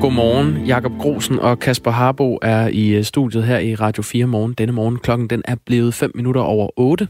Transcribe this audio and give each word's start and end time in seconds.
Godmorgen. 0.00 0.66
Jakob 0.66 0.92
Grosen 0.98 1.38
og 1.38 1.58
Kasper 1.58 1.90
Harbo 1.90 2.38
er 2.42 2.68
i 2.68 2.88
øh, 2.88 3.04
studiet 3.04 3.44
her 3.44 3.58
i 3.58 3.74
Radio 3.74 4.02
4 4.02 4.26
morgen. 4.26 4.52
Denne 4.52 4.72
morgen 4.72 4.98
klokken 4.98 5.30
den 5.30 5.42
er 5.44 5.54
blevet 5.66 5.94
5 5.94 6.12
minutter 6.14 6.40
over 6.40 6.68
8. 6.76 7.08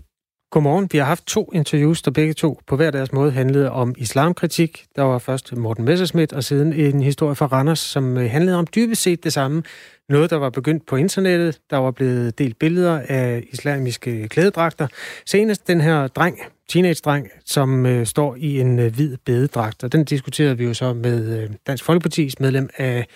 Godmorgen. 0.51 0.89
Vi 0.93 0.99
har 0.99 1.05
haft 1.05 1.27
to 1.27 1.51
interviews, 1.55 2.03
der 2.03 2.11
begge 2.11 2.33
to 2.33 2.61
på 2.67 2.77
hver 2.77 2.91
deres 2.91 3.13
måde 3.13 3.31
handlede 3.31 3.71
om 3.71 3.95
islamkritik. 3.99 4.87
Der 4.97 5.03
var 5.03 5.19
først 5.19 5.57
Morten 5.57 5.85
Messerschmidt, 5.85 6.33
og 6.33 6.45
siden 6.45 6.73
en 6.73 7.03
historie 7.03 7.35
fra 7.35 7.47
Randers, 7.47 7.79
som 7.79 8.17
øh, 8.17 8.31
handlede 8.31 8.57
om 8.57 8.67
dybest 8.75 9.03
set 9.03 9.25
det 9.25 9.33
samme. 9.33 9.63
Noget, 10.09 10.31
der 10.31 10.37
var 10.37 10.51
begyndt 10.51 10.87
på 10.87 10.97
internettet. 10.97 11.59
Der 11.71 11.77
var 11.77 11.91
blevet 11.91 12.39
delt 12.39 12.59
billeder 12.59 13.01
af 13.09 13.45
islamiske 13.53 14.29
klædedragter. 14.29 14.87
Senest 15.27 15.69
den 15.69 15.81
her 15.81 16.07
dreng, 16.07 16.39
teenage-dreng, 16.69 17.29
som 17.45 17.87
øh, 17.87 18.07
står 18.07 18.37
i 18.39 18.61
en 18.61 18.79
øh, 18.79 18.95
hvid 18.95 19.17
bededragt. 19.25 19.85
Og 19.85 19.93
den 19.93 20.05
diskuterede 20.05 20.59
vi 20.59 20.65
jo 20.65 20.75
så 20.75 20.93
med 20.93 21.43
øh, 21.43 21.51
Dansk 21.67 21.85
Folkepartis 21.85 22.41
medlem 22.41 22.69
af 22.77 23.07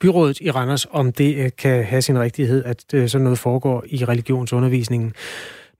byrådet 0.00 0.40
i 0.40 0.50
Randers, 0.50 0.86
om 0.90 1.12
det 1.12 1.36
øh, 1.36 1.50
kan 1.58 1.84
have 1.84 2.02
sin 2.02 2.18
rigtighed, 2.18 2.64
at 2.64 2.94
øh, 2.94 3.08
sådan 3.08 3.22
noget 3.24 3.38
foregår 3.38 3.84
i 3.86 4.04
religionsundervisningen. 4.04 5.14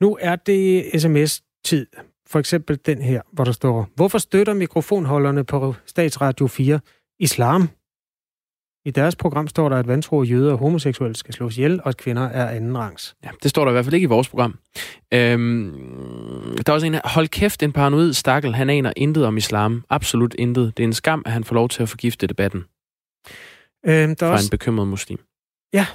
Nu 0.00 0.18
er 0.20 0.36
det 0.36 0.84
sms-tid. 1.00 1.86
For 2.26 2.38
eksempel 2.38 2.78
den 2.86 3.02
her, 3.02 3.20
hvor 3.32 3.44
der 3.44 3.52
står, 3.52 3.88
hvorfor 3.94 4.18
støtter 4.18 4.54
mikrofonholderne 4.54 5.44
på 5.44 5.74
Statsradio 5.86 6.46
4 6.46 6.80
islam? 7.20 7.68
I 8.86 8.90
deres 8.90 9.16
program 9.16 9.48
står 9.48 9.68
der, 9.68 9.76
at 9.76 9.88
vantro 9.88 10.22
jøder 10.22 10.52
og 10.52 10.58
homoseksuelle 10.58 11.16
skal 11.16 11.34
slås 11.34 11.56
ihjel, 11.56 11.80
og 11.82 11.88
at 11.88 11.96
kvinder 11.96 12.22
er 12.22 12.48
anden 12.48 12.78
rangs. 12.78 13.16
Ja, 13.24 13.28
det 13.42 13.50
står 13.50 13.64
der 13.64 13.70
i 13.70 13.72
hvert 13.72 13.84
fald 13.84 13.94
ikke 13.94 14.04
i 14.04 14.08
vores 14.08 14.28
program. 14.28 14.58
Øhm, 15.14 16.56
der 16.66 16.72
er 16.72 16.74
også 16.74 16.86
en 16.86 16.96
hold 17.04 17.28
kæft, 17.28 17.62
en 17.62 17.72
paranoid 17.72 18.12
stakkel, 18.12 18.54
han 18.54 18.70
aner 18.70 18.92
intet 18.96 19.26
om 19.26 19.36
islam. 19.36 19.84
Absolut 19.90 20.34
intet. 20.38 20.76
Det 20.76 20.82
er 20.82 20.86
en 20.86 20.92
skam, 20.92 21.22
at 21.26 21.32
han 21.32 21.44
får 21.44 21.54
lov 21.54 21.68
til 21.68 21.82
at 21.82 21.88
forgifte 21.88 22.26
debatten. 22.26 22.64
Øhm, 23.86 24.16
der 24.16 24.26
er 24.26 24.30
Fra 24.30 24.32
også, 24.32 24.46
en 24.46 24.50
bekymret 24.50 24.88
muslim. 24.88 25.18
ja, 25.72 25.86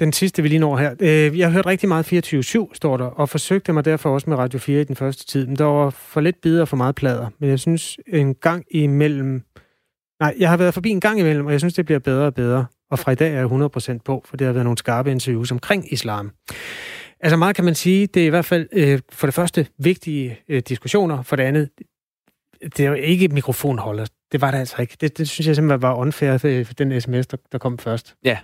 den 0.00 0.12
sidste, 0.12 0.42
vi 0.42 0.48
lige 0.48 0.58
når 0.58 0.76
her. 0.76 0.94
Øh, 1.00 1.38
jeg 1.38 1.46
har 1.46 1.52
hørt 1.52 1.66
rigtig 1.66 1.88
meget 1.88 2.12
24-7, 2.12 2.74
står 2.74 2.96
der, 2.96 3.04
og 3.04 3.28
forsøgte 3.28 3.72
mig 3.72 3.84
derfor 3.84 4.10
også 4.14 4.30
med 4.30 4.36
Radio 4.38 4.58
4 4.58 4.80
i 4.80 4.84
den 4.84 4.96
første 4.96 5.26
tid. 5.26 5.46
Men 5.46 5.56
der 5.56 5.64
var 5.64 5.90
for 5.90 6.20
lidt 6.20 6.40
bidder 6.40 6.60
og 6.60 6.68
for 6.68 6.76
meget 6.76 6.94
plader. 6.94 7.28
Men 7.38 7.50
jeg 7.50 7.60
synes, 7.60 7.98
en 8.06 8.34
gang 8.34 8.64
imellem... 8.70 9.42
Nej, 10.22 10.34
jeg 10.38 10.48
har 10.48 10.56
været 10.56 10.74
forbi 10.74 10.90
en 10.90 11.00
gang 11.00 11.20
imellem, 11.20 11.46
og 11.46 11.52
jeg 11.52 11.60
synes, 11.60 11.74
det 11.74 11.84
bliver 11.84 11.98
bedre 11.98 12.26
og 12.26 12.34
bedre. 12.34 12.66
Og 12.90 12.98
fra 12.98 13.12
i 13.12 13.14
dag 13.14 13.34
er 13.34 13.38
jeg 13.38 13.96
100% 13.96 13.98
på, 14.04 14.22
for 14.24 14.36
det 14.36 14.46
har 14.46 14.52
været 14.52 14.64
nogle 14.64 14.78
skarpe 14.78 15.10
interviews 15.10 15.52
omkring 15.52 15.92
islam. 15.92 16.32
Altså 17.20 17.36
meget 17.36 17.56
kan 17.56 17.64
man 17.64 17.74
sige, 17.74 18.06
det 18.06 18.22
er 18.22 18.26
i 18.26 18.28
hvert 18.28 18.44
fald 18.44 18.68
øh, 18.72 19.00
for 19.12 19.26
det 19.26 19.34
første 19.34 19.66
vigtige 19.78 20.38
øh, 20.48 20.62
diskussioner, 20.68 21.22
for 21.22 21.36
det 21.36 21.42
andet, 21.42 21.68
det 22.76 22.80
er 22.80 22.88
jo 22.88 22.94
ikke 22.94 23.28
mikrofonholder. 23.28 24.06
Det 24.32 24.40
var 24.40 24.50
det 24.50 24.58
altså 24.58 24.76
ikke. 24.82 24.96
Det, 25.00 25.18
det 25.18 25.28
synes 25.28 25.46
jeg 25.46 25.56
simpelthen 25.56 25.82
var 25.82 25.94
unfair, 25.94 26.38
øh, 26.44 26.66
den 26.78 27.00
sms, 27.00 27.26
der, 27.26 27.36
der 27.52 27.58
kom 27.58 27.78
først. 27.78 28.14
Ja. 28.24 28.38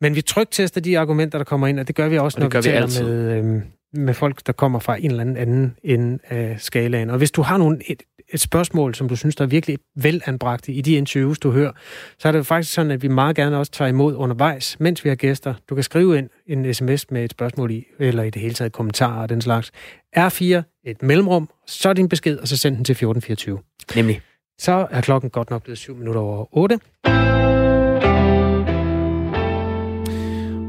Men 0.00 0.14
vi 0.14 0.22
trygtester 0.22 0.80
de 0.80 0.98
argumenter, 0.98 1.38
der 1.38 1.44
kommer 1.44 1.66
ind, 1.66 1.80
og 1.80 1.88
det 1.88 1.94
gør 1.96 2.08
vi 2.08 2.18
også, 2.18 2.38
Og 2.38 2.42
når 2.42 2.48
vi 2.48 2.56
vi 2.56 2.62
taler 2.62 2.82
altid. 2.82 3.04
med, 3.04 3.38
øhm, 3.38 3.62
med 3.92 4.14
folk, 4.14 4.46
der 4.46 4.52
kommer 4.52 4.78
fra 4.78 4.96
en 4.96 5.10
eller 5.10 5.20
anden 5.20 5.36
anden 5.36 5.76
ende 5.84 6.18
af 6.28 6.60
skalaen. 6.60 7.10
Og 7.10 7.18
hvis 7.18 7.30
du 7.30 7.42
har 7.42 7.56
nogle, 7.56 7.90
et, 7.90 8.02
et 8.34 8.40
spørgsmål, 8.40 8.94
som 8.94 9.08
du 9.08 9.16
synes, 9.16 9.36
der 9.36 9.44
er 9.44 9.48
virkelig 9.48 9.78
velanbragte 9.96 10.72
i 10.72 10.80
de 10.80 10.94
interviews, 10.94 11.38
du 11.38 11.50
hører, 11.50 11.72
så 12.18 12.28
er 12.28 12.32
det 12.32 12.38
jo 12.38 12.42
faktisk 12.42 12.74
sådan, 12.74 12.90
at 12.90 13.02
vi 13.02 13.08
meget 13.08 13.36
gerne 13.36 13.58
også 13.58 13.72
tager 13.72 13.88
imod 13.88 14.14
undervejs, 14.14 14.76
mens 14.80 15.04
vi 15.04 15.08
har 15.08 15.16
gæster. 15.16 15.54
Du 15.68 15.74
kan 15.74 15.84
skrive 15.84 16.18
ind 16.18 16.28
en 16.46 16.74
sms 16.74 17.10
med 17.10 17.24
et 17.24 17.30
spørgsmål 17.30 17.70
i, 17.70 17.84
eller 17.98 18.22
i 18.22 18.30
det 18.30 18.42
hele 18.42 18.54
taget 18.54 18.72
kommentarer 18.72 19.22
og 19.22 19.28
den 19.28 19.40
slags. 19.40 19.70
R4, 20.16 20.42
et 20.84 21.02
mellemrum, 21.02 21.48
så 21.66 21.92
din 21.92 22.08
besked, 22.08 22.38
og 22.38 22.48
så 22.48 22.56
send 22.56 22.76
den 22.76 22.84
til 22.84 22.92
1424. 22.92 23.58
Nemlig. 23.96 24.20
Så 24.58 24.86
er 24.90 25.00
klokken 25.00 25.30
godt 25.30 25.50
nok 25.50 25.62
blevet 25.62 25.78
7 25.78 25.96
minutter 25.96 26.20
over 26.20 26.56
8. 26.56 26.78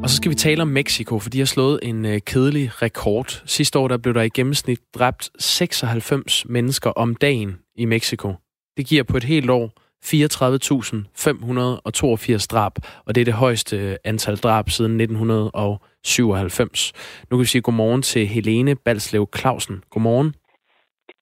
Og 0.05 0.09
så 0.09 0.15
skal 0.15 0.29
vi 0.29 0.35
tale 0.35 0.61
om 0.61 0.67
Mexico, 0.67 1.19
for 1.19 1.29
de 1.29 1.39
har 1.39 1.45
slået 1.45 1.79
en 1.83 2.05
øh, 2.05 2.21
kedelig 2.25 2.81
rekord. 2.81 3.43
Sidste 3.45 3.79
år 3.79 3.87
der 3.87 3.97
blev 3.97 4.13
der 4.13 4.21
i 4.21 4.29
gennemsnit 4.29 4.79
dræbt 4.95 5.29
96 5.39 6.45
mennesker 6.49 6.89
om 6.89 7.15
dagen 7.15 7.55
i 7.75 7.85
Mexico. 7.85 8.33
Det 8.77 8.85
giver 8.85 9.03
på 9.03 9.17
et 9.17 9.23
helt 9.23 9.49
år 9.49 9.71
34.582 10.05 12.45
drab, 12.51 12.73
og 13.05 13.15
det 13.15 13.21
er 13.21 13.25
det 13.25 13.33
højeste 13.33 13.77
øh, 13.77 13.95
antal 14.03 14.37
drab 14.37 14.69
siden 14.69 15.01
1997. 15.01 16.93
Nu 17.31 17.37
kan 17.37 17.41
vi 17.41 17.45
sige 17.45 17.61
godmorgen 17.61 18.01
til 18.01 18.27
Helene 18.27 18.75
Balslev 18.75 19.29
Clausen. 19.37 19.83
Godmorgen. 19.89 20.33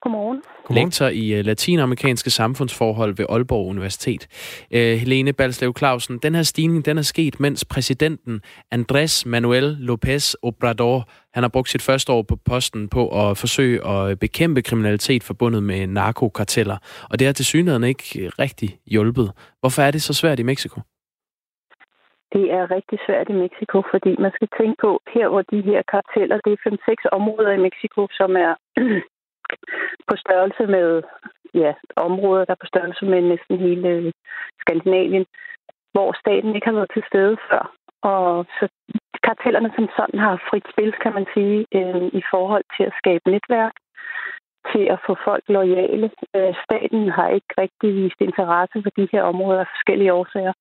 Godmorgen. 0.04 0.42
Godmorgen. 0.64 0.86
lektor 0.86 1.08
i 1.08 1.34
øh, 1.38 1.46
latinamerikanske 1.46 2.30
samfundsforhold 2.30 3.14
ved 3.18 3.26
Aalborg 3.30 3.68
Universitet. 3.68 4.22
Øh, 4.76 4.94
Helene 5.02 5.34
Balslev 5.34 5.74
Clausen, 5.78 6.18
den 6.18 6.36
her 6.36 6.44
stigning 6.44 6.86
den 6.86 6.98
er 6.98 7.02
sket, 7.02 7.40
mens 7.40 7.66
præsidenten 7.66 8.42
Andrés 8.76 9.24
Manuel 9.26 9.68
López 9.90 10.34
Obrador 10.44 11.08
han 11.34 11.44
har 11.44 11.50
brugt 11.50 11.70
sit 11.70 11.82
første 11.82 12.12
år 12.12 12.22
på 12.22 12.36
posten 12.52 12.90
på 12.90 13.02
at 13.22 13.38
forsøge 13.38 13.88
at 13.88 14.20
bekæmpe 14.20 14.62
kriminalitet 14.62 15.24
forbundet 15.24 15.64
med 15.64 15.88
narkokarteller. 15.88 16.78
Og 17.12 17.20
det 17.20 17.28
har 17.28 17.34
til 17.34 17.46
synligheden 17.46 17.84
ikke 17.84 18.32
rigtig 18.40 18.70
hjulpet. 18.86 19.32
Hvorfor 19.60 19.82
er 19.82 19.92
det 19.92 20.02
så 20.02 20.14
svært 20.14 20.40
i 20.40 20.44
Mexico? 20.44 20.82
Det 22.34 22.46
er 22.58 22.72
rigtig 22.78 23.00
svært 23.08 23.30
i 23.30 23.36
Mexico, 23.46 23.78
fordi 23.92 24.12
man 24.26 24.32
skal 24.36 24.50
tænke 24.60 24.78
på, 24.82 24.92
her 25.14 25.28
hvor 25.30 25.42
de 25.54 25.62
her 25.70 25.82
karteller, 25.94 26.38
det 26.46 26.52
er 26.54 26.70
5-6 26.70 27.18
områder 27.18 27.52
i 27.52 27.64
Mexico, 27.68 28.02
som 28.20 28.32
er 28.46 28.54
på 30.08 30.16
størrelse 30.16 30.64
med 30.76 31.04
ja, 31.54 31.74
områder, 31.96 32.46
der 32.46 32.54
er 32.54 32.64
på 32.64 32.72
størrelse 32.74 33.06
med 33.06 33.22
næsten 33.22 33.58
hele 33.60 33.88
øh, 33.90 34.12
Skandinavien, 34.62 35.26
hvor 35.94 36.10
staten 36.22 36.56
ikke 36.56 36.68
har 36.68 36.80
været 36.80 36.92
til 36.94 37.04
stede 37.10 37.38
før. 37.50 37.64
Og 38.02 38.46
så 38.60 38.68
kartellerne 39.24 39.72
som 39.76 39.88
sådan 39.98 40.20
har 40.20 40.44
frit 40.50 40.68
spil, 40.74 40.92
kan 41.04 41.14
man 41.14 41.26
sige, 41.34 41.60
øh, 41.78 42.06
i 42.20 42.24
forhold 42.32 42.66
til 42.76 42.84
at 42.90 42.98
skabe 43.02 43.32
netværk, 43.32 43.76
til 44.72 44.84
at 44.94 45.00
få 45.06 45.16
folk 45.28 45.44
lojale. 45.48 46.12
Øh, 46.36 46.54
staten 46.66 47.10
har 47.18 47.30
ikke 47.30 47.54
rigtig 47.64 47.90
vist 47.96 48.22
interesse 48.22 48.78
for 48.84 48.92
de 48.98 49.08
her 49.12 49.24
områder 49.24 49.60
af 49.60 49.72
forskellige 49.74 50.14
årsager. 50.14 50.54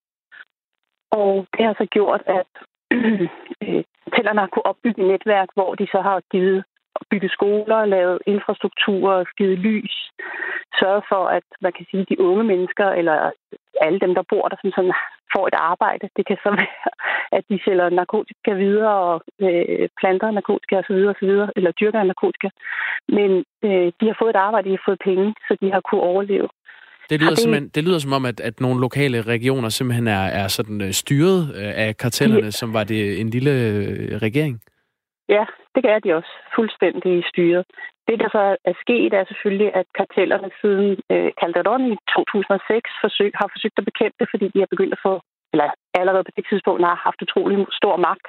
Og 1.10 1.46
det 1.52 1.64
har 1.66 1.74
så 1.78 1.86
gjort, 1.96 2.22
at 2.26 2.50
øh, 3.64 3.84
tællerne 4.14 4.40
har 4.40 4.50
kunne 4.52 4.66
opbygge 4.66 5.08
netværk, 5.12 5.48
hvor 5.54 5.74
de 5.74 5.86
så 5.86 6.00
har 6.00 6.20
givet 6.32 6.64
bygge 7.10 7.28
skoler, 7.28 7.84
lavet 7.84 8.18
infrastruktur, 8.26 9.26
givet 9.38 9.58
lys, 9.58 9.94
sørget 10.80 11.04
for, 11.10 11.22
at 11.38 11.46
man 11.60 11.72
kan 11.76 11.86
sige, 11.90 12.06
de 12.10 12.20
unge 12.20 12.44
mennesker, 12.44 12.88
eller 13.00 13.30
alle 13.80 13.98
dem, 14.00 14.14
der 14.14 14.24
bor 14.32 14.48
der, 14.48 14.56
som 14.60 14.70
sådan 14.76 14.94
får 15.34 15.44
et 15.48 15.54
arbejde. 15.72 16.08
Det 16.16 16.26
kan 16.26 16.36
så 16.42 16.50
være, 16.60 16.90
at 17.36 17.44
de 17.50 17.58
sælger 17.64 17.88
narkotika 17.90 18.50
videre 18.64 18.94
og 19.10 19.22
øh, 19.46 19.88
planter 20.00 20.30
narkotika 20.30 20.74
osv., 20.82 20.98
osv., 21.12 21.32
eller 21.56 21.70
dyrker 21.80 22.02
narkotika. 22.02 22.48
Men 23.08 23.30
øh, 23.66 23.86
de 24.00 24.04
har 24.10 24.16
fået 24.20 24.30
et 24.30 24.42
arbejde, 24.46 24.68
de 24.68 24.76
har 24.76 24.84
fået 24.88 25.00
penge, 25.08 25.34
så 25.48 25.56
de 25.62 25.72
har 25.72 25.80
kunne 25.80 26.00
overleve. 26.12 26.48
Det 27.10 27.20
lyder, 27.20 27.30
det- 27.30 27.38
simpelthen, 27.38 27.68
det 27.68 27.84
lyder 27.84 27.98
som 27.98 28.12
om, 28.12 28.24
at, 28.26 28.40
at 28.40 28.60
nogle 28.60 28.80
lokale 28.80 29.22
regioner 29.22 29.68
simpelthen 29.68 30.06
er, 30.08 30.24
er 30.40 30.48
sådan 30.48 30.80
øh, 30.80 30.92
styret 30.92 31.40
øh, 31.56 31.72
af 31.86 31.96
kartellerne, 31.96 32.52
som 32.52 32.74
var 32.74 32.84
det 32.84 33.20
en 33.20 33.30
lille 33.30 33.50
øh, 33.50 34.16
regering. 34.26 34.60
Ja, 35.28 35.44
det 35.74 35.84
er 35.84 35.98
de 35.98 36.14
også 36.18 36.32
fuldstændig 36.56 37.24
styret. 37.30 37.64
Det, 38.08 38.16
der 38.22 38.28
så 38.36 38.42
er 38.70 38.74
sket, 38.84 39.12
er 39.12 39.24
selvfølgelig, 39.24 39.70
at 39.80 39.86
kartellerne 39.98 40.50
siden 40.60 40.88
øh, 41.12 41.30
Calderon 41.40 41.84
i 41.92 41.96
2006 42.16 42.90
forsøg, 43.02 43.30
har 43.40 43.48
forsøgt 43.54 43.78
at 43.78 43.88
bekæmpe 43.90 44.16
det, 44.20 44.28
fordi 44.32 44.46
de 44.54 44.58
har 44.62 44.72
begyndt 44.72 44.96
at 44.96 45.04
få, 45.06 45.14
eller 45.52 45.68
allerede 46.00 46.24
på 46.24 46.34
det 46.36 46.44
tidspunkt 46.50 46.84
har 46.84 47.04
haft 47.06 47.22
utrolig 47.22 47.58
stor 47.80 47.96
magt, 48.08 48.26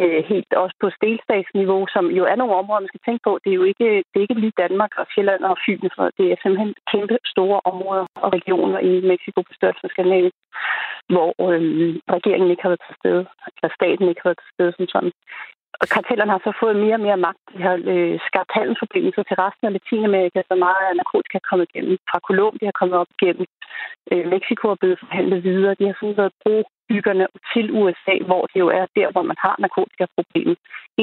øh, 0.00 0.20
helt 0.32 0.52
også 0.62 0.76
på 0.80 0.88
delstatsniveau, 1.04 1.80
som 1.94 2.04
jo 2.18 2.22
er 2.32 2.36
nogle 2.38 2.54
områder, 2.60 2.84
man 2.84 2.92
skal 2.92 3.04
tænke 3.06 3.22
på. 3.28 3.32
Det 3.42 3.50
er 3.50 3.60
jo 3.60 3.66
ikke, 3.72 3.88
det 4.10 4.16
er 4.16 4.26
ikke 4.26 4.42
lige 4.44 4.60
Danmark 4.64 4.92
og 5.00 5.06
Sjælland 5.12 5.42
og 5.50 5.56
Fyn, 5.64 5.84
for 5.96 6.04
det 6.18 6.26
er 6.32 6.36
simpelthen 6.42 6.74
kæmpe 6.92 7.16
store 7.32 7.60
områder 7.70 8.06
og 8.24 8.28
regioner 8.38 8.78
i 8.90 8.92
Mexico 9.12 9.38
på 9.42 9.52
størrelse 9.58 9.84
af 9.84 9.90
Skandinavien, 9.90 10.36
hvor 11.12 11.30
øh, 11.48 11.60
regeringen 12.16 12.50
ikke 12.50 12.64
har 12.64 12.72
været 12.72 12.86
til 12.86 12.96
stede, 13.00 13.22
eller 13.56 13.70
staten 13.78 14.08
ikke 14.08 14.22
har 14.22 14.30
været 14.30 14.42
til 14.42 14.54
stede 14.54 14.72
som 14.76 14.86
sådan. 14.94 15.12
Og 15.82 15.86
kartellerne 15.94 16.32
har 16.34 16.42
så 16.44 16.52
fået 16.62 16.76
mere 16.84 16.98
og 16.98 17.04
mere 17.06 17.24
magt. 17.26 17.42
De 17.52 17.62
har 17.66 17.76
øh, 17.94 18.16
skabt 18.28 18.50
handelsforbindelser 18.58 19.22
til 19.22 19.36
resten 19.44 19.64
af 19.66 19.72
Latinamerika, 19.76 20.38
så 20.50 20.54
meget 20.66 20.82
af 20.90 20.96
narkotika 21.00 21.34
er 21.38 21.48
kommet 21.50 21.66
igennem. 21.68 21.96
Fra 22.10 22.18
Colombia 22.28 22.68
er 22.68 22.78
kommet 22.80 22.96
op 23.02 23.10
igennem. 23.16 23.46
Øh, 24.12 24.24
Mexico 24.34 24.64
er 24.70 24.80
blevet 24.80 24.98
forhandlet 25.02 25.40
videre. 25.48 25.76
De 25.78 25.86
har 25.88 25.96
sådan 26.00 26.20
været 26.20 26.38
brobyggerne 26.42 27.26
til 27.52 27.66
USA, 27.80 28.14
hvor 28.28 28.42
det 28.50 28.58
jo 28.64 28.68
er 28.80 28.86
der, 28.98 29.08
hvor 29.12 29.24
man 29.30 29.38
har 29.44 29.56
narkotikaproblemet. 29.64 30.56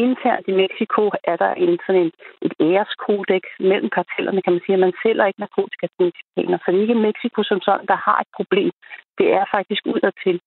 Internt 0.04 0.46
i 0.52 0.60
Mexico 0.64 1.02
er 1.32 1.38
der 1.44 1.52
en 1.64 1.80
sådan 1.86 2.02
en, 2.06 2.12
et 2.46 2.54
æreskodex 2.70 3.44
mellem 3.70 3.90
kartellerne, 3.98 4.42
kan 4.42 4.54
man 4.54 4.64
sige, 4.64 4.78
at 4.78 4.86
man 4.86 4.94
sælger 5.04 5.26
ikke 5.26 5.44
narkotika 5.46 5.86
til 5.88 6.06
mexikaner. 6.08 6.58
Så 6.58 6.68
det 6.68 6.78
er 6.78 6.88
ikke 6.88 7.06
Mexico 7.10 7.40
som 7.50 7.60
sådan, 7.68 7.88
der 7.92 8.00
har 8.08 8.18
et 8.24 8.32
problem. 8.38 8.72
Det 9.20 9.28
er 9.40 9.46
faktisk 9.56 9.84
udadtil. 9.94 10.38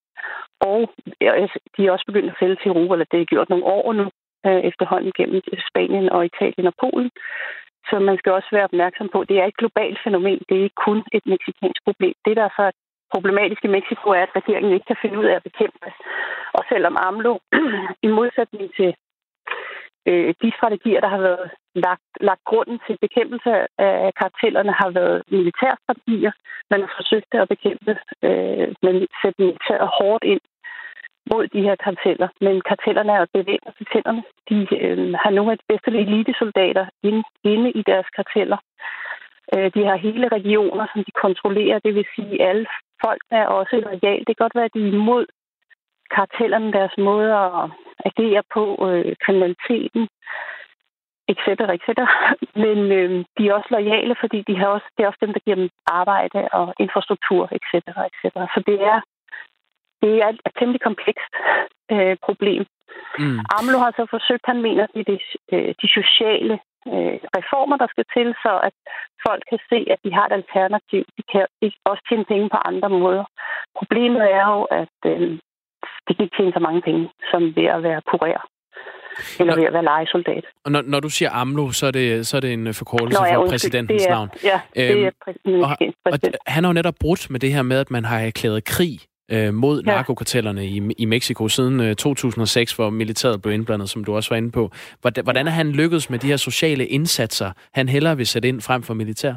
Og 0.61 0.79
de 1.76 1.87
er 1.87 1.93
også 1.93 2.06
begyndt 2.06 2.31
at 2.31 2.38
sælge 2.41 2.56
til 2.56 2.70
Europa, 2.73 2.93
eller 2.94 3.11
det 3.12 3.20
er 3.20 3.32
gjort 3.32 3.49
nogle 3.49 3.65
år 3.65 3.93
nu, 3.93 4.05
øh, 4.47 4.61
efterhånden 4.70 5.12
gennem 5.19 5.43
Spanien 5.70 6.09
og 6.11 6.25
Italien 6.25 6.67
og 6.67 6.75
Polen. 6.82 7.11
Så 7.88 7.99
man 7.99 8.19
skal 8.19 8.32
også 8.32 8.49
være 8.53 8.69
opmærksom 8.70 9.09
på, 9.12 9.20
at 9.20 9.29
det 9.29 9.38
er 9.38 9.47
et 9.47 9.56
globalt 9.56 9.99
fænomen. 10.05 10.41
Det 10.49 10.55
er 10.56 10.67
ikke 10.67 10.85
kun 10.87 10.99
et 11.12 11.25
meksikansk 11.26 11.81
problem. 11.85 12.15
Det, 12.26 12.37
der 12.37 12.49
så 12.49 12.67
problematisk 13.15 13.61
problematiske 13.62 13.69
i 13.69 13.76
Mexico 13.79 14.06
er, 14.19 14.23
at 14.26 14.37
regeringen 14.41 14.73
ikke 14.73 14.88
kan 14.91 15.03
finde 15.03 15.19
ud 15.20 15.25
af 15.31 15.35
at 15.37 15.47
bekæmpe. 15.49 15.88
Og 16.56 16.62
selvom 16.69 16.97
AMLO, 17.09 17.32
i 18.06 18.09
modsætning 18.19 18.67
til 18.79 18.91
øh, 20.09 20.35
de 20.43 20.53
strategier, 20.59 21.01
der 21.01 21.09
har 21.09 21.23
været 21.29 21.51
lagt, 21.75 22.11
lagt 22.21 22.45
grunden 22.51 22.79
til 22.87 22.97
bekæmpelse 23.01 23.51
af 23.79 24.15
kartellerne, 24.21 24.73
har 24.73 24.91
været 24.91 25.23
militærstrategier. 25.31 26.33
Man 26.71 26.81
har 26.81 26.93
forsøgt 26.99 27.33
at 27.35 27.49
bekæmpe, 27.49 27.93
øh, 28.29 28.69
men 28.85 28.95
sætte 29.21 29.43
militæret 29.43 29.89
hårdt 29.99 30.25
ind 30.25 30.41
mod 31.31 31.45
de 31.55 31.63
her 31.67 31.77
karteller. 31.87 32.29
Men 32.41 32.61
kartellerne 32.69 33.13
er 33.13 33.27
bevæbnet 33.39 33.75
til 33.77 33.87
tænderne. 33.93 34.23
De 34.51 34.59
øh, 34.81 35.15
har 35.23 35.31
nogle 35.31 35.53
af 35.53 35.59
de 35.59 35.69
bedste 35.69 35.91
elitesoldater 35.91 36.87
inde, 37.03 37.23
inde 37.45 37.71
i 37.71 37.83
deres 37.91 38.09
karteller. 38.17 38.59
Øh, 39.55 39.71
de 39.75 39.85
har 39.89 39.97
hele 39.97 40.29
regioner, 40.29 40.87
som 40.93 41.05
de 41.05 41.13
kontrollerer. 41.25 41.79
Det 41.79 41.95
vil 41.95 42.07
sige, 42.17 42.43
at 42.43 42.49
alle 42.49 42.67
folk 43.05 43.23
er 43.31 43.47
også 43.47 43.77
lojale. 43.77 44.25
Det 44.27 44.37
kan 44.37 44.45
godt 44.45 44.55
være, 44.55 44.71
at 44.71 44.75
de 44.75 44.83
er 44.89 44.93
imod 44.93 45.27
kartellerne, 46.17 46.73
deres 46.73 46.95
måde 46.99 47.31
at 47.45 47.71
agere 48.05 48.43
på, 48.55 48.62
øh, 48.89 49.17
kriminaliteten, 49.25 50.09
etc. 51.33 51.49
etc. 51.77 51.89
Men 52.65 52.79
øh, 52.99 53.25
de 53.39 53.49
er 53.49 53.55
også 53.55 53.71
lojale, 53.71 54.15
fordi 54.21 54.39
de 54.49 54.56
har 54.56 54.67
også, 54.67 54.89
det 54.97 55.03
er 55.03 55.09
også 55.09 55.23
dem, 55.25 55.33
der 55.33 55.45
giver 55.45 55.56
dem 55.56 55.71
arbejde 55.87 56.49
og 56.53 56.75
infrastruktur, 56.79 57.43
etc. 57.56 57.75
etc. 58.09 58.25
Så 58.55 58.62
det 58.67 58.79
er 58.93 59.00
det 60.03 60.12
er 60.23 60.29
et 60.29 60.41
temmelig 60.59 60.81
komplekst 60.89 61.33
øh, 61.95 62.17
problem. 62.27 62.62
Mm. 63.19 63.39
AMLO 63.56 63.79
har 63.85 63.93
så 63.97 64.06
forsøgt, 64.11 64.50
han 64.53 64.62
mener, 64.67 64.83
at 64.85 64.91
det 64.95 65.00
er 65.00 65.11
de, 65.12 65.19
øh, 65.55 65.75
de 65.83 65.89
sociale 65.99 66.55
øh, 66.93 67.19
reformer, 67.39 67.77
der 67.77 67.89
skal 67.91 68.06
til, 68.17 68.29
så 68.45 68.53
at 68.69 68.77
folk 69.27 69.43
kan 69.50 69.61
se, 69.71 69.79
at 69.95 69.99
de 70.05 70.11
har 70.17 70.27
et 70.27 70.39
alternativ. 70.41 71.03
De 71.17 71.23
kan 71.33 71.47
også 71.91 72.03
tjene 72.09 72.25
penge 72.33 72.49
på 72.50 72.59
andre 72.71 72.91
måder. 73.03 73.25
Problemet 73.79 74.23
er 74.39 74.45
jo, 74.55 74.62
at 74.83 74.99
øh, 75.12 75.39
de 76.09 76.15
kan 76.15 76.25
ikke 76.25 76.37
tjene 76.37 76.53
så 76.53 76.63
mange 76.69 76.81
penge, 76.83 77.03
som 77.31 77.41
ved 77.57 77.69
at 77.77 77.83
være 77.83 78.01
kurér. 78.11 78.43
Eller 79.41 79.55
ved 79.55 79.65
at 79.65 79.73
være 79.73 79.85
legesoldat. 79.85 80.45
Og 80.65 80.73
når, 80.73 80.83
når 80.83 81.01
du 81.01 81.09
siger 81.09 81.31
AMLO, 81.31 81.71
så 81.71 81.87
er 81.87 81.91
det, 81.91 82.27
så 82.27 82.37
er 82.37 82.41
det 82.41 82.53
en 82.53 82.75
forkortelse 82.75 83.21
Nå, 83.21 83.27
ja, 83.27 83.37
for 83.37 83.41
undskyld, 83.41 83.53
præsidentens 83.53 84.03
det 84.03 84.11
er, 84.11 84.15
navn. 84.15 84.31
Ja, 84.45 84.61
det 84.75 84.91
er 84.91 84.97
øhm, 84.97 85.13
præsidentens 85.25 85.65
og, 85.65 85.77
præsident. 86.05 86.37
og 86.47 86.53
han 86.53 86.65
har 86.65 86.71
jo 86.71 86.75
netop 86.75 86.95
brudt 87.01 87.31
med 87.31 87.41
det 87.41 87.53
her 87.53 87.63
med, 87.63 87.79
at 87.79 87.91
man 87.91 88.05
har 88.05 88.19
erklæret 88.19 88.65
krig 88.65 89.01
øh, 89.31 89.55
mod 89.55 89.83
ja. 89.83 89.91
narkokartellerne 89.91 90.67
i, 90.67 90.93
i 90.99 91.05
Mexico 91.05 91.49
siden 91.49 91.81
øh, 91.81 91.95
2006, 91.95 92.73
hvor 92.73 92.91
militæret 92.91 93.43
blev 93.43 93.55
indblandet, 93.55 93.91
som 93.91 94.05
du 94.05 94.17
også 94.17 94.31
var 94.31 94.37
inde 94.37 94.51
på. 94.51 94.71
Hvordan, 95.01 95.25
hvordan 95.25 95.47
er 95.47 95.51
han 95.51 95.73
lykkedes 95.73 96.11
med 96.11 96.19
de 96.19 96.27
her 96.27 96.37
sociale 96.37 96.87
indsatser, 96.87 97.53
han 97.75 97.89
hellere 97.89 98.17
vil 98.17 98.27
sætte 98.27 98.49
ind 98.49 98.61
frem 98.61 98.83
for 98.83 98.95
militær? 98.95 99.35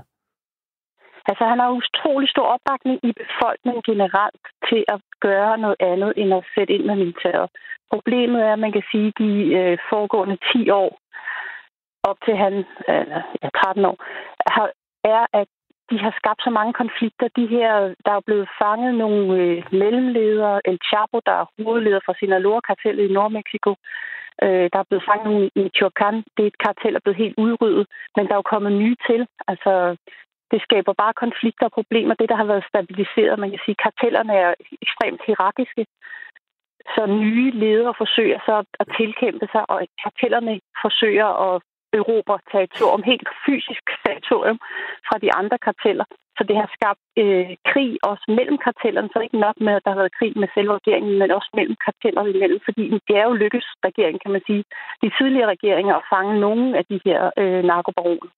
Altså, 1.30 1.44
han 1.52 1.60
har 1.60 1.78
utrolig 1.82 2.30
stor 2.30 2.48
opbakning 2.56 3.00
i 3.10 3.12
befolkningen 3.22 3.84
generelt 3.92 4.44
til 4.70 4.82
at 4.88 5.00
gøre 5.20 5.58
noget 5.58 5.80
andet, 5.92 6.14
end 6.18 6.34
at 6.34 6.44
sætte 6.56 6.74
ind 6.74 6.86
med 6.86 6.96
militæret. 6.96 7.50
Problemet 7.94 8.42
er, 8.42 8.54
at 8.54 8.60
man 8.66 8.72
kan 8.72 8.84
sige, 8.92 9.08
at 9.08 9.18
de 9.18 9.32
øh, 9.60 9.78
foregående 9.90 10.38
10 10.54 10.70
år, 10.70 10.90
op 12.04 12.18
til 12.26 12.36
han, 12.44 12.54
øh, 12.92 13.18
ja, 13.44 13.50
13 13.64 13.86
år, 13.86 13.98
har, 14.56 14.68
er, 15.04 15.26
at 15.34 15.48
de 15.92 15.98
har 16.06 16.14
skabt 16.20 16.42
så 16.44 16.50
mange 16.50 16.74
konflikter. 16.74 17.28
De 17.40 17.46
her, 17.56 17.74
der 18.06 18.14
er 18.16 18.28
blevet 18.28 18.50
fanget 18.62 18.94
nogle 19.04 19.26
øh, 19.42 19.64
mellemledere. 19.72 20.62
El 20.70 20.80
Chapo, 20.90 21.18
der 21.26 21.36
er 21.42 21.52
hovedleder 21.58 22.00
for 22.06 22.14
Sinaloa-kartellet 22.20 23.10
i 23.10 23.14
Nordmexico. 23.14 23.72
Øh, 24.44 24.66
der 24.74 24.80
er 24.80 24.90
blevet 24.90 25.08
fanget 25.10 25.26
nogle 25.30 25.46
i 25.48 25.60
Michoacán. 25.66 26.16
Det 26.36 26.42
er 26.44 26.52
et 26.52 26.64
kartel, 26.66 26.92
der 26.94 27.00
er 27.00 27.06
blevet 27.06 27.24
helt 27.24 27.38
udryddet. 27.46 27.86
Men 28.16 28.26
der 28.26 28.34
er 28.34 28.42
jo 28.42 28.52
kommet 28.54 28.72
nye 28.84 28.98
til. 29.08 29.22
Altså, 29.52 29.74
det 30.51 30.62
skaber 30.68 30.94
bare 30.94 31.13
konflikter 31.24 31.65
og 31.65 31.75
problemer. 31.80 32.13
Det, 32.13 32.30
der 32.30 32.36
har 32.42 32.50
været 32.51 32.69
stabiliseret, 32.71 33.39
man 33.39 33.50
kan 33.50 33.62
sige, 33.65 33.83
kartellerne 33.86 34.33
er 34.45 34.53
ekstremt 34.86 35.21
hierarkiske. 35.27 35.86
Så 36.95 37.06
nye 37.06 37.51
ledere 37.51 37.94
forsøger 37.98 38.39
så 38.45 38.56
at 38.81 38.88
tilkæmpe 39.00 39.48
sig, 39.51 39.63
og 39.71 39.77
kartellerne 40.03 40.59
forsøger 40.83 41.30
at 41.48 41.62
erobre 42.00 42.39
territorium, 42.51 43.03
helt 43.12 43.27
fysisk 43.45 43.83
territorium 44.06 44.59
fra 45.07 45.15
de 45.24 45.30
andre 45.39 45.57
karteller. 45.68 46.06
Så 46.38 46.44
det 46.50 46.56
har 46.62 46.69
skabt 46.77 47.03
øh, 47.21 47.50
krig 47.71 47.92
også 48.12 48.25
mellem 48.38 48.57
kartellerne, 48.65 49.09
så 49.13 49.19
ikke 49.19 49.39
nok 49.45 49.57
med, 49.65 49.74
at 49.75 49.83
der 49.86 49.92
har 49.92 50.01
været 50.01 50.18
krig 50.19 50.33
med 50.42 50.48
selve 50.56 50.74
regeringen, 50.80 51.19
men 51.19 51.31
også 51.31 51.50
mellem 51.53 51.75
karteller 51.86 52.24
imellem, 52.25 52.59
fordi 52.68 52.83
det 53.07 53.15
er 53.18 53.25
jo 53.30 53.33
lykkes 53.44 53.68
regeringen, 53.88 54.19
kan 54.24 54.31
man 54.31 54.44
sige, 54.48 54.63
de 55.03 55.09
tidligere 55.18 55.51
regeringer 55.56 55.95
at 55.95 56.07
fange 56.13 56.39
nogle 56.39 56.77
af 56.80 56.86
de 56.92 57.00
her 57.06 57.19
øh, 57.38 57.63
narkobaroner, 57.63 58.30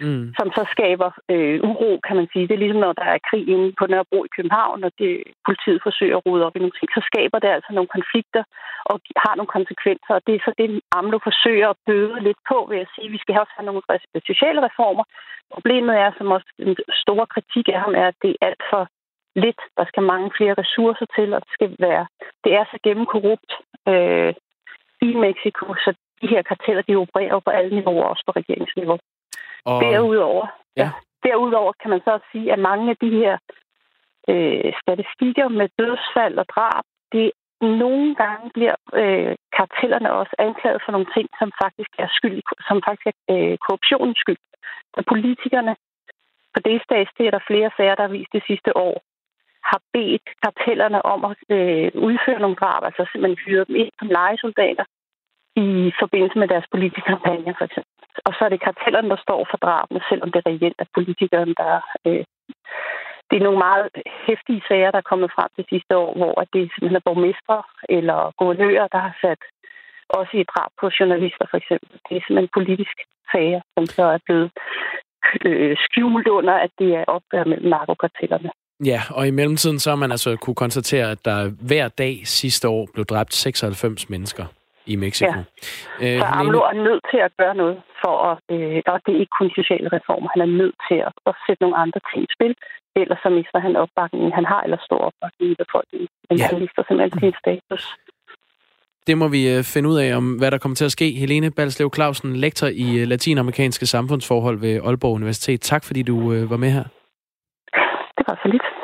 mm. 0.00 0.26
som 0.38 0.48
så 0.56 0.62
skaber 0.74 1.10
øh, 1.32 1.58
uro, 1.70 1.90
kan 2.06 2.16
man 2.16 2.28
sige. 2.32 2.46
Det 2.48 2.54
er 2.54 2.64
ligesom, 2.64 2.80
når 2.86 2.92
der 2.92 3.06
er 3.14 3.26
krig 3.28 3.44
inde 3.54 3.68
på 3.78 3.84
Nørrebro 3.86 4.24
i 4.24 4.34
København, 4.36 4.84
og 4.84 4.92
det, 4.98 5.10
politiet 5.46 5.80
forsøger 5.86 6.16
at 6.16 6.26
rode 6.26 6.44
op 6.46 6.56
i 6.56 6.62
nogle 6.62 6.76
ting, 6.78 6.88
så 6.96 7.02
skaber 7.10 7.38
det 7.38 7.50
altså 7.56 7.70
nogle 7.72 7.94
konflikter 7.96 8.42
og 8.90 8.96
har 9.24 9.34
nogle 9.36 9.54
konsekvenser, 9.56 10.12
og 10.18 10.22
det 10.26 10.34
er 10.34 10.42
så 10.46 10.52
det, 10.58 10.80
AMLO 10.98 11.18
forsøger 11.28 11.68
at 11.70 11.80
bøde 11.86 12.16
lidt 12.26 12.40
på, 12.50 12.58
ved 12.70 12.78
at 12.84 12.92
sige, 12.94 13.06
at 13.08 13.14
vi 13.16 13.22
skal 13.22 13.40
også 13.42 13.54
have 13.56 13.68
nogle 13.68 13.82
sociale 14.30 14.60
reformer. 14.68 15.04
Problemet 15.54 15.94
er, 16.04 16.10
som 16.18 16.26
også 16.36 16.48
den 16.58 16.76
store 17.02 17.26
kritik 17.34 17.66
af 17.74 17.80
ham 17.84 17.94
er, 18.02 18.06
at 18.12 18.18
det 18.22 18.30
er 18.30 18.46
alt 18.48 18.62
for 18.72 18.82
lidt. 19.44 19.60
Der 19.78 19.84
skal 19.90 20.02
mange 20.02 20.30
flere 20.36 20.54
ressourcer 20.62 21.06
til, 21.16 21.28
og 21.34 21.40
det 21.44 21.52
skal 21.56 21.70
være... 21.78 22.06
Det 22.44 22.52
er 22.58 22.64
så 22.64 22.76
gennemkorrupt 22.86 23.52
øh, 23.92 24.32
i 25.08 25.10
Mexico, 25.26 25.64
så 25.84 25.90
de 26.22 26.26
her 26.34 26.42
karteller, 26.42 26.82
de 26.82 26.96
opererer 26.96 27.40
på 27.40 27.50
alle 27.50 27.74
niveauer, 27.76 28.04
også 28.04 28.24
på 28.26 28.32
regeringsniveau. 28.40 28.98
Og... 29.64 29.82
Derudover, 29.82 30.46
ja. 30.76 30.90
derudover 31.22 31.72
kan 31.80 31.90
man 31.90 32.00
så 32.04 32.10
også 32.10 32.26
sige, 32.32 32.52
at 32.52 32.58
mange 32.58 32.90
af 32.90 32.96
de 32.96 33.10
her 33.10 33.38
øh, 34.28 34.72
statistikker 34.82 35.48
med 35.48 35.68
dødsfald 35.78 36.38
og 36.38 36.46
drab, 36.54 36.84
det 37.12 37.30
nogle 37.60 38.14
gange 38.14 38.50
bliver 38.54 38.76
øh, 39.00 39.34
kartellerne 39.56 40.12
også 40.12 40.34
anklaget 40.38 40.82
for 40.84 40.92
nogle 40.92 41.10
ting, 41.16 41.28
som 41.38 41.52
faktisk 41.62 41.92
er 41.98 42.08
skyld, 42.18 42.42
som 42.68 42.82
faktisk 42.86 43.06
er 43.06 43.34
øh, 43.34 43.58
korruptionens 43.64 44.18
skyld. 44.18 44.42
Så 44.94 45.00
politikerne 45.12 45.76
på 46.54 46.60
det 46.68 46.82
stats, 46.84 47.10
det 47.18 47.26
er 47.26 47.30
der 47.30 47.48
flere 47.50 47.70
sager, 47.76 47.94
der 47.94 48.02
har 48.06 48.16
vist 48.18 48.32
det 48.32 48.44
sidste 48.46 48.76
år, 48.76 48.96
har 49.70 49.80
bedt 49.92 50.26
kartellerne 50.42 51.00
om 51.14 51.20
at 51.30 51.36
øh, 51.56 51.90
udføre 52.08 52.40
nogle 52.40 52.60
drab, 52.62 52.82
altså 52.84 53.02
simpelthen 53.06 53.42
hyret 53.46 53.68
dem 53.68 53.76
ind 53.76 53.92
som 53.98 54.08
legesoldater 54.08 54.84
i 55.64 55.92
forbindelse 56.02 56.38
med 56.38 56.48
deres 56.48 56.66
politiske 56.74 57.08
kampagner, 57.10 57.54
for 57.58 57.64
eksempel. 57.68 57.92
Og 58.26 58.32
så 58.34 58.40
er 58.44 58.50
det 58.52 58.64
kartellerne, 58.66 59.08
der 59.14 59.20
står 59.26 59.40
for 59.50 59.58
drabene, 59.64 60.00
selvom 60.10 60.30
det 60.32 60.42
reelt 60.46 60.78
er 60.78 60.88
politikeren, 60.96 61.52
der... 61.62 61.74
Øh, 62.06 62.24
det 63.30 63.36
er 63.36 63.46
nogle 63.46 63.64
meget 63.68 63.86
hæftige 64.26 64.62
sager, 64.68 64.90
der 64.90 65.00
er 65.00 65.10
kommet 65.10 65.30
frem 65.36 65.50
det 65.58 65.66
sidste 65.72 65.92
år, 65.96 66.10
hvor 66.20 66.34
det 66.52 66.62
simpelthen 66.72 67.00
er 67.00 67.08
borgmestre 67.08 67.58
eller 67.96 68.18
guvernører, 68.38 68.86
der 68.94 69.00
har 69.06 69.14
sat 69.24 69.42
også 70.18 70.32
i 70.36 70.48
drab 70.52 70.70
på 70.80 70.86
journalister, 70.98 71.46
for 71.50 71.56
eksempel. 71.62 71.90
Det 72.06 72.12
er 72.16 72.22
simpelthen 72.22 72.56
politisk 72.58 72.96
sager, 73.32 73.60
som 73.74 73.86
så 73.96 74.04
er 74.16 74.20
blevet 74.26 74.50
øh, 75.48 75.76
skjult 75.84 76.28
under, 76.28 76.54
at 76.54 76.70
det 76.78 76.90
er 77.00 77.04
opgør 77.16 77.44
mellem 77.44 77.68
narkokartellerne. 77.68 78.50
Ja, 78.84 79.00
og 79.10 79.26
i 79.26 79.30
mellemtiden 79.30 79.78
så 79.78 79.90
har 79.90 79.96
man 79.96 80.10
altså 80.10 80.36
kunne 80.36 80.62
konstatere, 80.64 81.10
at 81.10 81.24
der 81.24 81.38
hver 81.68 81.88
dag 81.88 82.14
sidste 82.24 82.68
år 82.68 82.88
blev 82.94 83.04
dræbt 83.04 83.34
96 83.34 84.10
mennesker 84.10 84.44
i 84.92 84.96
Mexico. 85.04 85.38
Ja. 86.00 86.14
Øh, 86.14 86.18
så 86.20 86.26
AMLO 86.40 86.60
er 86.72 86.76
nødt 86.86 87.04
til 87.12 87.20
at 87.26 87.32
gøre 87.40 87.54
noget 87.62 87.76
for 88.02 88.14
at, 88.30 88.38
øh, 88.54 88.78
og 88.92 88.98
det 89.04 89.10
er 89.14 89.20
ikke 89.22 89.36
kun 89.40 89.50
sociale 89.60 89.88
reformer, 89.96 90.28
han 90.34 90.42
er 90.46 90.52
nødt 90.60 90.78
til 90.88 90.98
at, 91.08 91.14
at 91.30 91.34
sætte 91.44 91.62
nogle 91.64 91.76
andre 91.84 92.00
ting 92.10 92.20
i 92.28 92.30
spil, 92.36 92.52
ellers 93.00 93.20
så 93.24 93.28
mister 93.38 93.58
han 93.66 93.76
opbakningen, 93.84 94.32
han 94.38 94.46
har, 94.52 94.60
eller 94.66 94.78
stor 94.88 95.00
opbakning 95.08 95.46
i 95.52 95.56
befolkningen, 95.64 96.08
men 96.28 96.38
ja. 96.38 96.46
han 96.50 96.58
mister 96.62 96.80
simpelthen 96.88 97.20
sin 97.20 97.34
status. 97.42 97.84
Det 99.06 99.18
må 99.18 99.28
vi 99.28 99.42
øh, 99.54 99.64
finde 99.74 99.88
ud 99.88 99.98
af, 100.04 100.16
om 100.16 100.26
hvad 100.38 100.50
der 100.50 100.58
kommer 100.58 100.76
til 100.76 100.84
at 100.84 100.92
ske. 100.92 101.10
Helene 101.10 101.50
Balslev 101.50 101.90
Clausen, 101.94 102.36
lektor 102.36 102.66
i 102.66 102.86
øh, 103.00 103.08
latinamerikanske 103.08 103.86
samfundsforhold 103.86 104.58
ved 104.60 104.74
Aalborg 104.86 105.14
Universitet. 105.14 105.60
Tak 105.60 105.84
fordi 105.84 106.02
du 106.02 106.32
øh, 106.32 106.50
var 106.50 106.56
med 106.56 106.70
her. 106.70 106.84
Det 108.16 108.24
var 108.28 108.38
så 108.42 108.48
lidt. 108.52 108.75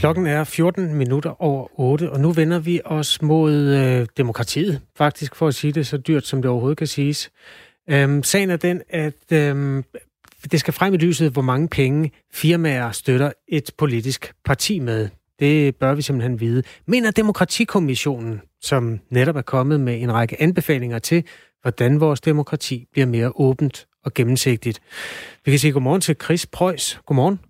Klokken 0.00 0.26
er 0.26 0.44
14 0.44 0.94
minutter 0.94 1.42
over 1.42 1.80
8, 1.80 2.12
og 2.12 2.20
nu 2.20 2.32
vender 2.32 2.58
vi 2.58 2.80
os 2.84 3.22
mod 3.22 3.54
øh, 3.54 4.06
demokratiet, 4.16 4.80
faktisk 4.96 5.34
for 5.34 5.48
at 5.48 5.54
sige 5.54 5.72
det 5.72 5.86
så 5.86 5.96
dyrt, 5.96 6.26
som 6.26 6.42
det 6.42 6.50
overhovedet 6.50 6.78
kan 6.78 6.86
siges. 6.86 7.30
Øhm, 7.90 8.22
sagen 8.22 8.50
er 8.50 8.56
den, 8.56 8.82
at 8.88 9.32
øhm, 9.32 9.84
det 10.52 10.60
skal 10.60 10.74
frem 10.74 10.94
i 10.94 10.96
lyset, 10.96 11.32
hvor 11.32 11.42
mange 11.42 11.68
penge 11.68 12.12
firmaer 12.32 12.90
støtter 12.90 13.32
et 13.48 13.70
politisk 13.78 14.32
parti 14.44 14.78
med. 14.78 15.08
Det 15.40 15.76
bør 15.76 15.94
vi 15.94 16.02
simpelthen 16.02 16.40
vide. 16.40 16.62
Mener 16.86 17.10
Demokratikommissionen, 17.10 18.40
som 18.60 19.00
netop 19.10 19.36
er 19.36 19.42
kommet 19.42 19.80
med 19.80 20.02
en 20.02 20.12
række 20.12 20.42
anbefalinger 20.42 20.98
til, 20.98 21.24
hvordan 21.62 22.00
vores 22.00 22.20
demokrati 22.20 22.86
bliver 22.92 23.06
mere 23.06 23.32
åbent 23.34 23.86
og 24.04 24.14
gennemsigtigt. 24.14 24.80
Vi 25.44 25.50
kan 25.50 25.58
sige 25.58 25.72
godmorgen 25.72 26.00
til 26.00 26.16
Chris 26.22 26.46
Preuss. 26.46 27.00
Godmorgen. 27.06 27.49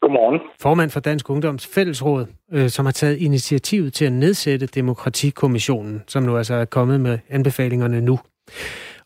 Godmorgen. 0.00 0.40
Formand 0.60 0.90
for 0.90 1.00
Dansk 1.00 1.30
Ungdoms 1.30 1.66
Fællesråd, 1.66 2.26
øh, 2.52 2.68
som 2.68 2.84
har 2.84 2.92
taget 2.92 3.16
initiativet 3.16 3.92
til 3.92 4.04
at 4.04 4.12
nedsætte 4.12 4.66
Demokratikommissionen, 4.66 6.02
som 6.06 6.22
nu 6.22 6.36
altså 6.36 6.54
er 6.54 6.64
kommet 6.64 7.00
med 7.00 7.18
anbefalingerne 7.28 8.00
nu. 8.00 8.18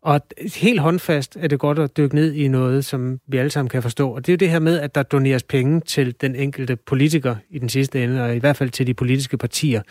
Og 0.03 0.21
helt 0.57 0.81
håndfast 0.81 1.37
er 1.41 1.49
det 1.49 1.59
godt 1.59 1.79
at 1.79 1.97
dykke 1.97 2.15
ned 2.15 2.33
i 2.33 2.49
noget, 2.49 2.85
som 2.85 3.19
vi 3.29 3.39
alle 3.39 3.51
sammen 3.51 3.69
kan 3.69 3.83
forstå. 3.83 4.11
Og 4.11 4.27
det 4.27 4.33
er 4.33 4.35
jo 4.35 4.37
det 4.37 4.51
her 4.51 4.59
med, 4.59 4.81
at 4.81 4.95
der 4.95 5.03
doneres 5.03 5.43
penge 5.43 5.81
til 5.81 6.21
den 6.21 6.37
enkelte 6.37 6.77
politiker 6.77 7.37
i 7.51 7.59
den 7.59 7.69
sidste 7.69 8.05
ende, 8.05 8.23
og 8.23 8.37
i 8.37 8.39
hvert 8.39 8.57
fald 8.57 8.71
til 8.71 8.87
de 8.87 8.95
politiske 8.95 9.37
partier. 9.37 9.83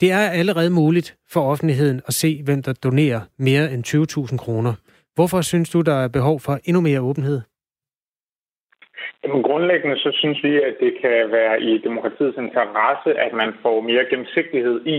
Det 0.00 0.12
er 0.12 0.18
allerede 0.18 0.70
muligt 0.70 1.16
for 1.30 1.50
offentligheden 1.50 2.00
at 2.06 2.14
se, 2.14 2.42
hvem 2.42 2.62
der 2.62 2.72
donerer 2.72 3.20
mere 3.38 3.72
end 3.72 3.84
20.000 4.30 4.36
kroner. 4.36 4.74
Hvorfor 5.14 5.40
synes 5.40 5.70
du, 5.70 5.80
der 5.80 5.94
er 5.94 6.08
behov 6.08 6.40
for 6.40 6.58
endnu 6.64 6.80
mere 6.80 7.00
åbenhed? 7.00 7.40
Jamen, 9.24 9.42
grundlæggende 9.42 9.98
så 9.98 10.10
synes 10.20 10.38
vi, 10.46 10.52
at 10.68 10.74
det 10.80 10.92
kan 11.02 11.18
være 11.38 11.62
i 11.62 11.78
demokratiets 11.78 12.38
interesse, 12.46 13.10
at 13.26 13.32
man 13.32 13.50
får 13.62 13.80
mere 13.80 14.04
gennemsigtighed 14.10 14.76
i, 14.96 14.98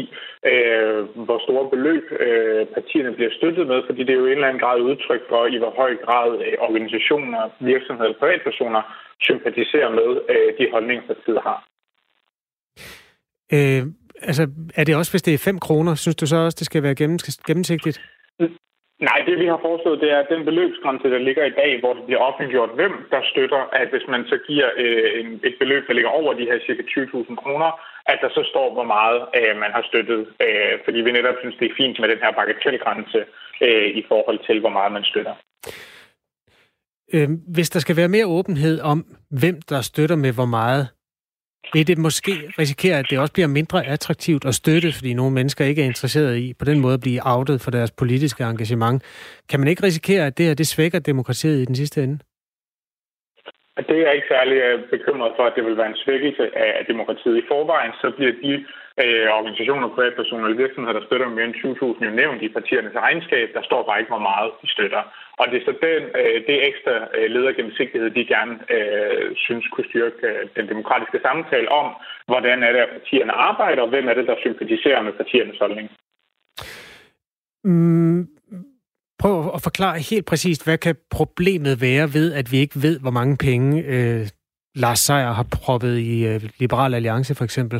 øh, 0.51 0.99
hvor 1.25 1.39
store 1.45 1.69
beløb 1.73 2.05
øh, 2.25 2.65
partierne 2.75 3.11
bliver 3.17 3.31
støttet 3.37 3.67
med, 3.67 3.79
fordi 3.87 4.01
det 4.03 4.13
er 4.13 4.21
jo 4.23 4.25
en 4.25 4.31
eller 4.31 4.47
anden 4.47 4.63
grad 4.65 4.81
udtryk 4.81 5.23
for, 5.29 5.41
i 5.45 5.57
hvor 5.57 5.73
høj 5.81 5.95
grad 6.05 6.29
øh, 6.45 6.53
organisationer, 6.67 7.41
virksomheder 7.59 8.09
og 8.13 8.19
privatpersoner 8.19 8.81
sympatiserer 9.21 9.89
med 9.99 10.09
øh, 10.33 10.49
de 10.57 10.71
holdninger, 10.73 11.03
partiet 11.07 11.39
har. 11.47 11.59
Øh, 13.55 13.81
altså, 14.29 14.43
er 14.75 14.83
det 14.83 14.95
også, 14.95 15.11
hvis 15.13 15.25
det 15.27 15.33
er 15.33 15.37
5 15.37 15.59
kroner, 15.59 15.95
synes 15.95 16.15
du 16.15 16.25
så 16.25 16.37
også, 16.37 16.57
det 16.59 16.65
skal 16.65 16.83
være 16.83 16.95
gennemsigtigt? 17.49 17.97
Nej, 18.99 19.19
det 19.27 19.39
vi 19.39 19.47
har 19.53 19.59
foreslået, 19.67 20.01
det 20.01 20.11
er 20.11 20.23
den 20.33 20.45
beløbsgrænse, 20.45 21.07
der 21.13 21.17
ligger 21.27 21.45
i 21.45 21.57
dag, 21.61 21.79
hvor 21.79 21.93
det 21.93 22.03
bliver 22.05 22.21
offentliggjort, 22.27 22.69
hvem 22.79 22.93
der 23.13 23.21
støtter, 23.31 23.61
at 23.81 23.87
hvis 23.89 24.07
man 24.13 24.21
så 24.31 24.37
giver 24.47 24.69
øh, 24.77 25.25
et 25.43 25.55
beløb, 25.59 25.87
der 25.87 25.93
ligger 25.93 26.09
over 26.09 26.33
de 26.33 26.49
her 26.49 26.59
cirka 26.65 26.81
20.000 26.81 27.35
kroner, 27.35 27.69
at 28.11 28.17
der 28.21 28.29
så 28.29 28.43
står, 28.51 28.67
hvor 28.73 28.87
meget 28.95 29.21
øh, 29.37 29.53
man 29.63 29.71
har 29.75 29.83
støttet. 29.89 30.21
Øh, 30.45 30.73
fordi 30.85 30.99
vi 31.05 31.11
netop 31.11 31.35
synes, 31.39 31.55
det 31.59 31.65
er 31.67 31.77
fint 31.81 31.99
med 31.99 32.09
den 32.09 32.19
her 32.23 32.31
bagatelgrænse 32.39 33.21
øh, 33.67 33.87
i 33.99 34.03
forhold 34.07 34.39
til, 34.47 34.59
hvor 34.59 34.73
meget 34.77 34.91
man 34.97 35.03
støtter. 35.11 35.35
Øh, 37.13 37.29
hvis 37.55 37.69
der 37.69 37.79
skal 37.79 37.97
være 37.97 38.15
mere 38.15 38.27
åbenhed 38.37 38.81
om, 38.81 38.99
hvem 39.41 39.57
der 39.71 39.81
støtter 39.81 40.15
med 40.15 40.31
hvor 40.33 40.49
meget, 40.59 40.83
vil 41.73 41.87
det 41.87 41.97
måske 41.97 42.31
risikere, 42.59 42.99
at 42.99 43.05
det 43.09 43.19
også 43.19 43.33
bliver 43.33 43.47
mindre 43.47 43.85
attraktivt 43.85 44.45
at 44.45 44.55
støtte, 44.55 44.91
fordi 44.97 45.13
nogle 45.13 45.33
mennesker 45.33 45.65
ikke 45.65 45.81
er 45.81 45.85
interesserede 45.85 46.39
i 46.41 46.53
på 46.53 46.65
den 46.65 46.79
måde 46.79 46.93
at 46.93 47.01
blive 47.01 47.21
outet 47.25 47.61
for 47.61 47.71
deres 47.71 47.91
politiske 47.91 48.43
engagement. 48.43 49.03
Kan 49.49 49.59
man 49.59 49.69
ikke 49.69 49.83
risikere, 49.83 50.25
at 50.25 50.37
det 50.37 50.45
her 50.45 50.53
det 50.53 50.67
svækker 50.67 50.99
demokratiet 50.99 51.61
i 51.61 51.65
den 51.65 51.75
sidste 51.75 52.03
ende? 52.03 52.19
Det 53.77 53.95
er 53.97 54.05
jeg 54.07 54.15
ikke 54.15 54.27
særlig 54.35 54.57
øh, 54.67 54.89
bekymret 54.89 55.31
for, 55.37 55.43
at 55.43 55.53
det 55.55 55.65
vil 55.65 55.77
være 55.77 55.91
en 55.93 56.01
svækkelse 56.05 56.43
af 56.57 56.85
demokratiet. 56.87 57.37
I 57.37 57.47
forvejen 57.47 57.91
så 58.01 58.07
bliver 58.17 58.33
de 58.43 58.65
øh, 59.03 59.27
organisationer, 59.37 59.95
privatpersoner 59.95 60.45
eller 60.45 60.63
virksomheder, 60.63 60.97
der 60.97 61.05
støtter 61.07 61.27
mere 61.27 61.47
end 61.49 61.55
20.000 61.55 62.05
jo 62.07 62.11
nævnt 62.21 62.41
i 62.41 62.49
partiernes 62.57 62.95
regnskab. 63.05 63.47
Der 63.57 63.63
står 63.69 63.81
bare 63.87 63.99
ikke, 63.99 64.13
hvor 64.15 64.25
meget 64.31 64.51
de 64.61 64.67
støtter. 64.75 65.01
Og 65.39 65.45
det 65.49 65.55
er 65.57 65.65
så 65.69 65.73
den, 65.87 66.01
øh, 66.19 66.37
det 66.47 66.57
ekstra 66.69 66.93
øh, 67.17 67.27
ledergennemsigtighed, 67.35 68.09
de 68.17 68.31
gerne 68.35 68.53
øh, 68.75 69.25
synes 69.45 69.65
kunne 69.73 69.89
styrke 69.91 70.21
øh, 70.29 70.41
den 70.57 70.65
demokratiske 70.73 71.19
samtale 71.27 71.69
om, 71.81 71.87
hvordan 72.31 72.57
er 72.67 72.71
det, 72.75 72.81
at 72.85 72.93
partierne 72.97 73.33
arbejder, 73.49 73.81
og 73.85 73.89
hvem 73.93 74.07
er 74.11 74.15
det, 74.19 74.27
der 74.29 74.43
sympatiserer 74.45 75.01
med 75.07 75.13
partiernes 75.21 75.59
holdning. 75.63 75.87
Mm, 77.63 78.19
prøv 79.19 79.35
at 79.55 79.61
forklare 79.67 79.97
helt 80.11 80.25
præcist, 80.31 80.61
hvad 80.65 80.77
kan 80.77 80.95
problemet 81.19 81.81
være 81.81 82.07
ved, 82.17 82.27
at 82.33 82.51
vi 82.51 82.57
ikke 82.57 82.77
ved, 82.85 82.99
hvor 82.99 83.15
mange 83.19 83.37
penge 83.37 83.83
øh, 83.93 84.23
Lars 84.75 84.99
Seier 84.99 85.33
har 85.39 85.47
proppet 85.57 85.97
i 85.97 86.27
øh, 86.27 86.41
Liberal 86.59 86.93
Alliance 86.93 87.35
for 87.35 87.43
eksempel? 87.43 87.79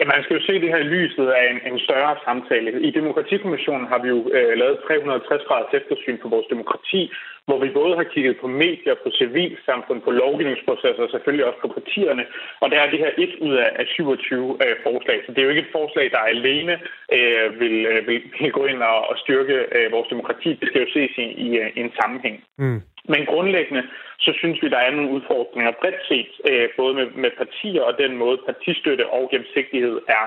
Ja, 0.00 0.04
man 0.12 0.22
skal 0.24 0.36
jo 0.36 0.42
se 0.46 0.54
det 0.62 0.72
her 0.72 0.82
i 0.82 0.92
lyset 0.96 1.26
af 1.38 1.44
en, 1.52 1.58
en 1.72 1.78
større 1.86 2.16
samtale. 2.26 2.68
I 2.88 2.90
Demokratikommissionen 2.90 3.86
har 3.92 3.98
vi 4.02 4.08
jo 4.14 4.20
øh, 4.36 4.52
lavet 4.62 4.78
360 4.86 5.44
graders 5.48 5.74
eftersyn 5.80 6.18
på 6.22 6.28
vores 6.28 6.46
demokrati, 6.54 7.02
hvor 7.46 7.58
vi 7.64 7.68
både 7.78 7.96
har 7.96 8.06
kigget 8.14 8.36
på 8.40 8.46
medier, 8.46 8.94
på 9.04 9.08
civilsamfund, 9.20 10.00
på 10.02 10.10
lovgivningsprocesser 10.10 11.02
og 11.02 11.10
selvfølgelig 11.10 11.46
også 11.46 11.60
på 11.62 11.68
partierne. 11.78 12.24
Og 12.60 12.70
der 12.70 12.78
er 12.80 12.90
det 12.90 12.98
her 13.04 13.12
et 13.24 13.34
ud 13.46 13.54
af 13.80 13.86
27 13.86 14.58
øh, 14.64 14.76
forslag. 14.86 15.18
Så 15.26 15.30
det 15.32 15.38
er 15.38 15.46
jo 15.46 15.54
ikke 15.54 15.66
et 15.66 15.76
forslag, 15.78 16.06
der 16.10 16.32
alene 16.34 16.74
øh, 17.16 17.60
vil, 17.60 17.76
øh, 17.92 18.06
vil 18.08 18.52
gå 18.58 18.62
ind 18.72 18.82
og, 18.82 18.98
og 19.10 19.16
styrke 19.24 19.56
øh, 19.76 19.92
vores 19.92 20.08
demokrati. 20.08 20.50
Det 20.60 20.68
skal 20.68 20.82
jo 20.84 20.90
ses 20.96 21.12
i, 21.24 21.26
i, 21.46 21.48
øh, 21.62 21.68
i 21.76 21.80
en 21.80 21.92
sammenhæng. 22.00 22.36
Mm. 22.58 22.80
Men 23.12 23.26
grundlæggende, 23.26 23.82
så 24.18 24.30
synes 24.38 24.62
vi, 24.62 24.68
der 24.68 24.78
er 24.78 24.90
nogle 24.90 25.10
udfordringer 25.10 25.72
bredt 25.80 26.00
set, 26.08 26.32
øh, 26.50 26.68
både 26.76 26.94
med, 26.94 27.06
med 27.22 27.30
partier 27.42 27.82
og 27.82 27.98
den 27.98 28.16
måde, 28.16 28.38
partistøtte 28.46 29.10
og 29.10 29.28
gennemsigtighed 29.30 29.96
er 30.08 30.24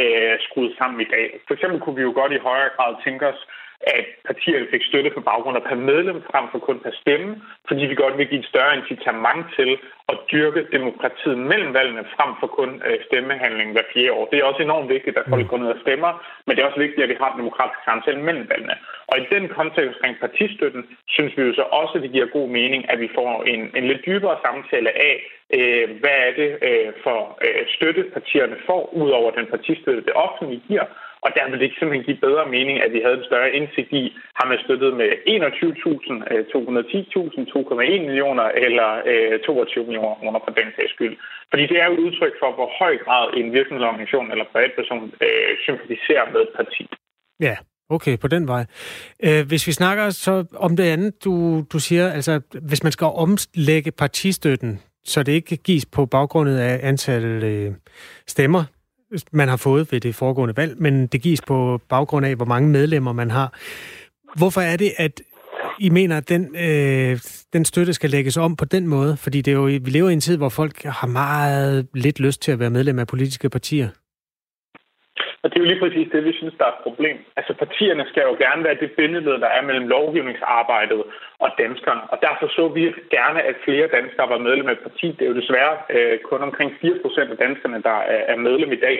øh, 0.00 0.34
skruet 0.46 0.72
sammen 0.78 1.00
i 1.00 1.10
dag. 1.14 1.40
For 1.46 1.54
eksempel 1.54 1.80
kunne 1.80 1.96
vi 1.96 2.02
jo 2.02 2.12
godt 2.20 2.32
i 2.32 2.44
højere 2.48 2.74
grad 2.76 2.94
tænke 3.04 3.28
os, 3.32 3.40
at 3.86 4.06
partierne 4.28 4.66
fik 4.70 4.84
støtte 4.90 5.10
på 5.10 5.20
baggrund 5.20 5.56
af 5.56 5.62
per 5.62 5.74
medlem 5.90 6.22
frem 6.30 6.44
for 6.52 6.58
kun 6.58 6.78
per 6.84 6.94
stemme, 7.02 7.42
fordi 7.68 7.82
vi 7.90 7.94
godt 7.94 8.18
vil 8.18 8.28
give 8.28 8.40
et 8.40 8.52
større 8.52 8.76
incitament 8.76 9.46
til 9.58 9.70
at 10.08 10.16
dyrke 10.32 10.66
demokratiet 10.76 11.38
mellem 11.38 11.74
valgene 11.74 12.04
frem 12.16 12.30
for 12.40 12.46
kun 12.46 12.70
øh, 12.86 12.98
stemmehandling 13.06 13.72
hver 13.72 13.86
fjerde 13.92 14.12
år. 14.12 14.28
Det 14.30 14.38
er 14.38 14.44
også 14.44 14.62
enormt 14.62 14.88
vigtigt, 14.88 15.18
at 15.18 15.28
folk 15.28 15.44
mm. 15.44 15.48
går 15.48 15.58
ned 15.58 15.70
og 15.76 15.82
stemmer, 15.84 16.10
men 16.44 16.50
det 16.52 16.62
er 16.62 16.68
også 16.70 16.84
vigtigt, 16.86 17.02
at 17.04 17.08
vi 17.12 17.20
har 17.20 17.30
en 17.32 17.38
demokratisk 17.42 17.80
samtale 17.84 18.20
mellem 18.28 18.46
valgene. 18.52 18.76
Og 19.10 19.14
i 19.18 19.24
den 19.34 19.44
kontekst 19.48 19.96
omkring 19.96 20.16
partistøtten, 20.20 20.82
synes 21.08 21.32
vi 21.36 21.42
jo 21.42 21.54
så 21.54 21.64
også, 21.80 21.92
at 21.96 22.02
det 22.02 22.12
giver 22.12 22.36
god 22.38 22.48
mening, 22.48 22.90
at 22.92 22.98
vi 23.00 23.08
får 23.14 23.30
en, 23.52 23.62
en 23.78 23.84
lidt 23.90 24.06
dybere 24.06 24.36
samtale 24.46 24.90
af, 25.10 25.14
øh, 25.56 25.86
hvad 26.00 26.16
er 26.26 26.32
det 26.40 26.50
øh, 26.68 26.92
for 27.04 27.18
øh, 27.46 27.62
støtte, 27.76 28.02
partierne 28.16 28.56
får, 28.66 28.82
ud 29.00 29.10
over 29.10 29.30
den 29.30 29.46
partistøtte, 29.46 30.06
det 30.08 30.14
offentlige 30.24 30.62
giver, 30.68 30.86
og 31.24 31.30
der 31.36 31.44
ville 31.50 31.62
det 31.64 31.74
simpelthen 31.78 32.06
give 32.08 32.24
bedre 32.26 32.46
mening, 32.56 32.76
at 32.84 32.92
vi 32.94 33.00
havde 33.04 33.18
en 33.18 33.28
større 33.30 33.50
indsigt 33.58 33.92
i, 34.02 34.04
har 34.38 34.46
man 34.50 34.58
støttet 34.64 34.90
med 35.00 35.10
21.000, 35.28 36.12
210.000, 36.52 37.40
2,1 37.56 38.06
millioner 38.08 38.46
eller 38.66 38.88
øh, 39.10 39.40
22 39.40 39.84
millioner 39.88 40.14
kroner 40.20 40.40
for 40.44 40.52
den 40.60 40.68
sags 40.76 40.92
skyld. 40.96 41.16
Fordi 41.50 41.64
det 41.70 41.76
er 41.80 41.86
jo 41.86 41.94
et 41.94 42.04
udtryk 42.06 42.34
for, 42.40 42.50
hvor 42.56 42.68
høj 42.80 42.94
grad 43.04 43.26
en 43.38 43.52
virksomhedsorganisation 43.56 44.30
eller 44.32 44.46
privatperson 44.52 45.02
øh, 45.26 45.52
sympatiserer 45.66 46.24
med 46.32 46.40
et 46.46 46.52
parti. 46.58 46.82
Ja, 47.40 47.56
Okay, 47.96 48.18
på 48.18 48.28
den 48.28 48.48
vej. 48.48 48.64
Øh, 49.24 49.46
hvis 49.46 49.66
vi 49.66 49.72
snakker 49.72 50.10
så 50.10 50.44
om 50.56 50.76
det 50.76 50.84
andet, 50.84 51.24
du, 51.24 51.64
du 51.72 51.78
siger, 51.78 52.12
altså 52.12 52.40
hvis 52.62 52.82
man 52.82 52.92
skal 52.92 53.06
omlægge 53.06 53.92
partistøtten, 53.92 54.80
så 55.04 55.22
det 55.22 55.32
ikke 55.32 55.56
gives 55.56 55.86
på 55.86 56.06
baggrundet 56.06 56.58
af 56.58 56.88
antal 56.88 57.24
øh, 57.24 57.72
stemmer, 58.26 58.64
man 59.32 59.48
har 59.48 59.56
fået 59.56 59.92
ved 59.92 60.00
det 60.00 60.14
foregående 60.14 60.56
valg, 60.56 60.82
men 60.82 61.06
det 61.06 61.22
gives 61.22 61.40
på 61.40 61.80
baggrund 61.88 62.26
af, 62.26 62.36
hvor 62.36 62.44
mange 62.44 62.68
medlemmer 62.68 63.12
man 63.12 63.30
har. 63.30 63.58
Hvorfor 64.36 64.60
er 64.60 64.76
det, 64.76 64.92
at 64.96 65.22
I 65.78 65.90
mener, 65.90 66.16
at 66.16 66.28
den, 66.28 66.56
øh, 66.56 67.20
den 67.52 67.64
støtte 67.64 67.94
skal 67.94 68.10
lægges 68.10 68.36
om 68.36 68.56
på 68.56 68.64
den 68.64 68.86
måde? 68.86 69.16
Fordi 69.16 69.40
det 69.40 69.50
er 69.50 69.56
jo, 69.56 69.62
vi 69.62 69.90
lever 69.90 70.10
i 70.10 70.12
en 70.12 70.20
tid, 70.20 70.36
hvor 70.36 70.48
folk 70.48 70.84
har 70.84 71.06
meget 71.06 71.86
lidt 71.94 72.20
lyst 72.20 72.42
til 72.42 72.52
at 72.52 72.58
være 72.58 72.70
medlem 72.70 72.98
af 72.98 73.06
politiske 73.06 73.50
partier. 73.50 73.88
Og 75.42 75.46
det 75.50 75.56
er 75.56 75.64
jo 75.64 75.70
lige 75.70 75.82
præcis 75.84 76.08
det, 76.12 76.24
vi 76.24 76.32
synes, 76.32 76.54
der 76.58 76.64
er 76.64 76.74
et 76.74 76.84
problem. 76.86 77.16
Altså 77.36 77.52
partierne 77.62 78.04
skal 78.10 78.22
jo 78.22 78.34
gerne 78.44 78.64
være 78.64 78.80
det 78.82 78.90
bindeled, 78.98 79.36
der 79.44 79.50
er 79.56 79.62
mellem 79.62 79.88
lovgivningsarbejdet 79.88 81.02
og 81.44 81.50
danskerne. 81.58 82.02
Og 82.12 82.18
derfor 82.26 82.46
så 82.56 82.68
vi 82.68 82.82
gerne, 83.16 83.40
at 83.50 83.56
flere 83.64 83.94
danskere 83.96 84.28
var 84.28 84.38
medlem 84.38 84.68
af 84.68 84.72
et 84.72 84.86
parti. 84.88 85.06
Det 85.06 85.22
er 85.22 85.32
jo 85.32 85.40
desværre 85.40 85.74
øh, 85.94 86.18
kun 86.30 86.42
omkring 86.48 86.70
4 86.80 86.98
procent 87.02 87.30
af 87.30 87.36
danskerne, 87.36 87.82
der 87.82 87.98
er 88.32 88.36
medlem 88.36 88.72
i 88.72 88.80
dag. 88.86 88.98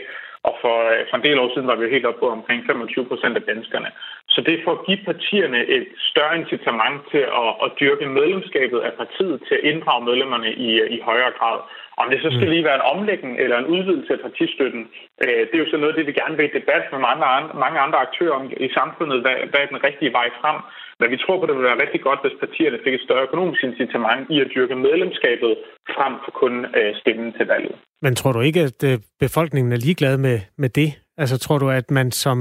Og 0.48 0.54
for, 0.62 0.76
øh, 0.92 1.02
for 1.08 1.16
en 1.16 1.26
del 1.26 1.38
år 1.38 1.50
siden 1.52 1.68
var 1.68 1.76
vi 1.76 1.84
jo 1.84 1.94
helt 1.94 2.06
oppe 2.06 2.20
på 2.20 2.28
omkring 2.38 2.60
25 2.66 3.06
procent 3.10 3.36
af 3.36 3.42
danskerne. 3.42 3.90
Så 4.28 4.40
det 4.46 4.52
er 4.54 4.64
for 4.64 4.72
at 4.76 4.84
give 4.86 5.00
partierne 5.10 5.60
et 5.76 5.86
større 6.10 6.38
incitament 6.40 6.98
til 7.12 7.24
at, 7.42 7.50
at 7.64 7.72
dyrke 7.80 8.06
medlemskabet 8.18 8.80
af 8.80 8.92
partiet, 8.92 9.36
til 9.46 9.54
at 9.54 9.64
inddrage 9.70 10.04
medlemmerne 10.04 10.50
i, 10.66 10.80
øh, 10.80 10.90
i 10.96 10.98
højere 11.00 11.32
grad. 11.38 11.58
Om 12.02 12.08
det 12.10 12.18
så 12.24 12.30
skal 12.36 12.48
mm. 12.48 12.54
lige 12.54 12.68
være 12.68 12.80
en 12.80 12.90
omlægning 12.94 13.32
eller 13.44 13.56
en 13.58 13.70
udvidelse 13.74 14.10
af 14.16 14.20
partistøtten, 14.26 14.82
øh, 15.24 15.40
det 15.48 15.54
er 15.54 15.64
jo 15.64 15.72
så 15.72 15.78
noget, 15.80 15.98
det 15.98 16.08
vi 16.10 16.20
gerne 16.20 16.36
vil 16.36 16.48
i 16.48 16.56
debat 16.58 16.84
med 16.92 17.00
mange 17.08 17.24
andre, 17.36 17.54
mange 17.64 17.78
andre 17.84 17.98
aktører 18.06 18.38
i 18.66 18.68
samfundet, 18.78 19.18
hvad, 19.24 19.36
hvad 19.50 19.60
er 19.62 19.72
den 19.72 19.84
rigtige 19.88 20.12
vej 20.18 20.28
frem. 20.40 20.58
Men 21.00 21.10
vi 21.12 21.18
tror 21.22 21.36
på, 21.36 21.44
at 21.44 21.48
det 21.48 21.56
vil 21.58 21.70
være 21.70 21.82
rigtig 21.84 22.00
godt, 22.08 22.20
hvis 22.22 22.40
partierne 22.44 22.78
fik 22.84 22.94
et 22.94 23.06
større 23.06 23.26
økonomisk 23.28 23.60
incitament 23.68 24.24
i 24.34 24.36
at 24.44 24.48
dyrke 24.54 24.76
medlemskabet 24.86 25.52
frem 25.96 26.14
for 26.24 26.32
kun 26.42 26.54
øh, 26.78 26.90
stemmen 27.00 27.28
til 27.36 27.46
valget. 27.52 27.74
Men 28.04 28.12
tror 28.14 28.32
du 28.32 28.40
ikke, 28.48 28.60
at 28.70 28.80
øh, 28.90 28.98
befolkningen 29.24 29.72
er 29.72 29.80
ligeglad 29.86 30.16
med, 30.26 30.38
med 30.62 30.70
det? 30.80 30.90
Altså 31.22 31.36
tror 31.38 31.58
du, 31.58 31.68
at 31.80 31.90
man 31.90 32.08
som 32.24 32.38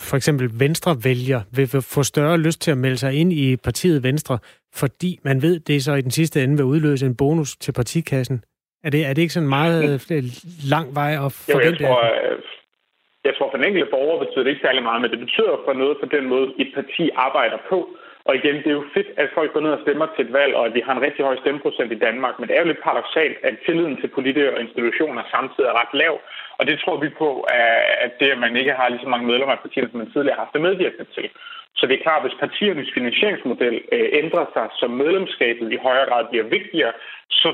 for 0.00 0.16
eksempel 0.16 0.60
Venstre 0.60 0.96
vælger 1.04 1.40
vil 1.56 1.68
få 1.68 2.02
større 2.02 2.38
lyst 2.38 2.60
til 2.60 2.70
at 2.70 2.78
melde 2.78 2.96
sig 2.96 3.12
ind 3.14 3.32
i 3.32 3.56
partiet 3.56 4.02
Venstre, 4.02 4.38
fordi 4.74 5.18
man 5.24 5.42
ved, 5.42 5.60
det 5.60 5.84
så 5.84 5.94
i 5.94 6.00
den 6.00 6.10
sidste 6.10 6.44
ende 6.44 6.56
vil 6.56 6.64
udløse 6.64 7.06
en 7.06 7.16
bonus 7.16 7.56
til 7.56 7.72
partikassen? 7.72 8.44
Er 8.84 8.90
det, 8.94 9.00
er 9.08 9.12
det 9.14 9.22
ikke 9.22 9.36
sådan 9.36 9.48
en 9.48 9.56
meget 9.60 9.78
øh, 10.14 10.22
lang 10.74 10.88
vej 11.00 11.12
at 11.26 11.30
forvente? 11.32 11.84
Jo, 11.84 11.88
jeg, 11.88 11.88
tror, 11.88 12.04
øh, 12.14 12.38
jeg 13.26 13.32
tror, 13.34 13.48
for 13.50 13.56
den 13.58 13.66
enkelte 13.66 13.92
borger 13.94 14.18
betyder 14.24 14.44
det 14.44 14.52
ikke 14.52 14.66
særlig 14.66 14.82
meget, 14.88 15.00
men 15.02 15.10
det 15.14 15.20
betyder 15.26 15.54
for 15.66 15.72
noget 15.82 15.96
for 16.00 16.08
den 16.16 16.24
måde, 16.32 16.46
et 16.62 16.70
parti 16.78 17.04
arbejder 17.26 17.58
på. 17.70 17.78
Og 18.28 18.32
igen, 18.40 18.56
det 18.62 18.70
er 18.70 18.80
jo 18.80 18.92
fedt, 18.96 19.10
at 19.22 19.34
folk 19.38 19.50
går 19.52 19.64
ned 19.64 19.72
og 19.76 19.82
stemmer 19.84 20.06
til 20.06 20.24
et 20.26 20.32
valg, 20.40 20.52
og 20.58 20.64
at 20.66 20.74
vi 20.76 20.82
har 20.86 20.92
en 20.94 21.04
rigtig 21.06 21.22
høj 21.28 21.36
stemmeprocent 21.42 21.92
i 21.92 22.02
Danmark. 22.06 22.34
Men 22.38 22.46
det 22.46 22.54
er 22.54 22.62
jo 22.62 22.70
lidt 22.70 22.86
paradoxalt, 22.86 23.36
at 23.48 23.54
tilliden 23.66 23.96
til 24.00 24.08
politikere 24.16 24.54
og 24.54 24.62
institutioner 24.66 25.22
samtidig 25.34 25.68
er 25.68 25.78
ret 25.82 25.94
lav. 26.02 26.14
Og 26.58 26.66
det 26.66 26.80
tror 26.80 26.96
vi 27.04 27.08
på, 27.08 27.40
at 28.04 28.12
det, 28.20 28.28
at 28.30 28.38
man 28.38 28.56
ikke 28.56 28.72
har 28.72 28.88
lige 28.88 29.04
så 29.04 29.08
mange 29.08 29.26
medlemmer 29.26 29.54
af 29.54 29.64
partierne, 29.66 29.90
som 29.90 29.98
man 29.98 30.12
tidligere 30.12 30.36
har 30.36 30.44
haft 30.44 30.54
det 30.56 30.66
medvirkende 30.68 31.06
til. 31.16 31.28
Så 31.78 31.86
det 31.86 31.94
er 31.94 32.02
klart, 32.06 32.20
at 32.22 32.26
hvis 32.26 32.42
partiernes 32.44 32.94
finansieringsmodel 32.94 33.76
øh, 33.92 34.08
ændrer 34.20 34.46
sig, 34.54 34.66
så 34.80 34.86
medlemskabet 34.88 35.72
i 35.72 35.82
højere 35.86 36.08
grad 36.10 36.24
bliver 36.30 36.44
vigtigere, 36.56 36.92
så 37.30 37.48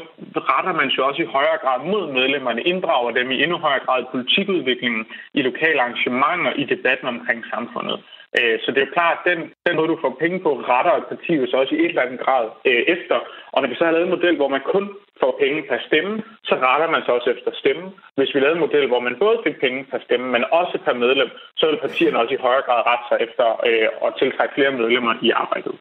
retter 0.51 0.73
man 0.81 0.91
sig 0.91 1.05
også 1.05 1.23
i 1.23 1.33
højere 1.37 1.59
grad 1.65 1.79
mod 1.93 2.13
medlemmerne, 2.13 2.63
inddrager 2.63 3.11
dem 3.11 3.31
i 3.31 3.43
endnu 3.43 3.57
højere 3.59 3.85
grad 3.87 4.03
i 4.03 4.11
politikudviklingen, 4.13 5.07
i 5.35 5.43
lokale 5.43 5.81
arrangementer, 5.81 6.53
i 6.63 6.65
debatten 6.65 7.09
omkring 7.09 7.45
samfundet. 7.55 7.99
Øh, 8.39 8.57
så 8.63 8.67
det 8.71 8.79
er 8.79 8.87
jo 8.87 8.97
klart, 8.99 9.19
at 9.19 9.27
den, 9.31 9.39
den 9.67 9.77
måde, 9.77 9.89
du 9.89 9.99
får 10.01 10.17
penge 10.23 10.39
på, 10.41 10.51
retter 10.73 10.95
et 10.97 11.11
parti 11.13 11.33
jo 11.41 11.47
så 11.47 11.57
også 11.57 11.75
i 11.75 11.83
et 11.85 11.93
eller 11.93 12.07
andet 12.07 12.21
grad 12.21 12.47
øh, 12.69 12.83
efter. 12.95 13.17
Og 13.53 13.59
når 13.63 13.69
vi 13.69 13.75
så 13.75 13.85
har 13.85 13.93
lavet 13.93 14.07
en 14.07 14.17
model, 14.17 14.37
hvor 14.37 14.49
man 14.49 14.63
kun 14.73 14.85
får 15.23 15.33
penge 15.43 15.61
per 15.71 15.81
stemme, 15.89 16.13
så 16.49 16.55
retter 16.67 16.89
man 16.95 17.03
sig 17.03 17.13
også 17.19 17.29
efter 17.35 17.51
stemme. 17.63 17.85
Hvis 18.17 18.35
vi 18.35 18.39
lavede 18.41 18.57
en 18.59 18.65
model, 18.67 18.87
hvor 18.93 19.03
man 19.07 19.17
både 19.25 19.37
fik 19.47 19.57
penge 19.65 19.81
per 19.91 20.01
stemme, 20.07 20.27
men 20.35 20.43
også 20.61 20.77
per 20.85 20.95
medlem, 21.05 21.31
så 21.59 21.65
vil 21.71 21.79
partierne 21.87 22.19
også 22.23 22.35
i 22.35 22.45
højere 22.47 22.67
grad 22.69 22.81
rette 22.91 23.05
sig 23.11 23.19
efter 23.27 23.47
øh, 23.69 23.89
at 24.07 24.11
tiltrække 24.21 24.55
flere 24.57 24.73
medlemmer 24.79 25.15
i 25.29 25.31
arbejdet. 25.43 25.75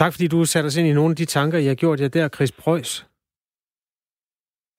Tak 0.00 0.12
fordi 0.12 0.26
du 0.28 0.44
satte 0.44 0.66
os 0.66 0.76
ind 0.76 0.88
i 0.88 0.98
nogle 0.98 1.12
af 1.14 1.16
de 1.16 1.24
tanker, 1.24 1.58
I 1.58 1.66
har 1.66 1.74
gjort 1.74 2.00
jer 2.00 2.08
der, 2.08 2.28
Chris 2.28 2.52
Preuss. 2.52 3.06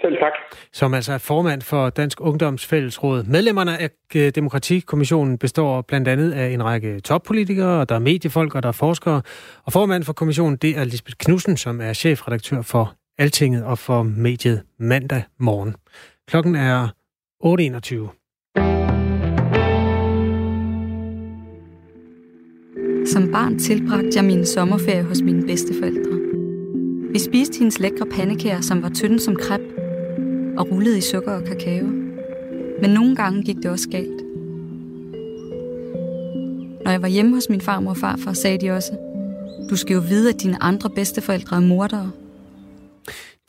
Selv 0.01 0.17
tak. 0.17 0.33
Som 0.73 0.93
altså 0.93 1.13
er 1.13 1.17
formand 1.17 1.61
for 1.61 1.89
Dansk 1.89 2.21
Ungdomsfællesråd. 2.21 3.23
Medlemmerne 3.23 3.77
af 3.77 3.89
øh, 4.15 4.31
Demokratikommissionen 4.35 5.37
består 5.37 5.81
blandt 5.81 6.07
andet 6.07 6.33
af 6.33 6.47
en 6.47 6.63
række 6.63 6.99
toppolitikere, 6.99 7.79
og 7.81 7.89
der 7.89 7.95
er 7.95 7.99
mediefolk, 7.99 8.55
og 8.55 8.63
der 8.63 8.69
er 8.69 8.79
forskere. 8.85 9.21
Og 9.65 9.73
formand 9.73 10.03
for 10.03 10.13
kommissionen, 10.13 10.57
det 10.57 10.77
er 10.77 10.83
Lisbeth 10.83 11.15
Knudsen, 11.19 11.57
som 11.57 11.81
er 11.81 11.93
chefredaktør 11.93 12.61
for 12.61 12.93
Altinget 13.17 13.63
og 13.63 13.79
for 13.79 14.03
mediet 14.03 14.63
mandag 14.79 15.23
morgen. 15.39 15.75
Klokken 16.27 16.55
er 16.55 16.87
8.21. 17.43 17.45
Som 23.13 23.31
barn 23.31 23.59
tilbragte 23.59 24.11
jeg 24.15 24.25
min 24.25 24.45
sommerferie 24.45 25.03
hos 25.03 25.21
mine 25.21 25.47
bedsteforældre. 25.47 26.19
Vi 27.11 27.19
spiste 27.19 27.59
hendes 27.59 27.79
lækre 27.79 28.05
pandekager, 28.05 28.61
som 28.61 28.81
var 28.81 28.89
tynde 28.89 29.19
som 29.19 29.35
kreb, 29.35 29.61
og 30.57 30.71
rullede 30.71 30.97
i 30.97 31.01
sukker 31.01 31.31
og 31.31 31.43
kakao. 31.43 31.87
Men 32.81 32.89
nogle 32.89 33.15
gange 33.15 33.43
gik 33.43 33.55
det 33.55 33.65
også 33.65 33.89
galt. 33.89 34.21
Når 36.83 36.91
jeg 36.91 37.01
var 37.01 37.07
hjemme 37.07 37.35
hos 37.35 37.49
min 37.49 37.61
farmor 37.61 37.91
og 37.91 37.97
farfar, 37.97 38.33
sagde 38.33 38.57
de 38.57 38.71
også, 38.71 38.91
du 39.69 39.75
skal 39.75 39.93
jo 39.93 39.99
vide, 39.99 40.29
at 40.29 40.41
dine 40.41 40.63
andre 40.63 40.89
bedsteforældre 40.89 41.55
er 41.55 41.61
mordere. 41.61 42.11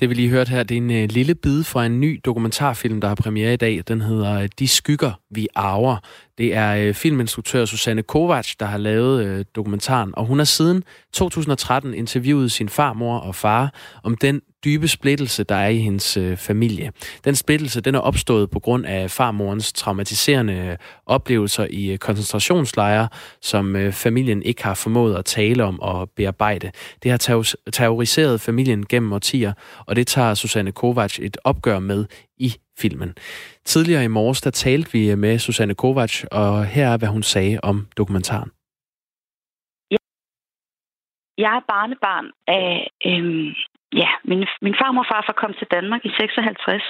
Det 0.00 0.09
vi 0.09 0.15
lige 0.15 0.29
hørt 0.29 0.49
her, 0.49 0.62
det 0.62 0.75
er 0.75 0.79
en 0.79 0.91
øh, 0.91 1.09
lille 1.11 1.35
bid 1.35 1.65
fra 1.65 1.87
en 1.87 2.00
ny 2.00 2.21
dokumentarfilm, 2.25 3.00
der 3.00 3.09
har 3.09 3.15
premiere 3.15 3.53
i 3.53 3.57
dag. 3.57 3.83
Den 3.88 4.00
hedder 4.00 4.33
øh, 4.33 4.49
De 4.59 4.69
skygger, 4.69 5.12
vi 5.31 5.49
arver. 5.55 5.97
Det 6.38 6.55
er 6.55 6.76
øh, 6.76 6.95
filminstruktør 6.95 7.64
Susanne 7.64 8.02
Kovac, 8.02 8.52
der 8.61 8.66
har 8.66 8.78
lavet 8.78 9.26
øh, 9.26 9.45
dokumentaren, 9.55 10.12
og 10.16 10.26
hun 10.26 10.38
har 10.38 10.45
siden 10.45 10.83
2013 11.12 11.95
interviewet 11.95 12.52
sin 12.52 12.69
farmor 12.69 13.19
og 13.19 13.35
far 13.35 13.75
om 14.02 14.16
den 14.16 14.40
dybe 14.66 14.88
splittelse, 14.88 15.45
der 15.45 15.55
er 15.55 15.69
i 15.69 15.78
hendes 15.78 16.16
øh, 16.16 16.37
familie. 16.37 16.93
Den 17.25 17.35
splittelse, 17.35 17.81
den 17.81 17.95
er 17.95 17.99
opstået 17.99 18.50
på 18.50 18.61
grund 18.61 18.87
af 18.87 19.11
farmorens 19.11 19.73
traumatiserende 19.73 20.55
øh, 20.55 20.76
oplevelser 21.07 21.66
i 21.71 21.93
øh, 21.93 21.99
koncentrationslejre, 21.99 23.09
som 23.43 23.76
øh, 23.76 23.93
familien 23.93 24.43
ikke 24.43 24.64
har 24.64 24.75
formået 24.75 25.16
at 25.16 25.25
tale 25.25 25.64
om 25.64 25.81
og 25.81 26.11
bearbejde. 26.16 26.71
Det 27.02 27.11
har 27.11 27.47
terroriseret 27.73 28.40
familien 28.40 28.87
gennem 28.87 29.12
årtier, 29.12 29.52
og 29.87 29.97
det 29.97 30.07
tager 30.07 30.35
Susanne 30.35 30.73
Kovac 30.73 31.19
et 31.19 31.37
opgør 31.45 31.78
med 31.78 32.05
i 32.38 32.50
filmen. 32.78 33.14
Tidligere 33.64 34.05
i 34.05 34.09
morges, 34.19 34.40
der 34.40 34.50
talte 34.50 34.93
vi 34.93 35.11
øh, 35.11 35.19
med 35.19 35.38
Susanne 35.38 35.75
Kovac, 35.75 36.25
og 36.33 36.66
her 36.66 36.87
er, 36.88 36.99
hvad 36.99 37.09
hun 37.09 37.23
sagde 37.23 37.59
om 37.62 37.88
dokumentaren. 37.97 38.50
Jeg 41.38 41.52
er 41.57 41.61
barnebarn 41.69 42.31
af 42.46 42.90
øhm, 43.07 43.49
ja, 44.03 44.11
min, 44.25 44.46
min 44.62 44.77
farmor 44.81 45.03
og 45.03 45.09
far 45.11 45.35
kom 45.42 45.53
til 45.59 45.66
Danmark 45.70 46.05
i 46.05 46.11
56, 46.16 46.83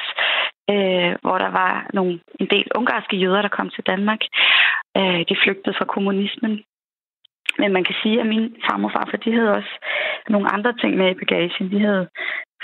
øh, 0.71 1.13
hvor 1.23 1.39
der 1.45 1.51
var 1.61 1.91
nogle, 1.93 2.21
en 2.41 2.49
del 2.51 2.67
ungarske 2.75 3.17
jøder, 3.17 3.43
der 3.43 3.57
kom 3.59 3.71
til 3.71 3.85
Danmark. 3.87 4.21
Øh, 4.97 5.21
de 5.29 5.37
flygtede 5.43 5.77
fra 5.79 5.85
kommunismen. 5.95 6.55
Men 7.59 7.73
man 7.73 7.85
kan 7.85 7.97
sige, 8.03 8.21
at 8.21 8.27
min 8.27 8.57
farmor 8.67 8.89
og 8.89 8.93
farfar, 8.93 9.17
de 9.25 9.33
havde 9.33 9.53
også 9.59 9.75
nogle 10.29 10.53
andre 10.55 10.73
ting 10.81 10.97
med 10.97 11.11
i 11.11 11.19
bagagen. 11.21 11.71
De 11.71 11.81
havde 11.81 12.09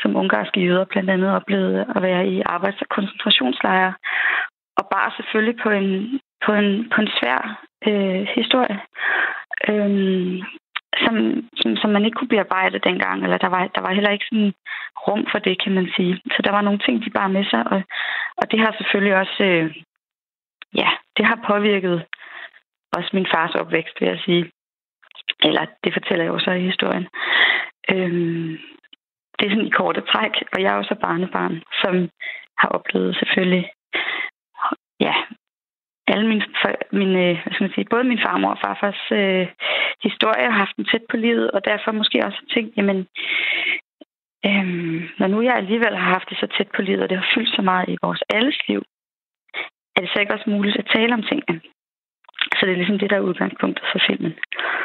som 0.02 0.16
ungarske 0.16 0.61
jøder 0.61 0.85
blandt 0.85 1.11
andet 1.11 1.31
oplevede 1.31 1.87
at 1.96 2.02
være 2.02 2.28
i 2.28 2.42
arbejds- 2.46 2.83
og 2.83 2.88
koncentrationslejre, 2.88 3.94
og 4.76 4.88
bare 4.94 5.12
selvfølgelig 5.16 5.57
på 5.62 5.70
en, 5.70 6.20
på 6.46 6.52
en, 6.52 6.90
på 6.94 7.00
en 7.00 7.11
svær 7.18 7.64
øh, 7.87 8.26
historie. 8.37 8.81
øh, 9.68 10.42
som, 11.05 11.14
som, 11.61 11.76
som 11.76 11.90
man 11.90 12.05
ikke 12.05 12.16
kunne 12.18 12.35
bearbejde 12.35 12.78
dengang, 12.78 13.24
eller 13.24 13.38
der 13.38 13.46
var, 13.46 13.66
der 13.74 13.81
var 13.81 13.92
heller 13.92 14.11
ikke 14.11 14.24
sådan 14.31 14.52
rum 15.07 15.26
for 15.31 15.38
det, 15.38 15.62
kan 15.62 15.72
man 15.72 15.88
sige. 15.96 16.20
Så 16.35 16.42
der 16.44 16.50
var 16.50 16.62
nogle 16.62 16.78
ting, 16.78 17.05
de 17.05 17.11
bare 17.11 17.28
med 17.28 17.44
sig, 17.44 17.62
og, 17.72 17.83
og 18.37 18.50
det 18.50 18.59
har 18.61 18.74
selvfølgelig 18.78 19.16
også, 19.16 19.44
øh, 19.44 19.76
ja, 20.74 20.90
det 21.16 21.26
har 21.26 21.38
påvirket 21.46 22.05
også 22.96 23.11
min 23.12 23.26
fars 23.35 23.55
opvækst, 23.55 24.00
vil 24.00 24.09
jeg 24.09 24.20
sige. 24.24 24.50
Eller 25.42 25.66
det 25.85 25.92
fortæller 25.92 26.24
jeg 26.24 26.33
også 26.33 26.50
i 26.50 26.68
historien. 26.70 27.07
Øhm, 27.90 28.59
det 29.42 29.48
er 29.48 29.55
sådan 29.55 29.66
i 29.66 29.78
korte 29.81 30.00
træk, 30.00 30.35
og 30.52 30.62
jeg 30.62 30.72
er 30.72 30.76
også 30.76 30.94
barnebarn, 30.94 31.62
som 31.83 31.94
har 32.59 32.68
oplevet 32.68 33.16
selvfølgelig 33.16 33.70
ja, 35.00 35.14
alle 36.07 36.26
mine, 36.28 36.44
mine 36.92 37.18
øh, 37.28 37.37
hvad 37.42 37.52
skal 37.52 37.64
man 37.64 37.74
sige, 37.74 37.92
både 37.92 38.05
min 38.05 38.24
farmor 38.26 38.50
og 38.50 38.59
farfars 38.64 39.02
øh, 39.20 39.46
historie 40.02 40.44
har 40.50 40.59
haft 40.62 40.76
dem 40.76 40.85
tæt 40.85 41.05
på 41.11 41.16
livet, 41.16 41.50
og 41.50 41.64
derfor 41.64 41.92
måske 41.92 42.26
også 42.26 42.40
tænkt, 42.55 42.76
jamen, 42.76 42.98
øh, 44.46 44.66
når 45.18 45.26
nu 45.26 45.42
jeg 45.42 45.55
alligevel 45.57 45.96
har 45.96 46.11
haft 46.16 46.31
det 46.31 46.38
så 46.38 46.46
tæt 46.57 46.70
på 46.76 46.83
livet, 46.83 47.02
og 47.02 47.09
det 47.09 47.18
har 47.18 47.33
fyldt 47.35 47.55
så 47.57 47.62
meget 47.62 47.88
i 47.88 47.96
vores 48.02 48.22
alles 48.35 48.59
liv, 48.68 48.83
er 49.96 50.00
det 50.00 50.11
så 50.11 50.20
ikke 50.20 50.35
også 50.35 50.50
muligt 50.50 50.76
at 50.76 50.90
tale 50.94 51.14
om 51.14 51.22
tingene? 51.22 51.61
Så 52.57 52.61
det 52.66 52.72
er 52.72 52.76
ligesom 52.76 52.98
det, 52.98 53.11
der 53.11 53.16
er 53.16 53.28
udgangspunktet 53.31 53.85
for 53.92 53.98
filmen. 54.07 54.33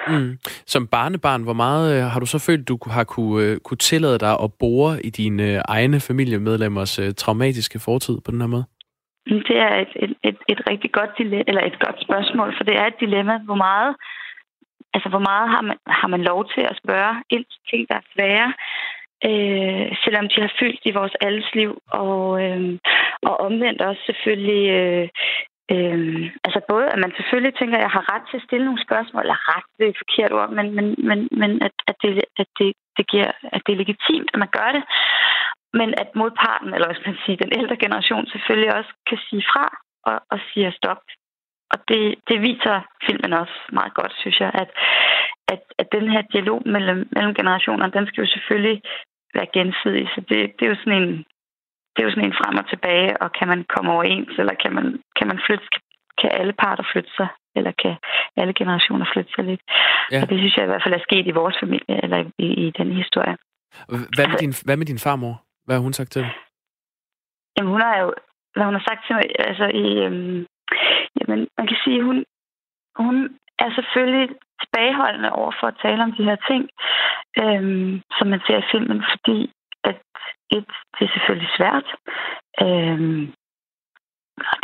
Mm. 0.07 0.37
Som 0.73 0.87
barnebarn, 0.87 1.43
hvor 1.43 1.53
meget 1.53 1.85
øh, 1.95 2.03
har 2.11 2.19
du 2.19 2.25
så 2.25 2.39
følt, 2.47 2.67
du 2.67 2.77
har 2.91 3.03
kunne, 3.03 3.43
øh, 3.43 3.57
kunne 3.65 3.77
tillade 3.77 4.19
dig 4.19 4.33
at 4.43 4.49
bore 4.59 5.05
i 5.05 5.09
dine 5.09 5.43
øh, 5.43 5.61
egne 5.67 5.99
familiemedlemmers 5.99 6.99
øh, 6.99 7.13
traumatiske 7.13 7.79
fortid 7.79 8.15
på 8.25 8.31
den 8.31 8.41
her 8.41 8.47
måde? 8.47 8.65
Det 9.49 9.57
er 9.67 9.75
et, 9.83 9.93
et, 9.95 10.13
et, 10.23 10.37
et 10.47 10.61
rigtig 10.69 10.91
godt 10.91 11.11
dilemma, 11.17 11.43
eller 11.47 11.61
et 11.61 11.79
godt 11.85 12.01
spørgsmål, 12.01 12.53
for 12.57 12.63
det 12.63 12.75
er 12.77 12.85
et 12.85 12.99
dilemma, 12.99 13.37
hvor 13.37 13.55
meget, 13.55 13.95
altså 14.93 15.09
hvor 15.09 15.23
meget 15.29 15.49
har 15.49 15.61
man, 15.61 15.77
har 15.87 16.07
man 16.07 16.21
lov 16.21 16.49
til 16.53 16.61
at 16.61 16.79
spørge 16.83 17.15
ind 17.29 17.45
til 17.51 17.61
ting, 17.69 17.81
der 17.89 17.95
er 17.95 18.09
svære, 18.13 18.49
øh, 19.29 19.85
selvom 20.03 20.25
de 20.31 20.41
har 20.41 20.53
fyldt 20.59 20.81
i 20.85 20.91
vores 20.91 21.15
alles 21.21 21.49
liv, 21.53 21.71
og, 21.91 22.43
øh, 22.43 22.79
og 23.27 23.39
omvendt 23.47 23.81
også 23.81 24.01
selvfølgelig 24.05 24.65
øh, 24.79 25.07
Øhm, 25.75 26.23
altså 26.45 26.59
både, 26.71 26.87
at 26.93 26.99
man 27.03 27.13
selvfølgelig 27.17 27.55
tænker, 27.55 27.77
at 27.77 27.85
jeg 27.87 27.95
har 27.97 28.05
ret 28.13 28.25
til 28.29 28.37
at 28.37 28.47
stille 28.47 28.65
nogle 28.65 28.85
spørgsmål, 28.87 29.21
eller 29.21 29.39
ret, 29.53 29.67
det 29.77 29.85
er 29.85 29.93
et 29.93 30.03
forkert 30.03 30.31
ord, 30.37 30.49
men, 30.57 30.67
men, 30.77 30.87
men, 31.09 31.19
men 31.41 31.51
at, 31.67 31.75
at, 31.89 31.95
det, 32.01 32.11
at, 32.41 32.47
det, 32.59 32.69
det 32.97 33.05
giver, 33.11 33.31
at 33.55 33.61
det 33.65 33.71
er 33.73 33.81
legitimt, 33.83 34.29
at 34.33 34.39
man 34.43 34.51
gør 34.57 34.69
det. 34.77 34.83
Men 35.79 35.89
at 36.01 36.09
modparten, 36.15 36.73
eller 36.73 36.87
hvis 36.87 37.05
man 37.05 37.17
sige, 37.25 37.43
den 37.43 37.51
ældre 37.59 37.77
generation 37.85 38.27
selvfølgelig 38.27 38.71
også 38.77 38.91
kan 39.09 39.19
sige 39.27 39.43
fra 39.51 39.65
og, 40.09 40.17
og 40.31 40.39
sige 40.49 40.71
stop. 40.81 41.01
Og 41.73 41.77
det, 41.89 42.03
det 42.29 42.41
viser 42.41 42.75
filmen 43.05 43.33
også 43.33 43.57
meget 43.71 43.93
godt, 43.93 44.13
synes 44.17 44.39
jeg, 44.39 44.51
at, 44.53 44.69
at, 45.53 45.61
at 45.77 45.87
den 45.91 46.09
her 46.13 46.21
dialog 46.33 46.61
mellem, 46.65 47.09
mellem 47.11 47.33
generationerne, 47.33 47.93
den 47.93 48.07
skal 48.07 48.21
jo 48.23 48.29
selvfølgelig 48.35 48.81
være 49.33 49.53
gensidig. 49.53 50.07
Så 50.15 50.21
det, 50.29 50.37
det 50.55 50.65
er 50.65 50.69
jo 50.69 50.81
sådan 50.83 51.01
en 51.03 51.25
det 51.97 52.03
er 52.03 52.09
jo 52.09 52.15
sådan 52.15 52.29
en 52.29 52.39
frem 52.41 52.55
og 52.61 52.69
tilbage, 52.69 53.21
og 53.21 53.29
kan 53.37 53.47
man 53.47 53.65
komme 53.73 53.91
overens, 53.91 54.33
eller 54.41 54.53
kan 54.63 54.73
man, 54.77 54.85
kan 55.17 55.27
man 55.27 55.39
flytte, 55.45 55.67
kan 56.21 56.29
alle 56.39 56.53
parter 56.53 56.85
flytte 56.91 57.11
sig, 57.19 57.27
eller 57.55 57.71
kan 57.83 57.95
alle 58.39 58.53
generationer 58.53 59.05
flytte 59.13 59.31
sig 59.35 59.43
lidt. 59.45 59.61
Ja. 60.11 60.21
Og 60.21 60.29
det 60.29 60.37
synes 60.39 60.55
jeg 60.55 60.63
i 60.65 60.71
hvert 60.71 60.83
fald 60.83 60.93
er 60.99 61.07
sket 61.07 61.27
i 61.27 61.37
vores 61.41 61.57
familie, 61.63 61.95
eller 62.03 62.19
i, 62.45 62.47
i 62.65 62.71
den 62.79 62.91
historie. 63.01 63.35
Hvad 64.15 64.27
med, 64.31 64.37
din, 64.43 64.53
hvad 64.65 64.77
med 64.77 64.85
din 64.85 64.99
farmor? 65.05 65.35
Hvad 65.65 65.75
har 65.75 65.83
hun 65.83 65.93
sagt 65.93 66.11
til 66.11 66.21
dig? 66.21 66.31
Jamen, 67.55 67.71
hun 67.71 67.81
har 67.81 67.95
jo, 68.01 68.13
hvad 68.53 68.65
hun 68.65 68.77
har 68.77 68.85
sagt 68.89 69.01
til 69.05 69.15
mig, 69.15 69.25
altså 69.49 69.65
i, 69.83 69.87
øhm, 70.05 70.39
jamen, 71.17 71.39
man 71.57 71.67
kan 71.69 71.77
sige, 71.83 72.03
hun, 72.03 72.17
hun 72.95 73.15
er 73.63 73.69
selvfølgelig 73.77 74.27
tilbageholdende 74.61 75.31
over 75.31 75.51
for 75.59 75.67
at 75.67 75.79
tale 75.85 76.03
om 76.03 76.13
de 76.17 76.23
her 76.29 76.37
ting, 76.49 76.63
øhm, 77.43 78.01
som 78.17 78.27
man 78.27 78.41
ser 78.47 78.57
i 78.59 78.69
filmen, 78.71 78.99
fordi 79.13 79.37
at 79.83 80.01
et, 80.51 80.69
det 80.95 81.03
er 81.05 81.13
selvfølgelig 81.13 81.49
svært. 81.57 81.87
Øhm, 82.61 83.33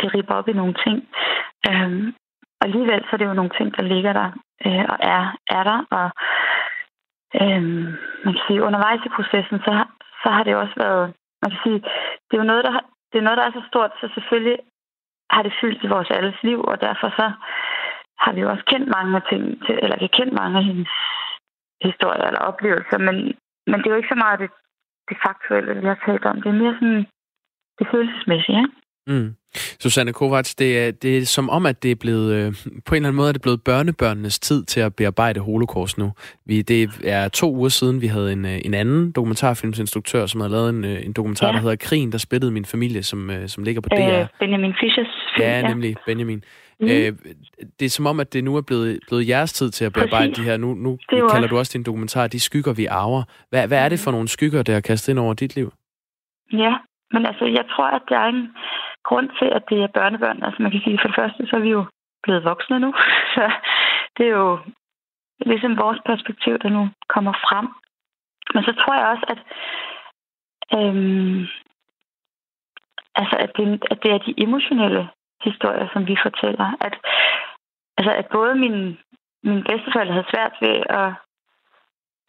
det 0.00 0.14
ripper 0.14 0.34
op 0.34 0.48
i 0.48 0.52
nogle 0.52 0.74
ting. 0.84 1.08
Øhm, 1.68 2.14
og 2.60 2.62
alligevel 2.66 3.00
så 3.02 3.10
er 3.12 3.16
det 3.16 3.26
jo 3.26 3.40
nogle 3.40 3.56
ting, 3.58 3.76
der 3.76 3.82
ligger 3.82 4.12
der 4.12 4.28
øh, 4.66 4.84
og 4.92 4.98
er, 5.00 5.22
er 5.46 5.62
der. 5.70 5.78
Og 5.98 6.06
øhm, 7.40 7.84
man 8.24 8.32
kan 8.34 8.44
sige, 8.46 8.66
undervejs 8.68 9.06
i 9.06 9.14
processen, 9.16 9.58
så, 9.66 9.72
så 10.22 10.28
har 10.34 10.42
det 10.44 10.56
også 10.56 10.74
været, 10.76 11.14
man 11.42 11.50
kan 11.50 11.60
sige, 11.64 11.80
det 12.26 12.34
er 12.34 12.42
jo 12.42 12.50
noget, 12.52 12.64
der, 12.64 12.72
det 13.10 13.18
er 13.18 13.26
noget, 13.26 13.38
der 13.38 13.44
er 13.46 13.54
så 13.58 13.62
stort, 13.68 13.92
så 14.00 14.06
selvfølgelig 14.14 14.58
har 15.30 15.42
det 15.42 15.58
fyldt 15.60 15.84
i 15.84 15.92
vores 15.94 16.10
alles 16.10 16.38
liv, 16.42 16.60
og 16.60 16.80
derfor 16.80 17.08
så 17.20 17.26
har 18.22 18.32
vi 18.32 18.40
jo 18.40 18.50
også 18.50 18.64
kendt 18.72 18.88
mange 18.96 19.16
af 19.16 19.22
ting, 19.30 19.42
til, 19.64 19.74
eller 19.82 19.96
vi 19.96 20.04
har 20.08 20.18
kendt 20.18 20.32
mange 20.32 20.58
af 20.58 20.64
hendes 20.64 20.92
historier 21.82 22.26
eller 22.26 22.48
oplevelser, 22.50 22.98
men, 22.98 23.16
men 23.66 23.76
det 23.78 23.86
er 23.86 23.94
jo 23.94 24.00
ikke 24.02 24.14
så 24.14 24.20
meget 24.24 24.40
det, 24.40 24.50
det 25.08 25.16
faktuelle, 25.26 25.80
vi 25.80 25.86
har 25.92 26.00
talt 26.06 26.24
om. 26.24 26.36
Det 26.42 26.48
er 26.48 26.60
mere 26.62 26.74
sådan 26.80 27.06
det 27.78 27.86
følelsesmæssige, 27.92 28.58
ikke? 28.58 28.74
Mm. 29.06 29.34
Susanne 29.80 30.12
Kovacs, 30.12 30.54
det 30.54 30.86
er, 30.86 30.90
det 30.90 31.18
er 31.18 31.26
som 31.26 31.50
om, 31.50 31.66
at 31.66 31.82
det 31.82 31.90
er 31.90 31.94
blevet, 31.94 32.34
øh, 32.34 32.52
på 32.86 32.94
en 32.94 32.96
eller 32.96 33.08
anden 33.08 33.14
måde 33.14 33.28
er 33.28 33.32
det 33.32 33.42
blevet 33.42 33.64
børnebørnenes 33.64 34.38
tid 34.38 34.64
til 34.64 34.80
at 34.80 34.96
bearbejde 34.96 35.40
holocaust 35.40 35.98
nu. 35.98 36.12
Vi, 36.46 36.62
det 36.62 36.90
er 37.04 37.28
to 37.28 37.54
uger 37.54 37.68
siden, 37.68 38.00
vi 38.00 38.06
havde 38.06 38.32
en, 38.32 38.44
øh, 38.44 38.60
en 38.64 38.74
anden 38.74 39.12
dokumentarfilmsinstruktør, 39.12 40.26
som 40.26 40.40
havde 40.40 40.52
lavet 40.52 40.70
en, 40.70 40.84
øh, 40.84 41.06
en 41.06 41.12
dokumentar, 41.12 41.46
ja. 41.46 41.52
der 41.52 41.60
hedder 41.60 41.76
Krigen, 41.76 42.12
der 42.12 42.18
spillede 42.18 42.52
min 42.52 42.64
familie, 42.64 43.02
som, 43.02 43.30
som 43.46 43.64
ligger 43.64 43.80
på 43.80 43.88
DR. 43.88 44.20
Øh, 44.20 44.26
Benjamin 44.40 44.74
Fischers 44.80 45.12
film, 45.36 45.48
ja, 45.48 45.68
nemlig 45.68 45.96
Benjamin. 46.06 46.44
Mm. 46.80 46.86
Øh, 46.86 47.12
det 47.78 47.86
er 47.86 47.94
som 47.98 48.06
om, 48.06 48.20
at 48.20 48.32
det 48.32 48.44
nu 48.44 48.56
er 48.56 48.62
blevet, 48.62 49.00
blevet 49.08 49.28
jeres 49.28 49.52
tid 49.52 49.70
til 49.70 49.84
at 49.84 49.92
bearbejde 49.92 50.30
Præcis. 50.30 50.36
de 50.36 50.50
her. 50.50 50.56
Nu, 50.56 50.74
nu 50.74 50.98
kalder 51.10 51.24
også. 51.24 51.46
du 51.46 51.58
også 51.58 51.72
din 51.78 51.84
dokumentar, 51.84 52.26
De 52.26 52.40
skygger, 52.40 52.72
vi 52.72 52.86
arver. 52.86 53.22
Hvad, 53.50 53.68
hvad 53.68 53.84
er 53.84 53.88
det 53.88 54.00
for 54.04 54.10
nogle 54.10 54.28
skygger, 54.28 54.62
der 54.62 54.76
er 54.76 54.80
kastet 54.80 55.12
ind 55.12 55.18
over 55.18 55.34
dit 55.34 55.56
liv? 55.56 55.72
Ja, 56.52 56.74
men 57.12 57.26
altså, 57.26 57.44
jeg 57.44 57.64
tror, 57.70 57.86
at 57.86 58.02
der 58.08 58.18
er 58.18 58.28
en 58.28 58.48
grund 59.04 59.28
til, 59.38 59.48
at 59.56 59.62
det 59.70 59.78
er 59.82 59.96
børnebørn. 59.98 60.42
Altså, 60.42 60.62
man 60.62 60.70
kan 60.70 60.80
sige, 60.84 60.98
for 61.02 61.08
det 61.08 61.16
første, 61.20 61.46
så 61.46 61.56
er 61.56 61.60
vi 61.60 61.70
jo 61.70 61.84
blevet 62.22 62.44
voksne 62.44 62.80
nu. 62.80 62.94
Så 63.34 63.44
det 64.16 64.26
er 64.26 64.30
jo 64.30 64.58
ligesom 65.46 65.78
vores 65.84 66.00
perspektiv, 66.06 66.58
der 66.58 66.68
nu 66.68 66.88
kommer 67.08 67.32
frem. 67.32 67.66
Men 68.54 68.62
så 68.64 68.72
tror 68.72 68.94
jeg 68.94 69.06
også, 69.06 69.26
at, 69.34 69.40
øhm, 70.78 71.40
altså, 73.20 73.36
at, 73.44 73.50
det, 73.56 73.84
at 73.90 73.98
det 74.02 74.10
er 74.12 74.18
de 74.18 74.34
emotionelle 74.46 75.08
historier, 75.44 75.88
som 75.92 76.02
vi 76.10 76.16
fortæller. 76.26 76.68
At, 76.86 76.94
altså, 77.98 78.12
at 78.20 78.26
både 78.36 78.54
min, 78.54 78.78
min 79.48 79.60
bedsteforældre 79.68 80.16
havde 80.16 80.32
svært 80.34 80.54
ved 80.64 80.76
at, 81.00 81.10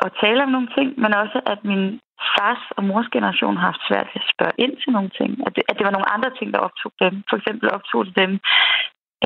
at 0.06 0.12
tale 0.24 0.44
om 0.44 0.50
nogle 0.56 0.70
ting, 0.78 1.00
men 1.04 1.12
også 1.14 1.40
at 1.54 1.60
min 1.72 2.00
fars 2.36 2.64
og 2.78 2.84
mors 2.84 3.10
generation 3.16 3.58
har 3.58 3.66
haft 3.72 3.88
svært 3.90 4.08
ved 4.14 4.22
at 4.24 4.32
spørge 4.34 4.60
ind 4.64 4.74
til 4.78 4.92
nogle 4.94 5.12
ting. 5.20 5.32
At 5.48 5.56
det, 5.56 5.64
at 5.70 5.78
det 5.78 5.86
var 5.86 5.96
nogle 5.96 6.14
andre 6.16 6.32
ting, 6.38 6.54
der 6.54 6.66
optog 6.68 6.92
dem. 7.00 7.24
For 7.30 7.36
eksempel 7.38 7.68
optog 7.78 8.06
det 8.06 8.16
dem 8.24 8.32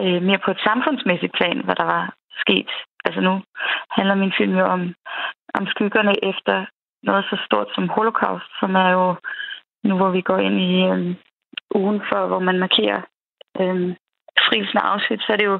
øh, 0.02 0.21
mere 0.28 0.43
på 0.45 0.52
et 0.52 0.65
samfundsmæssigt 0.67 1.34
plan, 1.38 1.58
hvad 1.65 1.75
der 1.75 1.88
var 1.95 2.13
sket. 2.43 2.71
Altså 3.06 3.21
nu 3.21 3.34
handler 3.97 4.15
min 4.15 4.34
film 4.38 4.56
jo 4.58 4.65
om, 4.65 4.82
om 5.58 5.67
skyggerne 5.67 6.13
efter 6.32 6.65
noget 7.04 7.25
så 7.25 7.38
stort 7.45 7.67
som 7.75 7.89
Holocaust, 7.89 8.49
som 8.60 8.75
er 8.75 8.89
jo 8.89 9.15
nu, 9.84 9.97
hvor 9.97 10.10
vi 10.10 10.21
går 10.21 10.38
ind 10.38 10.58
i 10.60 10.73
øh, 10.91 11.15
ugen 11.75 12.02
for, 12.10 12.28
hvor 12.28 12.39
man 12.39 12.60
markerer 12.60 13.02
øh, 13.62 13.96
frielsen 14.48 14.78
af 14.78 14.86
Auschwitz, 14.92 15.24
så 15.26 15.32
er 15.34 15.38
det 15.38 15.46
jo, 15.46 15.60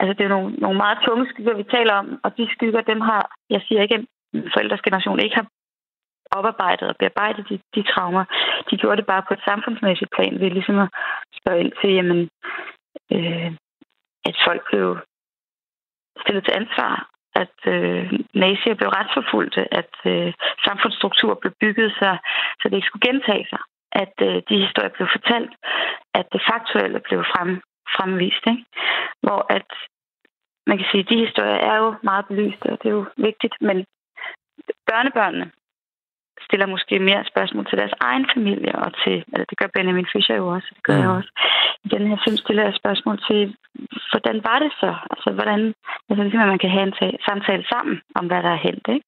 altså 0.00 0.12
det 0.18 0.24
er 0.24 0.34
nogle, 0.36 0.50
nogle 0.64 0.78
meget 0.84 0.98
tunge 1.06 1.26
skygger, 1.30 1.54
vi 1.56 1.62
taler 1.62 1.94
om, 1.94 2.20
og 2.24 2.36
de 2.36 2.48
skygger, 2.54 2.80
dem 2.80 3.00
har, 3.00 3.22
jeg 3.50 3.60
siger 3.66 3.82
ikke, 3.82 3.94
at 3.94 4.04
forældres 4.54 4.80
generation 4.80 5.20
ikke 5.20 5.36
har 5.36 5.46
oparbejdet 6.30 6.88
og 6.88 6.96
bearbejdet 6.96 7.48
de, 7.48 7.60
de 7.74 7.82
traumer. 7.92 8.24
De 8.70 8.76
gjorde 8.76 8.96
det 8.96 9.06
bare 9.06 9.22
på 9.28 9.34
et 9.34 9.46
samfundsmæssigt 9.48 10.10
plan 10.16 10.40
ved 10.40 10.50
ligesom 10.50 10.78
at 10.78 10.88
spørge 11.40 11.60
ind 11.60 11.72
til, 11.80 11.90
jamen, 11.94 12.20
øh, 13.12 13.50
at 14.28 14.36
folk 14.46 14.62
blev 14.70 14.98
stillet 16.22 16.44
til 16.44 16.54
ansvar, 16.60 17.08
at 17.42 17.56
øh, 17.74 18.12
nazier 18.34 18.74
blev 18.74 18.88
retsforfulgte, 18.88 19.74
at 19.80 19.92
øh, 20.12 20.32
samfundsstruktur 20.66 21.34
blev 21.34 21.52
bygget, 21.60 21.90
så, 22.00 22.16
så 22.60 22.64
det 22.68 22.76
ikke 22.76 22.90
skulle 22.90 23.08
gentage 23.08 23.46
sig, 23.52 23.62
at 23.92 24.14
øh, 24.22 24.42
de 24.48 24.56
historier 24.64 24.94
blev 24.96 25.08
fortalt, 25.16 25.52
at 26.14 26.26
det 26.32 26.42
faktuelle 26.50 27.00
blev 27.08 27.20
frem, 27.32 27.50
fremvist. 27.96 28.44
Ikke? 28.52 28.64
Hvor 29.22 29.40
at 29.56 29.68
man 30.66 30.78
kan 30.78 30.86
sige, 30.90 31.04
at 31.04 31.10
de 31.10 31.24
historier 31.26 31.60
er 31.70 31.76
jo 31.76 31.94
meget 32.02 32.26
belyste, 32.26 32.66
og 32.72 32.78
det 32.82 32.88
er 32.88 32.96
jo 33.00 33.06
vigtigt, 33.16 33.54
men 33.60 33.76
børnebørnene 34.90 35.50
stiller 36.46 36.66
måske 36.66 36.98
mere 36.98 37.24
spørgsmål 37.32 37.64
til 37.66 37.78
deres 37.78 37.94
egen 38.00 38.26
familie, 38.34 38.72
og 38.84 38.90
til, 39.02 39.16
altså 39.34 39.46
det 39.50 39.58
gør 39.58 39.74
Benjamin 39.74 40.12
Fischer 40.12 40.36
jo 40.36 40.46
også, 40.56 40.68
det 40.76 40.82
gør 40.82 40.96
mm. 40.96 41.02
jeg 41.02 41.10
også. 41.18 41.30
I 41.84 41.88
den 41.88 42.06
her 42.10 42.18
film 42.24 42.36
stiller 42.36 42.64
jeg 42.64 42.74
spørgsmål 42.74 43.16
til, 43.28 43.40
hvordan 44.12 44.38
var 44.48 44.58
det 44.64 44.72
så? 44.82 44.90
Altså, 45.12 45.28
hvordan, 45.36 45.60
altså 46.08 46.22
ligesom, 46.22 46.40
at 46.40 46.52
man 46.54 46.62
kan 46.64 46.70
have 46.70 46.86
en 46.88 47.18
samtale 47.28 47.64
sammen 47.72 48.00
om, 48.14 48.26
hvad 48.26 48.42
der 48.42 48.52
er 48.56 48.64
hent, 48.66 48.86
ikke? 48.88 49.06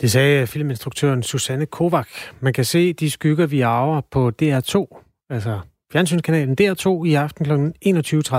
Det 0.00 0.10
sagde 0.10 0.46
filminstruktøren 0.46 1.22
Susanne 1.22 1.66
Kovac. 1.66 2.08
Man 2.40 2.52
kan 2.52 2.64
se 2.64 2.92
de 2.92 3.10
skygger, 3.10 3.46
vi 3.46 3.60
arver 3.60 4.00
på 4.10 4.32
DR2, 4.42 5.02
altså 5.30 5.60
fjernsynskanalen 5.92 6.56
DR2 6.60 7.04
i 7.04 7.14
aften 7.14 7.44
kl. 7.44 7.52
21.30. 7.88 8.36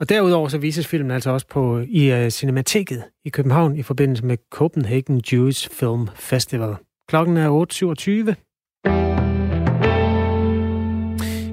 Og 0.00 0.08
derudover 0.08 0.48
så 0.48 0.58
vises 0.58 0.86
filmen 0.86 1.10
altså 1.10 1.30
også 1.30 1.46
på 1.46 1.78
i 1.88 2.24
uh, 2.24 2.28
Cinemateket 2.28 3.04
i 3.24 3.28
København 3.28 3.76
i 3.76 3.82
forbindelse 3.82 4.24
med 4.24 4.36
Copenhagen 4.52 5.22
Jewish 5.32 5.70
Film 5.70 6.08
Festival. 6.14 6.76
Klokken 7.08 7.36
er 7.36 7.66
8.27. 8.36 8.52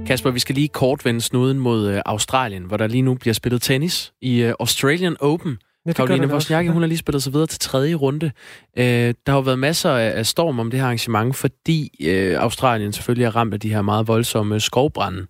Kasper, 0.07 0.31
vi 0.31 0.39
skal 0.39 0.55
lige 0.55 0.67
kort 0.67 1.05
vende 1.05 1.21
snuden 1.21 1.59
mod 1.59 1.87
øh, 1.87 2.01
Australien, 2.05 2.63
hvor 2.63 2.77
der 2.77 2.87
lige 2.87 3.01
nu 3.01 3.15
bliver 3.15 3.33
spillet 3.33 3.61
tennis 3.61 4.13
i 4.21 4.41
øh, 4.41 4.53
Australian 4.59 5.15
Open. 5.19 5.57
Ja, 5.89 5.93
Karoline 5.93 6.27
Wozniacki, 6.27 6.69
hun 6.69 6.81
har 6.81 6.87
lige 6.87 6.97
spillet 6.97 7.23
sig 7.23 7.33
videre 7.33 7.47
til 7.47 7.59
tredje 7.59 7.93
runde. 7.93 8.31
Øh, 8.77 8.83
der 8.85 9.31
har 9.31 9.35
jo 9.35 9.39
været 9.39 9.59
masser 9.59 9.91
af 9.91 10.25
storm 10.25 10.59
om 10.59 10.71
det 10.71 10.79
her 10.79 10.85
arrangement, 10.85 11.35
fordi 11.35 12.05
Australien 12.37 12.93
selvfølgelig 12.93 13.25
er 13.25 13.35
ramt 13.35 13.53
af 13.53 13.59
de 13.59 13.69
her 13.69 13.81
meget 13.81 14.07
voldsomme 14.07 14.59
skovbrænde. 14.59 15.27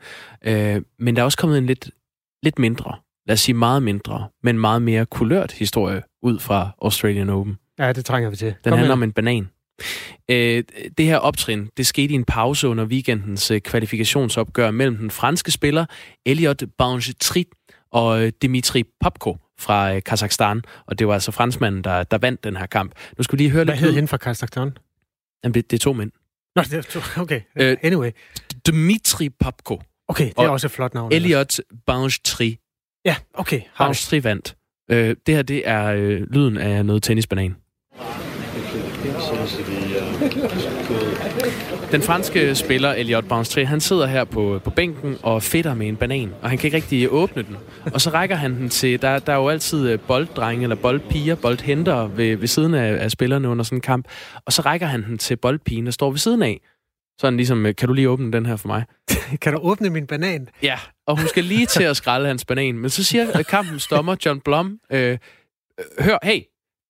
men 1.00 1.16
der 1.16 1.22
er 1.22 1.24
også 1.24 1.38
kommet 1.38 1.58
en 1.58 1.66
lidt, 1.66 1.90
lidt 2.44 2.60
mindre, 2.60 2.96
lad 3.28 3.34
os 3.34 3.40
sige 3.40 3.56
meget 3.56 3.84
mindre, 3.84 4.28
men 4.44 4.60
meget 4.60 4.82
mere 4.82 5.06
kulørt 5.06 5.52
historie 5.52 6.02
ud 6.24 6.40
fra 6.40 6.70
Australian 6.82 7.30
Open. 7.30 7.58
Ja, 7.80 7.94
det 7.94 8.06
trænger 8.06 8.30
vi 8.30 8.36
til. 8.36 8.48
Den 8.48 8.56
Kom 8.64 8.74
handler 8.74 8.96
med. 8.96 9.04
om 9.04 9.04
en 9.04 9.12
banan. 9.12 9.50
Øh, 10.32 10.64
det 10.98 11.06
her 11.06 11.18
optrin, 11.18 11.70
det 11.78 11.88
skete 11.88 12.14
i 12.14 12.16
en 12.16 12.24
pause 12.24 12.68
under 12.68 12.86
weekendens 12.86 13.52
øh, 13.52 13.62
kvalifikationsopgør 13.62 14.72
mellem 14.72 14.98
den 14.98 15.12
franske 15.12 15.52
spiller 15.52 15.86
Elliot 16.26 16.64
Bangetrit 16.78 17.48
og 17.92 18.24
øh, 18.24 18.32
Dimitri 18.42 18.84
Popko 19.02 19.38
fra 19.60 19.96
øh, 19.96 20.04
Kazakhstan. 20.04 20.62
Og 20.86 21.00
det 21.00 21.08
var 21.08 21.14
altså 21.14 21.32
franskmanden, 21.32 21.84
der, 21.84 22.04
der 22.04 22.18
vandt 22.18 22.44
den 22.44 22.58
her 22.58 22.66
kamp. 22.66 22.92
Nu 23.18 23.24
skal 23.24 23.38
vi 23.38 23.44
lige 23.44 23.52
høre 23.52 23.64
Hvad 23.64 23.74
lidt... 23.74 23.82
Hvad 23.82 23.90
hed 23.90 23.96
hende 23.96 24.08
fra 24.08 24.18
Kazakhstan? 24.18 24.78
Jamen, 25.44 25.54
det, 25.54 25.72
det 25.72 25.78
er 25.78 25.80
to 25.80 25.94
mænd. 25.94 26.12
Nå, 26.56 26.62
det 26.62 26.74
er 26.74 26.82
to. 26.82 27.00
Okay. 27.22 27.42
Øh, 27.56 27.78
anyway. 27.82 28.12
Dimitri 28.66 29.30
Popko. 29.30 29.82
Okay, 30.08 30.26
det 30.26 30.38
er 30.38 30.50
også 30.50 30.68
et 30.68 30.72
flot 30.72 30.94
navn. 30.94 31.12
Elliot 31.12 31.60
Bangetrit. 31.86 32.60
Ja, 33.06 33.16
okay. 33.34 33.62
Bangetrit 33.78 34.24
vandt. 34.24 34.56
Øh, 34.92 35.16
det 35.26 35.36
her, 35.36 35.42
det 35.42 35.68
er 35.68 35.86
øh, 35.86 36.22
lyden 36.22 36.58
af 36.58 36.86
noget 36.86 37.04
tennisbanan. 37.04 37.56
Den 41.92 42.02
franske 42.02 42.56
spiller 42.56 42.92
Elliot 42.92 43.28
Bounce 43.28 43.66
han 43.66 43.82
sidder 43.82 44.08
her 44.08 44.24
på, 44.24 44.62
på 44.64 44.70
bænken 44.70 45.18
og 45.24 45.44
fedter 45.44 45.74
med 45.74 45.88
en 45.88 45.96
banan, 45.96 46.34
og 46.42 46.50
han 46.50 46.58
kan 46.58 46.68
ikke 46.68 46.78
rigtig 46.78 47.12
åbne 47.12 47.44
den. 47.44 47.58
Og 47.94 48.02
så 48.02 48.10
rækker 48.10 48.36
han 48.36 48.56
den 48.56 48.70
til, 48.70 49.02
der, 49.02 49.20
der 49.20 49.34
er 49.34 49.38
jo 49.38 49.50
altid 49.50 49.90
øh, 49.90 50.00
bolddrenge 50.00 50.64
eller 50.64 50.76
boldpiger, 50.76 51.36
boldhenter 51.36 52.08
ved, 52.08 52.36
ved 52.36 52.48
siden 52.48 52.74
af, 52.74 53.04
af 53.04 53.12
spillerne 53.12 53.50
under 53.50 53.64
sådan 53.64 53.78
en 53.78 53.82
kamp. 53.82 54.08
Og 54.46 54.54
så 54.54 54.62
rækker 54.62 54.88
han 54.88 55.04
den 55.04 55.18
til 55.18 55.36
boldpigen, 55.36 55.86
der 55.86 55.92
står 55.92 56.10
ved 56.12 56.20
siden 56.20 56.44
af. 56.44 56.62
Sådan 57.20 57.38
ligesom, 57.38 57.66
øh, 57.66 57.76
kan 57.76 57.88
du 57.88 57.94
lige 57.94 58.10
åbne 58.10 58.32
den 58.32 58.46
her 58.46 58.56
for 58.56 58.68
mig? 58.68 58.84
kan 59.42 59.54
du 59.54 59.60
åbne 59.60 59.90
min 59.90 60.08
banan? 60.08 60.48
Ja, 60.64 60.80
og 61.08 61.18
hun 61.18 61.28
skal 61.28 61.44
lige 61.44 61.66
til 61.66 61.84
at 61.84 61.98
skralde 61.98 62.28
hans 62.28 62.46
banan. 62.46 62.78
Men 62.78 62.90
så 62.90 63.04
siger 63.04 63.38
øh, 63.38 63.46
kampens 63.46 63.88
dommer, 63.88 64.16
John 64.26 64.40
Blom, 64.40 64.80
øh, 64.92 65.18
hør, 66.00 66.18
hey, 66.24 66.42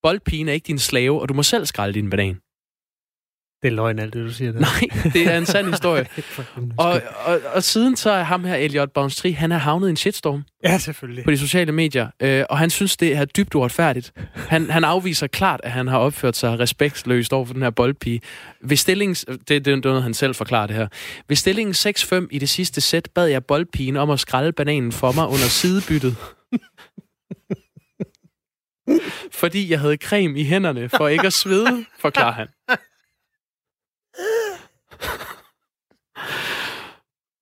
boldpigen 0.04 0.48
er 0.48 0.54
ikke 0.54 0.68
din 0.68 0.80
slave, 0.80 1.22
og 1.22 1.30
du 1.30 1.34
må 1.34 1.44
selv 1.44 1.66
skralde 1.66 1.94
din 1.94 2.10
banan. 2.10 2.40
Det 3.62 3.68
er 3.68 3.72
løgn, 3.72 4.00
alt 4.00 4.14
det, 4.14 4.26
du 4.26 4.34
siger 4.34 4.52
der. 4.52 4.60
Nej, 4.60 5.12
det 5.14 5.28
er 5.28 5.38
en 5.38 5.46
sand 5.46 5.68
historie. 5.74 6.06
og, 6.78 7.02
og, 7.26 7.40
og 7.54 7.64
siden 7.64 7.96
så 7.96 8.12
er 8.12 8.24
ham 8.24 8.44
her, 8.44 8.56
Elliot 8.56 8.92
Bounstry, 8.92 9.34
han 9.34 9.52
er 9.52 9.58
havnet 9.58 9.88
i 9.88 9.90
en 9.90 9.96
shitstorm. 9.98 10.44
Ja, 10.64 10.78
selvfølgelig. 10.78 11.24
På 11.24 11.32
de 11.32 11.38
sociale 11.38 11.72
medier. 11.72 12.08
Øh, 12.20 12.44
og 12.50 12.58
han 12.58 12.70
synes, 12.70 12.98
det 12.98 13.16
er 13.16 13.26
dybt 13.26 13.56
uretfærdigt. 13.56 14.12
Han, 14.36 14.70
han 14.70 14.84
afviser 14.84 15.28
klart, 15.28 15.60
at 15.64 15.72
han 15.72 15.88
har 15.88 15.98
opført 15.98 16.36
sig 16.36 16.60
respektløst 16.60 17.34
over 17.34 17.46
for 17.46 17.54
den 17.54 17.64
her 17.64 17.70
boldpige. 17.70 18.22
Ved 18.62 18.78
stillingen, 18.78 19.16
det, 19.16 19.66
det 19.66 19.68
er 19.68 19.76
noget, 19.84 20.04
han 20.04 20.14
selv 20.14 20.36
forklarer 20.36 20.68
det 20.68 20.76
her. 20.76 20.88
Ved 21.28 21.36
stillingen 21.36 21.74
6-5 22.24 22.28
i 22.32 22.40
det 22.40 22.50
sidste 22.50 22.82
sæt, 22.82 23.10
bad 23.16 23.28
jeg 23.28 23.46
boldpigen 23.46 23.98
om 23.98 24.10
at 24.10 24.20
skralde 24.20 24.52
bananen 24.52 24.92
for 24.92 25.12
mig 25.12 25.26
under 25.26 25.38
sidebyttet. 25.38 26.16
Fordi 29.42 29.72
jeg 29.72 29.80
havde 29.80 29.98
creme 29.98 30.40
i 30.40 30.44
hænderne, 30.44 30.90
for 30.90 31.08
ikke 31.08 31.28
at 31.28 31.34
svede, 31.34 31.86
forklarer 32.00 32.32
han. 32.34 32.48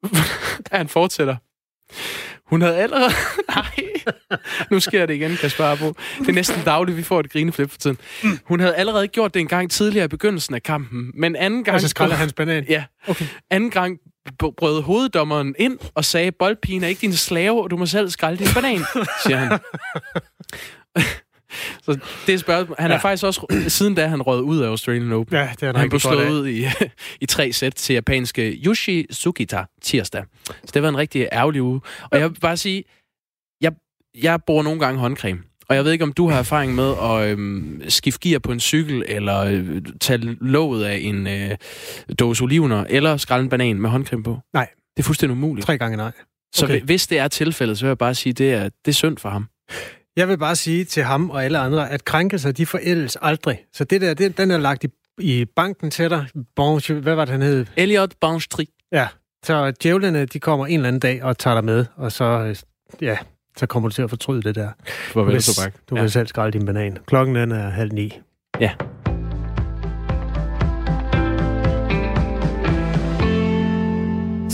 han 0.78 0.88
fortsætter. 0.88 1.36
Hun 2.50 2.62
havde 2.62 2.78
allerede... 2.78 3.12
Nej, 3.56 3.72
nu 4.72 4.80
sker 4.80 5.06
det 5.06 5.14
igen, 5.14 5.38
Kasper 5.38 5.64
Arbo. 5.64 5.94
Det 6.20 6.30
er 6.30 6.34
næsten 6.34 6.64
dagligt, 6.66 6.98
vi 6.98 7.04
får 7.04 7.20
et 7.20 7.32
grineflip 7.32 7.72
for 7.72 7.78
tiden. 7.78 7.98
Hun 8.46 8.60
havde 8.60 8.76
allerede 8.76 9.08
gjort 9.08 9.34
det 9.34 9.40
en 9.40 9.48
gang 9.48 9.72
tidligere 9.72 10.06
i 10.06 10.08
begyndelsen 10.08 10.56
af 10.56 10.64
kampen, 10.64 11.12
men 11.14 11.36
anden 11.36 11.64
gang... 11.64 11.74
Altså 11.74 11.88
skralder 11.88 12.16
hans 12.16 12.34
banan? 12.34 12.66
Ja. 12.70 12.84
Okay. 13.08 13.26
Anden 13.50 13.70
gang 13.70 13.98
brød 14.58 14.82
hoveddommeren 14.82 15.56
ind 15.60 15.80
og 15.96 16.06
sagde, 16.06 16.32
boldpigen 16.32 16.84
er 16.84 16.88
ikke 16.88 17.02
din 17.02 17.14
slave, 17.14 17.64
og 17.64 17.72
du 17.72 17.78
må 17.78 17.86
selv 17.86 18.10
skralde 18.10 18.46
din 18.46 18.54
banan, 18.54 18.82
siger 19.24 19.38
han. 19.38 19.60
Så 21.82 22.00
det 22.28 22.40
spørgsmål. 22.40 22.76
Han 22.80 22.92
ja. 22.92 22.98
er 22.98 23.02
faktisk 23.02 23.24
også, 23.24 23.64
siden 23.68 23.96
da 23.96 24.08
han 24.08 24.22
rød 24.22 24.42
ud 24.42 24.60
af 24.60 24.68
Australian 24.68 25.12
Open, 25.12 25.36
ja, 25.36 25.50
det 25.60 25.64
er 25.64 25.78
han 25.78 25.90
blev 25.90 26.00
slået 26.00 26.30
ud 26.30 26.48
i, 26.48 26.66
i 27.22 27.26
tre 27.26 27.54
sæt 27.54 27.74
til 27.74 27.94
japanske 27.94 28.52
Yoshi 28.66 29.06
Sugita 29.12 29.64
tirsdag. 29.82 30.24
Så 30.46 30.72
det 30.74 30.82
var 30.82 30.90
en 30.90 30.98
rigtig 30.98 31.28
ærgerlig 31.32 31.62
uge. 31.62 31.82
Og 32.12 32.20
jeg 32.20 32.30
vil 32.30 32.40
bare 32.40 32.58
sige, 32.58 32.84
jeg, 33.62 33.72
jeg 34.22 34.40
bruger 34.48 34.64
nogle 34.64 34.80
gange 34.80 35.00
håndcreme. 35.00 35.40
Og 35.70 35.76
jeg 35.76 35.86
ved 35.86 35.92
ikke, 35.92 36.04
om 36.04 36.14
du 36.14 36.30
har 36.30 36.40
erfaring 36.40 36.76
med 36.76 36.94
at 37.02 37.32
øhm, 37.32 37.82
skifte 37.88 38.30
gear 38.30 38.40
på 38.40 38.52
en 38.52 38.60
cykel, 38.60 39.04
eller 39.08 39.40
øh, 39.40 39.82
tage 40.02 40.38
låget 40.42 40.86
af 40.86 41.00
en 41.02 41.28
øh, 41.28 41.52
dåse 42.20 42.44
olivener, 42.44 42.86
eller 42.90 43.18
skrælle 43.18 43.44
en 43.44 43.50
banan 43.50 43.82
med 43.82 43.90
håndcreme 43.90 44.24
på. 44.24 44.40
Nej. 44.54 44.68
Det 44.98 45.04
er 45.04 45.06
fuldstændig 45.06 45.38
umuligt. 45.38 45.66
Tre 45.66 45.78
gange 45.78 45.98
nej. 45.98 46.12
Okay. 46.64 46.80
Så 46.80 46.86
hvis 46.86 47.08
det 47.08 47.20
er 47.20 47.28
tilfældet, 47.28 47.78
så 47.78 47.86
vil 47.86 47.88
jeg 47.88 47.98
bare 47.98 48.16
sige, 48.16 48.32
at 48.32 48.38
det 48.38 48.54
er, 48.54 48.64
det 48.64 48.92
er 48.92 48.92
synd 48.92 49.18
for 49.18 49.30
ham. 49.30 49.48
Jeg 50.18 50.28
vil 50.28 50.38
bare 50.38 50.56
sige 50.56 50.86
til 50.86 51.04
ham 51.04 51.30
og 51.30 51.46
alle 51.46 51.58
andre, 51.58 51.92
at 51.92 52.06
krænkelser, 52.06 52.52
de 52.52 52.66
forældes 52.66 53.18
aldrig. 53.22 53.60
Så 53.74 53.84
det 53.84 54.02
der, 54.02 54.14
det, 54.14 54.38
den 54.38 54.52
er 54.52 54.58
lagt 54.58 54.84
i, 54.84 54.88
i 55.20 55.46
banken 55.56 55.92
til 55.92 56.10
dig. 56.10 56.28
Bonge, 56.56 56.94
hvad 56.94 57.16
var 57.16 57.26
det, 57.26 57.32
han 57.32 57.42
hed? 57.42 57.66
Elliot 57.76 58.12
Bonstri. 58.22 58.70
Ja, 58.92 59.08
så 59.44 59.74
djævlene, 59.84 60.26
de 60.26 60.40
kommer 60.40 60.66
en 60.66 60.74
eller 60.74 60.88
anden 60.88 61.00
dag 61.00 61.24
og 61.24 61.38
tager 61.38 61.54
dig 61.54 61.64
med, 61.66 61.86
og 61.96 62.12
så, 62.12 62.24
øh, 62.24 62.56
ja, 63.02 63.18
så 63.58 63.66
kommer 63.66 63.90
du 63.90 63.96
til 63.96 64.02
at 64.02 64.10
fortryde 64.10 64.42
det 64.42 64.56
der. 64.56 64.70
Farvel, 64.86 65.32
Hvis, 65.32 65.46
tobak. 65.46 65.74
Du 65.90 65.96
ja. 65.96 66.02
vil 66.02 66.12
selv 66.12 66.28
skralde 66.28 66.58
din 66.60 66.66
banan. 66.66 66.98
Klokken 67.06 67.36
den 67.36 67.52
er 67.52 67.70
halv 67.70 67.94
ni. 67.94 68.20
Ja. 68.60 68.72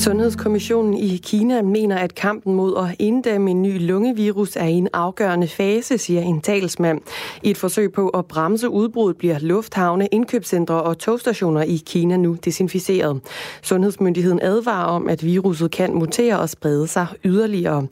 Sundhedskommissionen 0.04 0.94
i 0.94 1.18
Kina 1.18 1.62
mener, 1.62 1.98
at 1.98 2.16
kampen 2.16 2.56
mod 2.56 2.78
at 2.78 2.96
inddæmme 3.00 3.52
en 3.52 3.62
ny 3.62 3.88
lungevirus 3.88 4.56
er 4.56 4.66
i 4.66 4.72
en 4.72 4.88
afgørende 4.94 5.48
fase, 5.48 5.98
siger 5.98 6.22
en 6.22 6.42
talsmand. 6.42 7.02
I 7.44 7.50
et 7.50 7.58
forsøg 7.58 7.92
på 7.92 8.10
at 8.10 8.26
bremse 8.26 8.70
udbruddet 8.70 9.18
bliver 9.18 9.40
lufthavne, 9.40 10.08
indkøbscentre 10.12 10.84
og 10.84 10.98
togstationer 10.98 11.62
i 11.62 11.82
Kina 11.86 12.18
nu 12.18 12.38
desinficeret. 12.46 13.22
Sundhedsmyndigheden 13.62 14.40
advarer 14.42 14.86
om, 14.86 15.10
at 15.10 15.24
viruset 15.24 15.72
kan 15.72 15.94
mutere 15.94 16.40
og 16.40 16.50
sprede 16.50 16.88
sig 16.88 17.08
yderligere. 17.26 17.88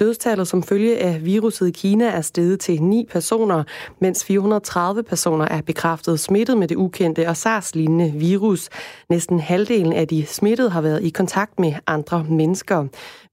Dødstallet 0.00 0.48
som 0.48 0.62
følge 0.62 0.98
af 0.98 1.24
viruset 1.24 1.68
i 1.68 1.70
Kina 1.70 2.04
er 2.04 2.20
steget 2.20 2.60
til 2.60 2.82
9 2.82 3.06
personer, 3.10 3.64
mens 4.00 4.24
430 4.24 5.02
personer 5.02 5.44
er 5.44 5.60
bekræftet 5.62 6.20
smittet 6.20 6.58
med 6.58 6.68
det 6.68 6.76
ukendte 6.76 7.28
og 7.28 7.36
SARS-lignende 7.36 8.12
virus. 8.12 8.68
Næsten 9.08 9.40
halvdelen 9.40 9.92
af 9.92 10.08
de 10.08 10.26
smittede 10.26 10.70
har 10.70 10.80
været 10.80 11.02
i 11.02 11.10
kontakt 11.10 11.58
med 11.58 11.74
andre 11.86 12.24
mennesker. 12.28 12.86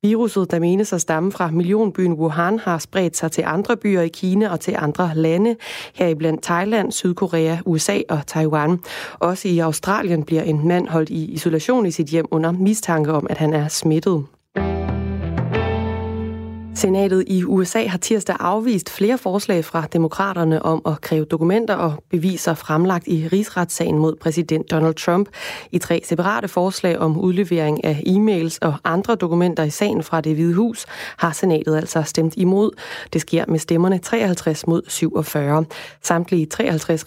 Viruset, 0.04 0.52
der 0.52 0.60
menes 0.60 0.94
at 0.94 1.02
stamme 1.02 1.32
fra 1.32 1.52
millionbyen 1.52 2.14
Wuhan, 2.14 2.60
har 2.60 2.78
spredt 2.78 3.18
sig 3.18 3.32
til 3.32 3.44
andre 3.48 3.78
byer 3.78 4.02
i 4.02 4.08
Kina 4.08 4.50
og 4.50 4.60
til 4.60 4.76
andre 4.78 5.12
lande, 5.16 5.56
heriblandt 5.94 6.44
Thailand, 6.44 6.92
Sydkorea, 6.92 7.58
USA 7.66 8.00
og 8.10 8.28
Taiwan. 8.28 8.80
Også 9.20 9.48
i 9.48 9.60
Australien 9.60 10.24
bliver 10.24 10.44
en 10.44 10.68
mand 10.68 10.88
holdt 10.88 11.10
i 11.10 11.26
isolation 11.26 11.86
i 11.86 11.92
sit 11.92 12.08
hjem 12.08 12.26
under 12.32 12.52
mistanke 12.52 13.12
om, 13.12 13.28
at 13.30 13.38
han 13.38 13.54
er 13.54 13.68
smittet. 13.68 14.26
Senatet 16.80 17.24
i 17.28 17.44
USA 17.44 17.88
har 17.88 17.98
tirsdag 17.98 18.36
afvist 18.40 18.90
flere 18.90 19.18
forslag 19.18 19.66
fra 19.66 19.88
demokraterne 19.94 20.62
om 20.66 20.82
at 20.86 21.02
kræve 21.02 21.26
dokumenter 21.26 21.76
og 21.76 22.04
beviser 22.10 22.54
fremlagt 22.54 23.08
i 23.08 23.28
rigsretssagen 23.34 23.98
mod 23.98 24.16
præsident 24.16 24.72
Donald 24.72 24.94
Trump. 24.94 25.30
I 25.72 25.78
tre 25.78 26.02
separate 26.06 26.48
forslag 26.48 26.98
om 26.98 27.18
udlevering 27.18 27.84
af 27.84 28.04
e-mails 28.08 28.58
og 28.62 28.76
andre 28.84 29.16
dokumenter 29.16 29.64
i 29.64 29.70
sagen 29.70 30.04
fra 30.04 30.22
det 30.22 30.36
hvide 30.36 30.54
hus 30.54 30.86
har 31.18 31.32
senatet 31.32 31.76
altså 31.76 32.04
stemt 32.04 32.34
imod. 32.38 32.72
Det 33.14 33.22
sker 33.22 33.46
med 33.48 33.60
stemmerne 33.60 33.98
53 33.98 34.68
mod 34.68 34.82
47. 34.88 35.66
Samtlige 36.04 36.46
53 36.46 37.06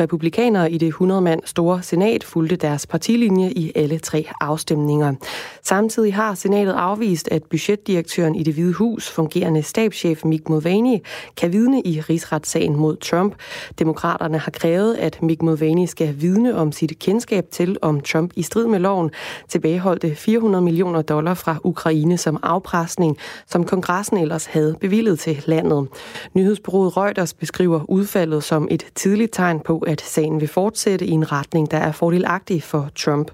republikanere 0.00 0.72
i 0.72 0.78
det 0.78 0.88
100 0.88 1.20
mand 1.20 1.40
store 1.44 1.82
senat 1.82 2.24
fulgte 2.24 2.56
deres 2.56 2.86
partilinje 2.86 3.50
i 3.50 3.72
alle 3.74 3.98
tre 3.98 4.26
afstemninger. 4.40 5.14
Samtidig 5.62 6.14
har 6.14 6.34
senatet 6.34 6.72
afvist, 6.72 7.28
at 7.30 7.42
budgetdirektøren 7.42 8.34
i 8.34 8.42
det 8.42 8.54
hvide 8.54 8.72
hus 8.72 9.07
fungerende 9.10 9.62
stabschef 9.62 10.24
Mick 10.24 10.48
Mulvaney 10.48 10.98
kan 11.36 11.52
vidne 11.52 11.82
i 11.82 12.00
rigsretssagen 12.00 12.76
mod 12.76 12.96
Trump. 12.96 13.34
Demokraterne 13.78 14.38
har 14.38 14.50
krævet, 14.50 14.94
at 14.94 15.22
Mick 15.22 15.42
Mulvaney 15.42 15.86
skal 15.86 16.14
vidne 16.20 16.56
om 16.56 16.72
sit 16.72 16.98
kendskab 16.98 17.46
til, 17.50 17.76
om 17.82 18.00
Trump 18.00 18.32
i 18.36 18.42
strid 18.42 18.66
med 18.66 18.78
loven 18.78 19.10
tilbageholdte 19.48 20.14
400 20.14 20.64
millioner 20.64 21.02
dollar 21.02 21.34
fra 21.34 21.56
Ukraine 21.64 22.18
som 22.18 22.38
afpresning, 22.42 23.16
som 23.46 23.64
kongressen 23.64 24.18
ellers 24.18 24.46
havde 24.46 24.76
bevillet 24.80 25.18
til 25.18 25.42
landet. 25.46 25.88
Nyhedsbureauet 26.34 26.96
Reuters 26.96 27.34
beskriver 27.34 27.80
udfaldet 27.90 28.44
som 28.44 28.68
et 28.70 28.86
tidligt 28.94 29.32
tegn 29.32 29.60
på, 29.60 29.78
at 29.78 30.00
sagen 30.00 30.40
vil 30.40 30.48
fortsætte 30.48 31.06
i 31.06 31.10
en 31.10 31.32
retning, 31.32 31.70
der 31.70 31.78
er 31.78 31.92
fordelagtig 31.92 32.62
for 32.62 32.88
Trump. 32.96 33.30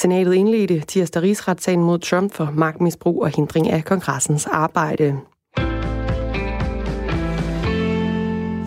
Senatet 0.00 0.34
indledte 0.34 0.80
tirsdag 0.80 1.22
rigsretssagen 1.22 1.82
mod 1.82 1.98
Trump 1.98 2.34
for 2.34 2.52
magtmisbrug 2.54 3.22
og 3.22 3.30
hindring 3.36 3.70
af 3.70 3.84
kongressens 3.84 4.46
arbejde. 4.46 5.20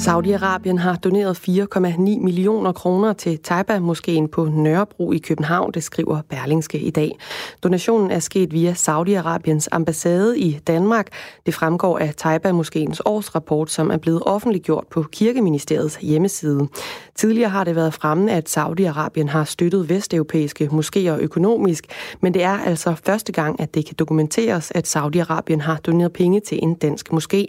Saudi-Arabien 0.07 0.77
har 0.77 0.95
doneret 0.95 1.39
4,9 1.49 2.19
millioner 2.19 2.71
kroner 2.71 3.13
til 3.13 3.39
Taiba-moskeen 3.39 4.27
på 4.27 4.45
Nørrebro 4.45 5.11
i 5.11 5.17
København, 5.17 5.71
det 5.71 5.83
skriver 5.83 6.21
Berlingske 6.29 6.79
i 6.79 6.89
dag. 6.89 7.17
Donationen 7.63 8.11
er 8.11 8.19
sket 8.19 8.53
via 8.53 8.71
Saudi-Arabiens 8.71 9.67
ambassade 9.71 10.39
i 10.39 10.59
Danmark. 10.67 11.07
Det 11.45 11.53
fremgår 11.53 11.99
af 11.99 12.13
Taiba-moskeens 12.15 13.01
årsrapport, 13.05 13.71
som 13.71 13.91
er 13.91 13.97
blevet 13.97 14.23
offentliggjort 14.25 14.87
på 14.91 15.05
Kirkeministeriets 15.11 15.95
hjemmeside. 15.95 16.67
Tidligere 17.15 17.49
har 17.49 17.63
det 17.63 17.75
været 17.75 17.93
fremme, 17.93 18.31
at 18.31 18.57
Saudi-Arabien 18.57 19.27
har 19.27 19.43
støttet 19.43 19.89
vesteuropæiske 19.89 20.69
moskéer 20.71 21.21
økonomisk, 21.21 21.85
men 22.21 22.33
det 22.33 22.43
er 22.43 22.57
altså 22.57 22.95
første 23.05 23.31
gang, 23.31 23.59
at 23.59 23.75
det 23.75 23.85
kan 23.85 23.95
dokumenteres, 23.99 24.71
at 24.75 24.95
Saudi-Arabien 24.95 25.61
har 25.61 25.77
doneret 25.77 26.13
penge 26.13 26.39
til 26.39 26.59
en 26.61 26.73
dansk 26.73 27.13
moské. 27.13 27.45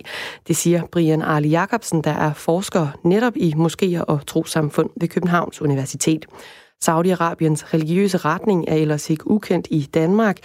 Det 0.49 0.57
siger 0.57 0.83
Brian 0.93 1.23
Arli 1.23 1.49
Jacobsen, 1.49 2.03
der 2.03 2.11
er 2.11 2.33
forsker 2.45 2.89
netop 3.05 3.37
i 3.37 3.55
moskéer 3.57 4.01
og 4.01 4.27
trosamfund 4.27 4.91
ved 5.01 5.09
Københavns 5.09 5.63
Universitet. 5.63 6.27
Saudi-Arabiens 6.85 7.75
religiøse 7.75 8.19
retning 8.19 8.65
er 8.69 8.75
ellers 8.75 9.11
ikke 9.11 9.31
ukendt 9.31 9.67
i 9.71 9.89
Danmark. 9.95 10.37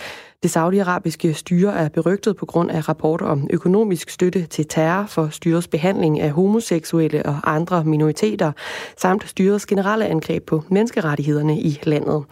Det 0.44 0.52
saudiarabiske 0.52 1.34
styre 1.34 1.74
er 1.74 1.90
berygtet 1.90 2.36
på 2.36 2.46
grund 2.46 2.72
af 2.72 2.90
rapporter 2.90 3.26
om 3.26 3.48
økonomisk 3.50 4.10
støtte 4.10 4.46
til 4.46 4.68
terror 4.68 5.06
for 5.06 5.30
styrets 5.32 5.68
behandling 5.68 6.20
af 6.20 6.32
homoseksuelle 6.32 7.26
og 7.26 7.40
andre 7.46 7.84
minoriteter, 7.84 8.52
samt 8.98 9.30
styrets 9.30 9.66
generelle 9.66 10.06
angreb 10.06 10.46
på 10.46 10.64
menneskerettighederne 10.70 11.60
i 11.60 11.80
landet. 11.84 12.24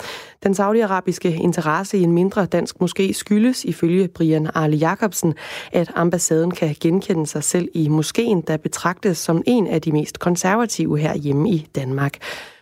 Den 0.44 0.54
saudiarabiske 0.54 1.34
interesse 1.34 1.98
i 1.98 2.04
en 2.04 2.12
mindre 2.12 2.46
dansk 2.46 2.76
moské 2.82 3.12
skyldes 3.12 3.66
ifølge 3.66 4.08
Brian 4.08 4.50
Arle 4.54 4.78
Jacobsen, 4.78 5.34
at 5.72 5.92
ambassaden 5.96 6.52
kan 6.52 6.76
genkende 6.82 7.28
sig 7.28 7.44
selv 7.44 7.70
i 7.74 7.88
moskeen, 7.88 8.42
der 8.42 8.58
betragtes 8.58 9.18
som 9.18 9.44
en 9.46 9.68
af 9.68 9.82
de 9.82 9.92
mest 9.92 10.20
konservative 10.20 11.00
herhjemme 11.00 11.50
i 11.50 11.68
Danmark. 11.76 12.18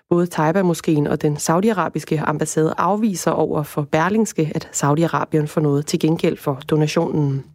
Både 0.10 0.28
Taiba-moskeen 0.28 1.08
og 1.08 1.22
den 1.22 1.38
saudiarabiske 1.38 2.20
ambassade 2.20 2.74
afviser 2.78 3.32
over 3.32 3.63
for 3.63 3.82
Berlingske, 3.82 4.52
at 4.56 4.70
Saudi-Arabien 4.74 5.46
får 5.46 5.62
noget 5.62 5.86
til 5.86 6.00
gengæld 6.00 6.38
for 6.38 6.56
donationen. 6.70 7.55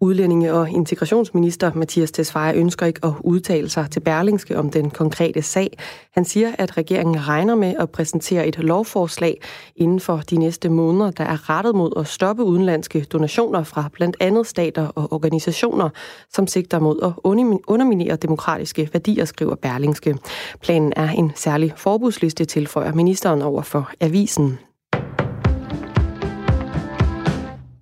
Udlændinge- 0.00 0.52
og 0.52 0.70
integrationsminister 0.70 1.72
Mathias 1.74 2.12
Tesfaye 2.12 2.54
ønsker 2.54 2.86
ikke 2.86 3.00
at 3.02 3.12
udtale 3.20 3.68
sig 3.68 3.90
til 3.90 4.00
Berlingske 4.00 4.58
om 4.58 4.70
den 4.70 4.90
konkrete 4.90 5.42
sag. 5.42 5.78
Han 6.14 6.24
siger, 6.24 6.52
at 6.58 6.76
regeringen 6.76 7.28
regner 7.28 7.54
med 7.54 7.74
at 7.78 7.90
præsentere 7.90 8.46
et 8.46 8.58
lovforslag 8.58 9.40
inden 9.76 10.00
for 10.00 10.16
de 10.30 10.36
næste 10.36 10.68
måneder, 10.68 11.10
der 11.10 11.24
er 11.24 11.50
rettet 11.50 11.74
mod 11.74 11.92
at 11.96 12.06
stoppe 12.06 12.44
udenlandske 12.44 13.00
donationer 13.00 13.64
fra 13.64 13.88
blandt 13.92 14.16
andet 14.20 14.46
stater 14.46 14.86
og 14.86 15.12
organisationer, 15.12 15.88
som 16.32 16.46
sigter 16.46 16.78
mod 16.78 16.98
at 17.02 17.12
underminere 17.66 18.16
demokratiske 18.16 18.90
værdier, 18.92 19.24
skriver 19.24 19.54
Berlingske. 19.54 20.18
Planen 20.60 20.92
er 20.96 21.10
en 21.10 21.32
særlig 21.34 21.72
forbudsliste, 21.76 22.44
tilføjer 22.44 22.92
ministeren 22.92 23.42
over 23.42 23.62
for 23.62 23.90
avisen. 24.00 24.58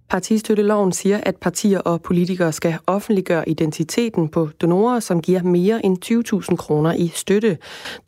Partistøtteloven 0.08 0.92
siger, 0.92 1.20
at 1.22 1.36
partier 1.36 1.78
og 1.78 2.02
politikere 2.02 2.52
skal 2.52 2.78
offentliggøre 2.86 3.48
identiteten 3.48 4.28
på 4.28 4.48
donorer, 4.60 5.00
som 5.00 5.20
giver 5.20 5.42
mere 5.42 5.86
end 5.86 5.98
20.000 6.50 6.56
kroner 6.56 6.92
i 6.92 7.12
støtte. 7.14 7.58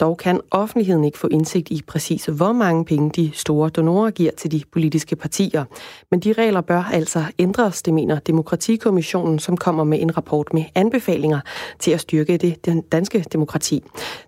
Dog 0.00 0.16
kan 0.16 0.40
offentligheden 0.50 1.04
ikke 1.04 1.18
få 1.18 1.28
indsigt 1.30 1.70
i 1.70 1.82
præcis, 1.86 2.24
hvor 2.26 2.52
mange 2.52 2.84
penge 2.84 3.10
de 3.10 3.30
store 3.34 3.68
donorer 3.68 4.10
giver 4.10 4.30
til 4.36 4.50
de 4.50 4.62
politiske 4.72 5.16
partier. 5.16 5.64
Men 6.10 6.20
de 6.20 6.32
regler 6.32 6.60
bør 6.60 6.82
altså 6.92 7.24
ændres, 7.38 7.82
det 7.82 7.94
mener 7.94 8.18
Demokratikommissionen, 8.18 9.38
som 9.38 9.56
kommer 9.56 9.84
med 9.84 10.00
en 10.00 10.16
rapport 10.16 10.54
med 10.54 10.64
anbefalinger 10.74 11.40
til 11.78 11.90
at 11.90 12.00
styrke 12.00 12.36
det 12.36 12.64
den 12.64 12.80
danske 12.80 13.24
demokrati. 13.32 13.82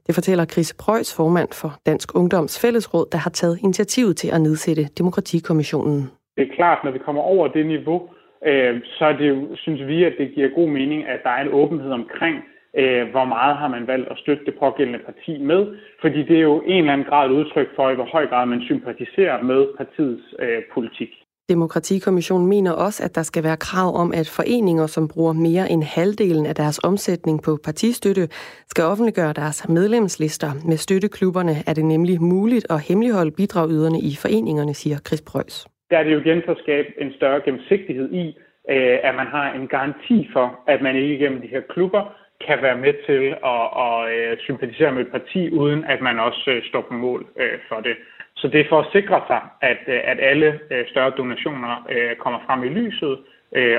Det 0.07 0.15
fortæller 0.15 0.45
Chris 0.45 0.75
Preuss, 0.79 1.15
formand 1.15 1.49
for 1.53 1.79
Dansk 1.87 2.15
Ungdoms 2.15 2.59
Fællesråd, 2.59 3.07
der 3.13 3.19
har 3.19 3.31
taget 3.31 3.59
initiativet 3.63 4.17
til 4.17 4.29
at 4.29 4.41
nedsætte 4.41 4.89
Demokratikommissionen. 4.99 6.11
Det 6.37 6.43
er 6.49 6.55
klart, 6.57 6.85
når 6.85 6.91
vi 6.91 6.99
kommer 6.99 7.23
over 7.23 7.49
det 7.49 7.67
niveau, 7.67 8.09
øh, 8.47 8.81
så 8.85 9.05
er 9.05 9.17
det 9.17 9.29
jo, 9.29 9.57
synes 9.57 9.87
vi, 9.87 10.05
at 10.05 10.15
det 10.19 10.35
giver 10.35 10.49
god 10.49 10.69
mening, 10.69 11.07
at 11.09 11.21
der 11.25 11.31
er 11.31 11.43
en 11.43 11.53
åbenhed 11.53 11.93
omkring, 11.93 12.37
øh, 12.77 13.11
hvor 13.11 13.25
meget 13.25 13.57
har 13.57 13.69
man 13.69 13.87
valgt 13.87 14.09
at 14.09 14.19
støtte 14.19 14.45
det 14.45 14.55
pågældende 14.59 14.99
parti 14.99 15.39
med, 15.39 15.67
fordi 16.01 16.23
det 16.23 16.37
er 16.37 16.47
jo 16.51 16.61
en 16.61 16.79
eller 16.79 16.93
anden 16.93 17.07
grad 17.07 17.31
et 17.31 17.33
udtryk 17.33 17.69
for, 17.77 17.91
i 17.91 17.95
hvor 17.95 18.09
høj 18.13 18.27
grad 18.27 18.47
man 18.47 18.63
sympatiserer 18.63 19.43
med 19.43 19.67
partiets 19.79 20.35
øh, 20.39 20.63
politik. 20.75 21.11
Demokratikommissionen 21.49 22.47
mener 22.47 22.73
også, 22.73 23.05
at 23.05 23.15
der 23.15 23.23
skal 23.23 23.45
være 23.45 23.57
krav 23.57 23.97
om, 23.97 24.13
at 24.13 24.29
foreninger, 24.29 24.87
som 24.87 25.09
bruger 25.09 25.33
mere 25.33 25.71
end 25.71 25.83
halvdelen 25.83 26.47
af 26.47 26.55
deres 26.55 26.79
omsætning 26.79 27.43
på 27.43 27.59
partistøtte, 27.65 28.29
skal 28.69 28.85
offentliggøre 28.85 29.33
deres 29.33 29.69
medlemslister. 29.69 30.51
Med 30.65 30.77
støtteklubberne 30.77 31.55
er 31.67 31.75
det 31.75 31.85
nemlig 31.85 32.23
muligt 32.23 32.67
at 32.71 32.81
hemmeligholde 32.81 33.31
bidragyderne 33.31 34.01
i 34.01 34.17
foreningerne, 34.23 34.75
siger 34.75 34.99
Chris 35.07 35.23
Preuss 35.23 35.70
der 35.91 35.99
er 35.99 36.05
det 36.05 36.13
jo 36.13 36.21
igen 36.21 36.43
for 36.45 36.53
at 36.53 36.63
skabe 36.65 36.89
en 36.99 37.13
større 37.13 37.41
gennemsigtighed 37.45 38.13
i, 38.13 38.25
øh, 38.71 38.99
at 39.03 39.15
man 39.15 39.27
har 39.27 39.53
en 39.53 39.69
garanti 39.69 40.29
for, 40.33 40.47
at 40.67 40.83
man 40.83 40.97
ikke 40.97 41.19
gennem 41.19 41.41
de 41.41 41.53
her 41.55 41.61
klubber 41.61 42.03
kan 42.47 42.59
være 42.63 42.79
med 42.85 42.95
til 43.07 43.23
at, 43.55 43.65
at, 43.87 43.97
at 44.33 44.39
sympatisere 44.49 44.93
med 44.93 45.03
et 45.03 45.13
parti, 45.17 45.51
uden 45.51 45.85
at 45.85 46.01
man 46.01 46.19
også 46.19 46.45
øh, 46.51 46.63
står 46.69 46.83
på 46.89 46.95
mål 46.95 47.27
øh, 47.37 47.59
for 47.69 47.81
det. 47.81 47.97
Så 48.37 48.49
det 48.49 48.61
er 48.61 48.69
for 48.69 48.81
at 48.81 48.93
sikre 48.93 49.21
sig, 49.27 49.41
at, 49.61 49.83
øh, 49.87 50.01
at 50.05 50.19
alle 50.21 50.61
større 50.91 51.13
donationer 51.19 51.75
kommer 52.19 52.41
frem 52.47 52.65
i 52.65 52.69
lyset 52.69 53.19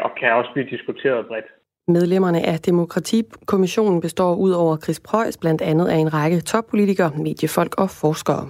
og 0.06 0.12
kan 0.20 0.34
også 0.34 0.52
blive 0.54 0.70
diskuteret 0.70 1.28
bredt. 1.28 1.46
Medlemmerne 1.88 2.42
af 2.48 2.60
Demokratikommissionen 2.60 4.02
består 4.02 4.36
ud 4.36 4.52
over 4.52 4.78
Chris 4.78 5.00
Preuss 5.00 5.38
blandt 5.38 5.62
andet 5.62 5.88
af 5.88 5.96
en 5.96 6.14
række 6.14 6.42
toppolitikere, 6.42 7.12
mediefolk 7.18 7.82
og 7.82 7.90
forskere. 7.90 8.50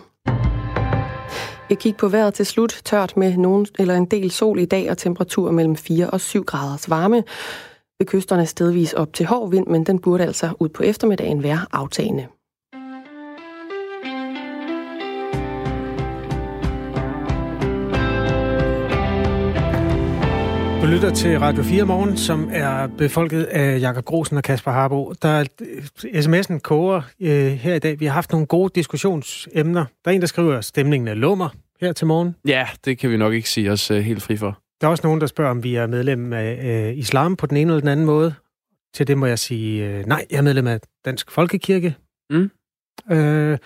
Jeg 1.71 1.79
kigger 1.79 1.97
på 1.97 2.07
vejret 2.07 2.33
til 2.33 2.45
slut. 2.45 2.81
Tørt 2.85 3.17
med 3.17 3.37
nogen 3.37 3.67
eller 3.79 3.95
en 3.95 4.05
del 4.05 4.31
sol 4.31 4.59
i 4.59 4.65
dag 4.65 4.91
og 4.91 4.97
temperatur 4.97 5.51
mellem 5.51 5.75
4 5.75 6.09
og 6.09 6.21
7 6.21 6.43
graders 6.43 6.89
varme. 6.89 7.23
Ved 7.99 8.07
kysterne 8.07 8.45
stedvis 8.45 8.93
op 8.93 9.13
til 9.13 9.25
hård 9.25 9.51
vind, 9.51 9.67
men 9.67 9.83
den 9.83 9.99
burde 9.99 10.23
altså 10.23 10.49
ud 10.59 10.69
på 10.69 10.83
eftermiddagen 10.83 11.43
være 11.43 11.59
aftagende. 11.71 12.27
Lytter 20.91 21.13
til 21.13 21.39
Radio 21.39 21.63
4 21.63 21.85
Morgen, 21.85 22.17
som 22.17 22.49
er 22.51 22.87
befolket 22.87 23.43
af 23.43 23.79
Jakob 23.79 24.05
Grosen 24.05 24.37
og 24.37 24.43
Kasper 24.43 24.71
Harbo. 24.71 25.13
Der 25.21 25.29
er 25.29 25.45
sms'en 26.03 26.59
koger 26.59 27.01
øh, 27.21 27.51
her 27.51 27.75
i 27.75 27.79
dag. 27.79 27.99
Vi 27.99 28.05
har 28.05 28.13
haft 28.13 28.31
nogle 28.31 28.47
gode 28.47 28.71
diskussionsemner. 28.75 29.85
Der 30.05 30.11
er 30.11 30.15
en, 30.15 30.21
der 30.21 30.27
skriver, 30.27 30.57
at 30.57 30.65
stemningen 30.65 31.07
er 31.07 31.13
lummer 31.13 31.49
her 31.81 31.93
til 31.93 32.07
morgen. 32.07 32.35
Ja, 32.47 32.67
det 32.85 32.97
kan 32.97 33.09
vi 33.11 33.17
nok 33.17 33.33
ikke 33.33 33.49
sige 33.49 33.71
os 33.71 33.91
uh, 33.91 33.97
helt 33.97 34.21
fri 34.21 34.37
for. 34.37 34.59
Der 34.81 34.87
er 34.87 34.91
også 34.91 35.07
nogen, 35.07 35.21
der 35.21 35.27
spørger, 35.27 35.51
om 35.51 35.63
vi 35.63 35.75
er 35.75 35.87
medlem 35.87 36.33
af 36.33 36.89
uh, 36.91 36.97
islam 36.97 37.35
på 37.35 37.45
den 37.45 37.57
ene 37.57 37.71
eller 37.71 37.79
den 37.79 37.89
anden 37.89 38.05
måde. 38.05 38.33
Til 38.93 39.07
det 39.07 39.17
må 39.17 39.25
jeg 39.25 39.39
sige, 39.39 39.99
uh, 39.99 40.05
nej, 40.05 40.25
jeg 40.31 40.37
er 40.37 40.41
medlem 40.41 40.67
af 40.67 40.79
Dansk 41.05 41.31
Folkekirke. 41.31 41.95
Mm. 42.29 42.51
Uh, 43.11 43.57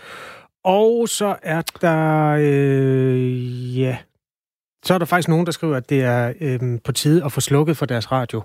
og 0.63 1.09
så 1.09 1.35
er 1.43 1.61
der, 1.81 2.35
uh, 2.35 3.79
ja, 3.79 3.97
så 4.85 4.93
er 4.93 4.97
der 4.97 5.05
faktisk 5.05 5.29
nogen, 5.29 5.45
der 5.45 5.51
skriver, 5.51 5.77
at 5.77 5.89
det 5.89 6.01
er 6.01 6.33
uh, 6.41 6.79
på 6.83 6.91
tide 6.91 7.25
at 7.25 7.31
få 7.31 7.41
slukket 7.41 7.77
for 7.77 7.85
deres 7.85 8.11
radio. 8.11 8.43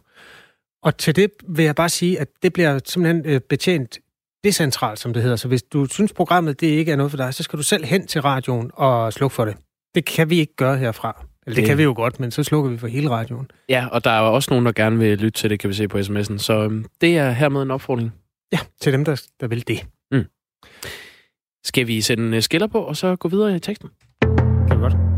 Og 0.83 0.97
til 0.97 1.17
det 1.17 1.31
vil 1.49 1.65
jeg 1.65 1.75
bare 1.75 1.89
sige, 1.89 2.21
at 2.21 2.29
det 2.43 2.53
bliver 2.53 2.81
simpelthen 2.85 3.35
uh, 3.35 3.41
betjent 3.49 3.99
decentralt, 4.45 4.99
som 4.99 5.13
det 5.13 5.23
hedder. 5.23 5.37
Så 5.37 5.49
hvis 5.49 5.63
du 5.63 5.87
synes, 5.87 6.13
programmet 6.13 6.61
det 6.61 6.67
ikke 6.67 6.93
er 6.93 6.97
noget 6.97 7.11
for 7.11 7.17
dig, 7.17 7.35
så 7.35 7.43
skal 7.43 7.57
du 7.57 7.63
selv 7.63 7.85
hen 7.85 8.07
til 8.07 8.21
radioen 8.21 8.71
og 8.75 9.13
slukke 9.13 9.35
for 9.35 9.45
det. 9.45 9.57
Det 9.95 10.05
kan 10.05 10.31
vi 10.31 10.39
ikke 10.39 10.57
gøre 10.57 10.77
herfra. 10.77 11.25
Eller 11.47 11.55
det, 11.55 11.57
det 11.57 11.69
kan 11.69 11.79
vi 11.79 11.83
jo 11.83 11.93
godt, 11.97 12.21
men 12.21 12.31
så 12.31 12.43
slukker 12.43 12.71
vi 12.71 12.79
for 12.79 12.87
hele 12.87 13.11
radioen. 13.11 13.51
Ja, 13.69 13.87
og 13.93 14.05
der 14.05 14.11
er 14.11 14.21
også 14.21 14.51
nogen, 14.51 14.67
der 14.67 14.73
gerne 14.73 14.99
vil 14.99 15.19
lytte 15.19 15.41
til 15.41 15.51
det, 15.51 15.61
kan 15.61 15.69
vi 15.69 15.75
se 15.75 15.89
på 15.89 15.99
sms'en. 15.99 16.39
Så 16.39 16.63
øhm, 16.65 16.85
det 17.01 17.19
er 17.19 17.31
hermed 17.31 17.63
en 17.63 17.71
opfordring. 17.71 18.13
Ja, 18.53 18.59
til 18.81 18.93
dem, 18.93 19.05
der, 19.05 19.23
der 19.41 19.47
vil 19.47 19.69
det. 19.69 19.87
Mm. 20.13 20.25
Skal 21.65 21.87
vi 21.87 22.01
sætte 22.01 22.23
en 22.23 22.43
skiller 22.43 22.67
på, 22.67 22.79
og 22.79 22.97
så 22.97 23.17
gå 23.17 23.29
videre 23.29 23.57
i 23.57 23.59
teksten? 23.59 23.89
Kan 24.69 24.77
vi 24.77 24.83
godt. 24.83 25.10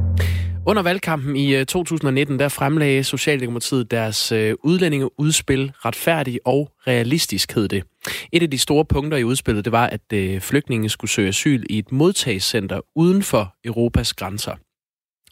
Under 0.67 0.83
valgkampen 0.83 1.37
i 1.37 1.55
øh, 1.55 1.67
2019, 1.67 2.39
der 2.39 2.49
fremlagde 2.49 3.05
Socialdemokratiet 3.05 3.91
deres 3.91 4.33
øh, 4.33 4.55
udlændingeudspil 4.65 5.73
retfærdig 5.85 6.39
og 6.45 6.71
realistisk 6.87 7.55
hed 7.55 7.69
det. 7.69 7.85
Et 8.33 8.43
af 8.43 8.51
de 8.51 8.59
store 8.59 8.85
punkter 8.85 9.19
i 9.19 9.25
udspillet, 9.25 9.65
det 9.65 9.73
var, 9.73 9.87
at 9.87 10.13
øh, 10.13 10.41
flygtninge 10.41 10.89
skulle 10.89 11.11
søge 11.11 11.29
asyl 11.29 11.65
i 11.71 11.79
et 11.79 11.93
modtagscenter 11.93 12.81
uden 12.95 13.23
for 13.23 13.55
Europas 13.65 14.15
grænser. 14.15 14.55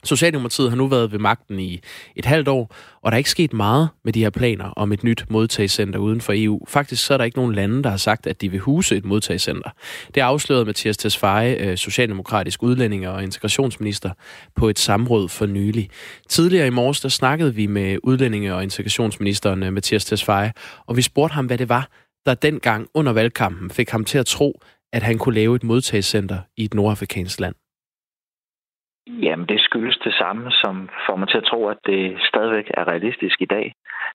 Socialdemokratiet 0.05 0.71
har 0.71 0.77
nu 0.77 0.87
været 0.87 1.13
ved 1.13 1.19
magten 1.19 1.61
i 1.61 1.81
et 2.17 2.25
halvt 2.25 2.49
år, 2.49 2.75
og 3.03 3.13
der 3.13 3.17
er 3.17 3.19
ikke 3.19 3.31
sket 3.31 3.53
meget 3.53 3.89
med 4.05 4.13
de 4.13 4.21
her 4.21 4.31
planer 4.31 4.65
om 4.65 4.93
et 4.93 5.05
nyt 5.05 5.25
modtagscenter 5.31 5.99
uden 5.99 6.21
for 6.21 6.33
EU. 6.37 6.61
Faktisk 6.69 7.07
så 7.07 7.15
er 7.15 7.19
der 7.19 7.25
ikke 7.25 7.39
nogen 7.39 7.55
lande, 7.55 7.83
der 7.83 7.91
har 7.91 7.97
sagt, 7.97 8.27
at 8.27 8.41
de 8.41 8.49
vil 8.49 8.61
huse 8.61 8.97
et 8.97 9.05
modtagscenter. 9.05 9.71
Det 10.15 10.21
afslørede 10.21 10.65
Mathias 10.65 10.97
Tesfaye, 10.97 11.57
øh, 11.61 11.77
socialdemokratisk 11.77 12.63
udlændinge- 12.63 13.11
og 13.11 13.23
integrationsminister, 13.23 14.11
på 14.57 14.69
et 14.69 14.79
samråd 14.79 15.29
for 15.29 15.47
nylig. 15.47 15.91
Tidligere 16.29 16.67
i 16.67 16.71
morges, 16.71 17.01
der 17.01 17.09
snakkede 17.09 17.55
vi 17.55 17.67
med 17.67 17.99
udlændinge- 18.03 18.55
og 18.55 18.63
integrationsministeren 18.63 19.63
øh, 19.63 19.73
Mathias 19.73 20.05
Tesfaye, 20.05 20.53
og 20.87 20.97
vi 20.97 21.03
spurgte 21.03 21.35
ham, 21.35 21.47
hvad 21.47 21.59
det 21.59 21.69
var, 21.69 21.89
der 22.27 22.35
dengang 22.35 22.87
under 22.95 23.13
valgkampen 23.13 23.71
fik 23.71 23.91
ham 23.91 24.05
til 24.05 24.19
at 24.19 24.27
tro, 24.27 24.61
at 24.93 25.03
han 25.03 25.19
kunne 25.19 25.35
lave 25.35 25.57
et 25.57 25.65
modtagscenter 25.65 26.39
i 26.57 26.65
et 26.65 26.75
nordafrikansk 26.75 27.41
land. 27.41 27.55
Jamen, 29.07 29.47
det 29.47 29.61
skyldes 29.61 29.99
det 29.99 30.15
samme, 30.15 30.51
som 30.51 30.89
får 31.07 31.17
mig 31.17 31.29
til 31.29 31.39
at 31.39 31.45
tro, 31.45 31.69
at 31.69 31.79
det 31.87 32.21
stadigvæk 32.23 32.71
er 32.75 32.89
realistisk 32.89 33.43
i 33.43 33.45
dag. 33.45 33.75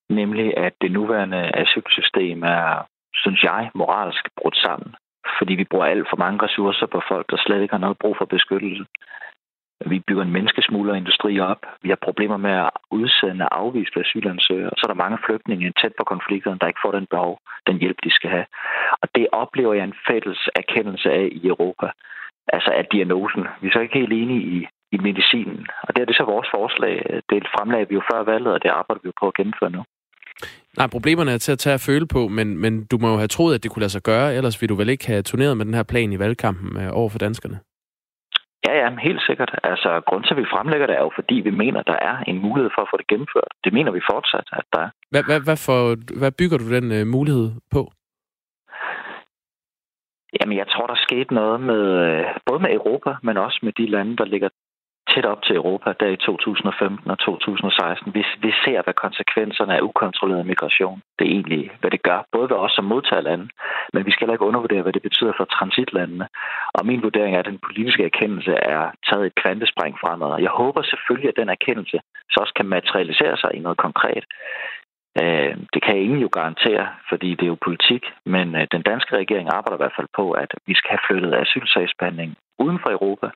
Nemlig, 0.09 0.57
at 0.57 0.73
det 0.81 0.91
nuværende 0.91 1.51
asylsystem 1.57 2.43
er, 2.43 2.87
synes 3.13 3.43
jeg, 3.43 3.71
moralsk 3.75 4.29
brudt 4.37 4.57
sammen. 4.57 4.95
Fordi 5.37 5.53
vi 5.55 5.63
bruger 5.71 5.85
alt 5.85 6.07
for 6.09 6.17
mange 6.17 6.43
ressourcer 6.43 6.85
på 6.85 7.01
folk, 7.07 7.31
der 7.31 7.37
slet 7.37 7.61
ikke 7.61 7.73
har 7.73 7.85
noget 7.85 7.97
brug 7.97 8.15
for 8.17 8.25
beskyttelse. 8.25 8.85
Vi 9.85 9.99
bygger 10.07 10.23
en 10.23 10.31
menneskesmuglerindustri 10.31 11.39
op. 11.39 11.65
Vi 11.81 11.89
har 11.89 11.99
problemer 12.07 12.37
med 12.37 12.51
at 12.51 12.69
udsende 12.91 13.47
afviste 13.51 13.99
asylansøgere. 13.99 14.69
Og 14.69 14.77
så 14.77 14.81
er 14.83 14.91
der 14.93 15.03
mange 15.03 15.17
flygtninge 15.25 15.73
tæt 15.81 15.93
på 15.97 16.03
konflikterne, 16.03 16.59
der 16.59 16.67
ikke 16.67 16.83
får 16.85 16.91
den 16.91 17.07
behov, 17.09 17.39
den 17.67 17.77
hjælp, 17.79 17.97
de 18.03 18.11
skal 18.11 18.29
have. 18.29 18.45
Og 19.01 19.07
det 19.15 19.27
oplever 19.31 19.73
jeg 19.73 19.83
en 19.83 19.99
fælles 20.07 20.49
erkendelse 20.55 21.11
af 21.11 21.29
i 21.31 21.47
Europa. 21.47 21.87
Altså 22.47 22.71
af 22.71 22.85
diagnosen. 22.85 23.43
Vi 23.61 23.67
er 23.67 23.71
så 23.71 23.79
ikke 23.79 23.99
helt 23.99 24.13
enige 24.13 24.41
i 24.41 24.67
i 24.95 24.97
medicinen. 25.09 25.61
Og 25.85 25.89
det 25.93 26.01
er 26.01 26.07
det 26.09 26.15
så 26.15 26.25
vores 26.33 26.49
forslag. 26.57 26.95
Det 27.31 27.39
fremlagde 27.55 27.87
vi 27.89 27.95
jo 27.95 28.03
før 28.11 28.21
valget, 28.31 28.53
og 28.53 28.63
det 28.63 28.69
arbejder 28.79 29.01
vi 29.03 29.07
jo 29.11 29.19
på 29.21 29.27
at 29.27 29.37
gennemføre 29.39 29.71
nu. 29.77 29.81
Nej, 30.77 30.87
problemerne 30.95 31.31
er 31.31 31.37
til 31.37 31.51
at 31.51 31.59
tage 31.63 31.73
at 31.73 31.85
føle 31.89 32.07
på, 32.15 32.21
men, 32.37 32.47
men 32.63 32.73
du 32.91 32.97
må 33.01 33.07
jo 33.11 33.17
have 33.17 33.33
troet, 33.35 33.55
at 33.55 33.63
det 33.63 33.71
kunne 33.71 33.85
lade 33.85 33.95
sig 33.97 34.03
gøre, 34.11 34.35
ellers 34.35 34.61
ville 34.61 34.73
du 34.73 34.79
vel 34.81 34.89
ikke 34.89 35.07
have 35.07 35.21
turneret 35.21 35.57
med 35.57 35.65
den 35.65 35.73
her 35.73 35.83
plan 35.91 36.13
i 36.13 36.19
valgkampen 36.19 36.69
øh, 36.81 36.89
over 36.99 37.09
for 37.09 37.19
danskerne? 37.19 37.59
Ja, 38.67 38.73
ja, 38.81 38.89
helt 39.07 39.21
sikkert. 39.27 39.51
Altså, 39.63 40.01
grund 40.07 40.23
til, 40.23 40.33
at 40.33 40.37
vi 40.37 40.53
fremlægger 40.53 40.87
det, 40.87 40.95
er 40.95 41.05
jo 41.09 41.11
fordi, 41.15 41.35
vi 41.35 41.51
mener, 41.63 41.81
der 41.91 41.97
er 42.09 42.15
en 42.27 42.39
mulighed 42.41 42.71
for 42.75 42.81
at 42.81 42.87
få 42.91 42.97
det 42.97 43.07
gennemført. 43.07 43.51
Det 43.63 43.73
mener 43.73 43.91
vi 43.91 44.09
fortsat, 44.11 44.47
at 44.51 44.65
der 44.73 44.79
er. 44.85 44.89
Hvad, 45.11 45.23
hvad, 45.23 45.39
hvad, 45.47 45.57
for, 45.65 45.79
hvad 46.19 46.31
bygger 46.39 46.57
du 46.57 46.67
den 46.75 46.87
uh, 46.97 47.07
mulighed 47.07 47.47
på? 47.71 47.81
Jamen, 50.37 50.57
jeg 50.57 50.67
tror, 50.67 50.87
der 50.87 51.05
skete 51.07 51.33
noget 51.33 51.59
med 51.61 51.83
øh, 52.05 52.25
både 52.45 52.59
med 52.59 52.71
Europa, 52.79 53.11
men 53.23 53.37
også 53.37 53.59
med 53.63 53.73
de 53.79 53.87
lande, 53.95 54.17
der 54.17 54.25
ligger 54.25 54.49
tæt 55.15 55.25
op 55.33 55.41
til 55.43 55.55
Europa, 55.55 55.89
der 55.99 56.07
i 56.07 56.15
2015 56.15 57.11
og 57.11 57.19
2016. 57.19 58.13
Vi, 58.13 58.23
vi 58.45 58.51
ser, 58.63 58.79
hvad 58.81 58.93
konsekvenserne 59.05 59.75
af 59.77 59.81
ukontrolleret 59.81 60.45
migration, 60.45 61.01
det 61.19 61.27
egentlig, 61.27 61.71
hvad 61.79 61.91
det 61.91 62.01
gør, 62.03 62.19
både 62.31 62.49
ved 62.49 62.57
os 62.57 62.71
som 62.75 62.85
modtagerlande, 62.85 63.47
men 63.93 64.05
vi 64.05 64.11
skal 64.11 64.21
heller 64.23 64.37
ikke 64.37 64.49
undervurdere, 64.49 64.81
hvad 64.81 64.93
det 64.93 65.01
betyder 65.01 65.33
for 65.37 65.45
transitlandene. 65.45 66.27
Og 66.77 66.85
min 66.85 67.03
vurdering 67.03 67.35
er, 67.35 67.39
at 67.39 67.51
den 67.51 67.65
politiske 67.67 68.03
erkendelse 68.03 68.53
er 68.75 68.83
taget 69.07 69.25
et 69.25 69.35
kvantespring 69.41 69.95
fremad. 70.01 70.41
Jeg 70.47 70.53
håber 70.61 70.81
selvfølgelig, 70.81 71.29
at 71.29 71.41
den 71.41 71.49
erkendelse 71.49 71.97
så 72.31 72.37
også 72.43 72.53
kan 72.59 72.65
materialisere 72.77 73.37
sig 73.37 73.51
i 73.53 73.59
noget 73.59 73.77
konkret. 73.77 74.23
Øh, 75.21 75.53
det 75.73 75.81
kan 75.85 75.97
ingen 75.97 76.19
jo 76.25 76.29
garantere, 76.37 76.87
fordi 77.09 77.29
det 77.37 77.43
er 77.43 77.53
jo 77.53 77.65
politik, 77.67 78.03
men 78.25 78.55
øh, 78.55 78.67
den 78.71 78.81
danske 78.81 79.17
regering 79.17 79.47
arbejder 79.49 79.77
i 79.77 79.83
hvert 79.83 79.97
fald 79.99 80.07
på, 80.19 80.25
at 80.31 80.51
vi 80.67 80.73
skal 80.75 80.89
have 80.89 81.05
flyttet 81.07 81.33
asylsagsbehandling 81.43 82.31
uden 82.59 82.79
for 82.83 82.89
Europa, 82.97 83.27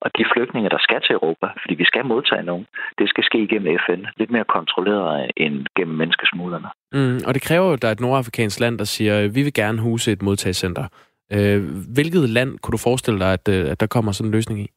og 0.00 0.10
de 0.18 0.24
flygtninge, 0.32 0.70
der 0.70 0.78
skal 0.86 1.00
til 1.00 1.12
Europa, 1.18 1.46
fordi 1.62 1.74
vi 1.74 1.84
skal 1.84 2.04
modtage 2.04 2.42
nogen, 2.42 2.66
det 2.98 3.08
skal 3.08 3.24
ske 3.24 3.38
igennem 3.38 3.78
FN, 3.86 4.02
lidt 4.16 4.30
mere 4.30 4.44
kontrolleret 4.44 5.30
end 5.36 5.66
gennem 5.76 5.96
menneskesmuglerne. 5.96 6.68
Mm, 6.92 7.20
og 7.26 7.34
det 7.34 7.42
kræver 7.42 7.66
jo, 7.66 7.72
at 7.72 7.82
der 7.82 7.88
er 7.88 7.92
et 7.92 8.00
nordafrikansk 8.00 8.60
land, 8.60 8.78
der 8.78 8.84
siger, 8.84 9.28
vi 9.36 9.42
vil 9.42 9.54
gerne 9.54 9.80
huse 9.80 10.12
et 10.12 10.22
modtagscenter. 10.22 10.86
Øh, 11.32 11.60
hvilket 11.94 12.28
land 12.28 12.58
kunne 12.58 12.72
du 12.72 12.82
forestille 12.88 13.20
dig, 13.20 13.32
at, 13.32 13.48
at 13.48 13.80
der 13.80 13.86
kommer 13.86 14.12
sådan 14.12 14.28
en 14.28 14.36
løsning 14.36 14.60
i? 14.60 14.68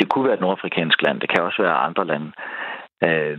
Det 0.00 0.08
kunne 0.08 0.24
være 0.24 0.34
et 0.34 0.40
nordafrikansk 0.40 1.02
land. 1.02 1.20
Det 1.20 1.28
kan 1.30 1.42
også 1.42 1.62
være 1.62 1.76
andre 1.88 2.06
lande. 2.06 2.30
Øh, 3.06 3.38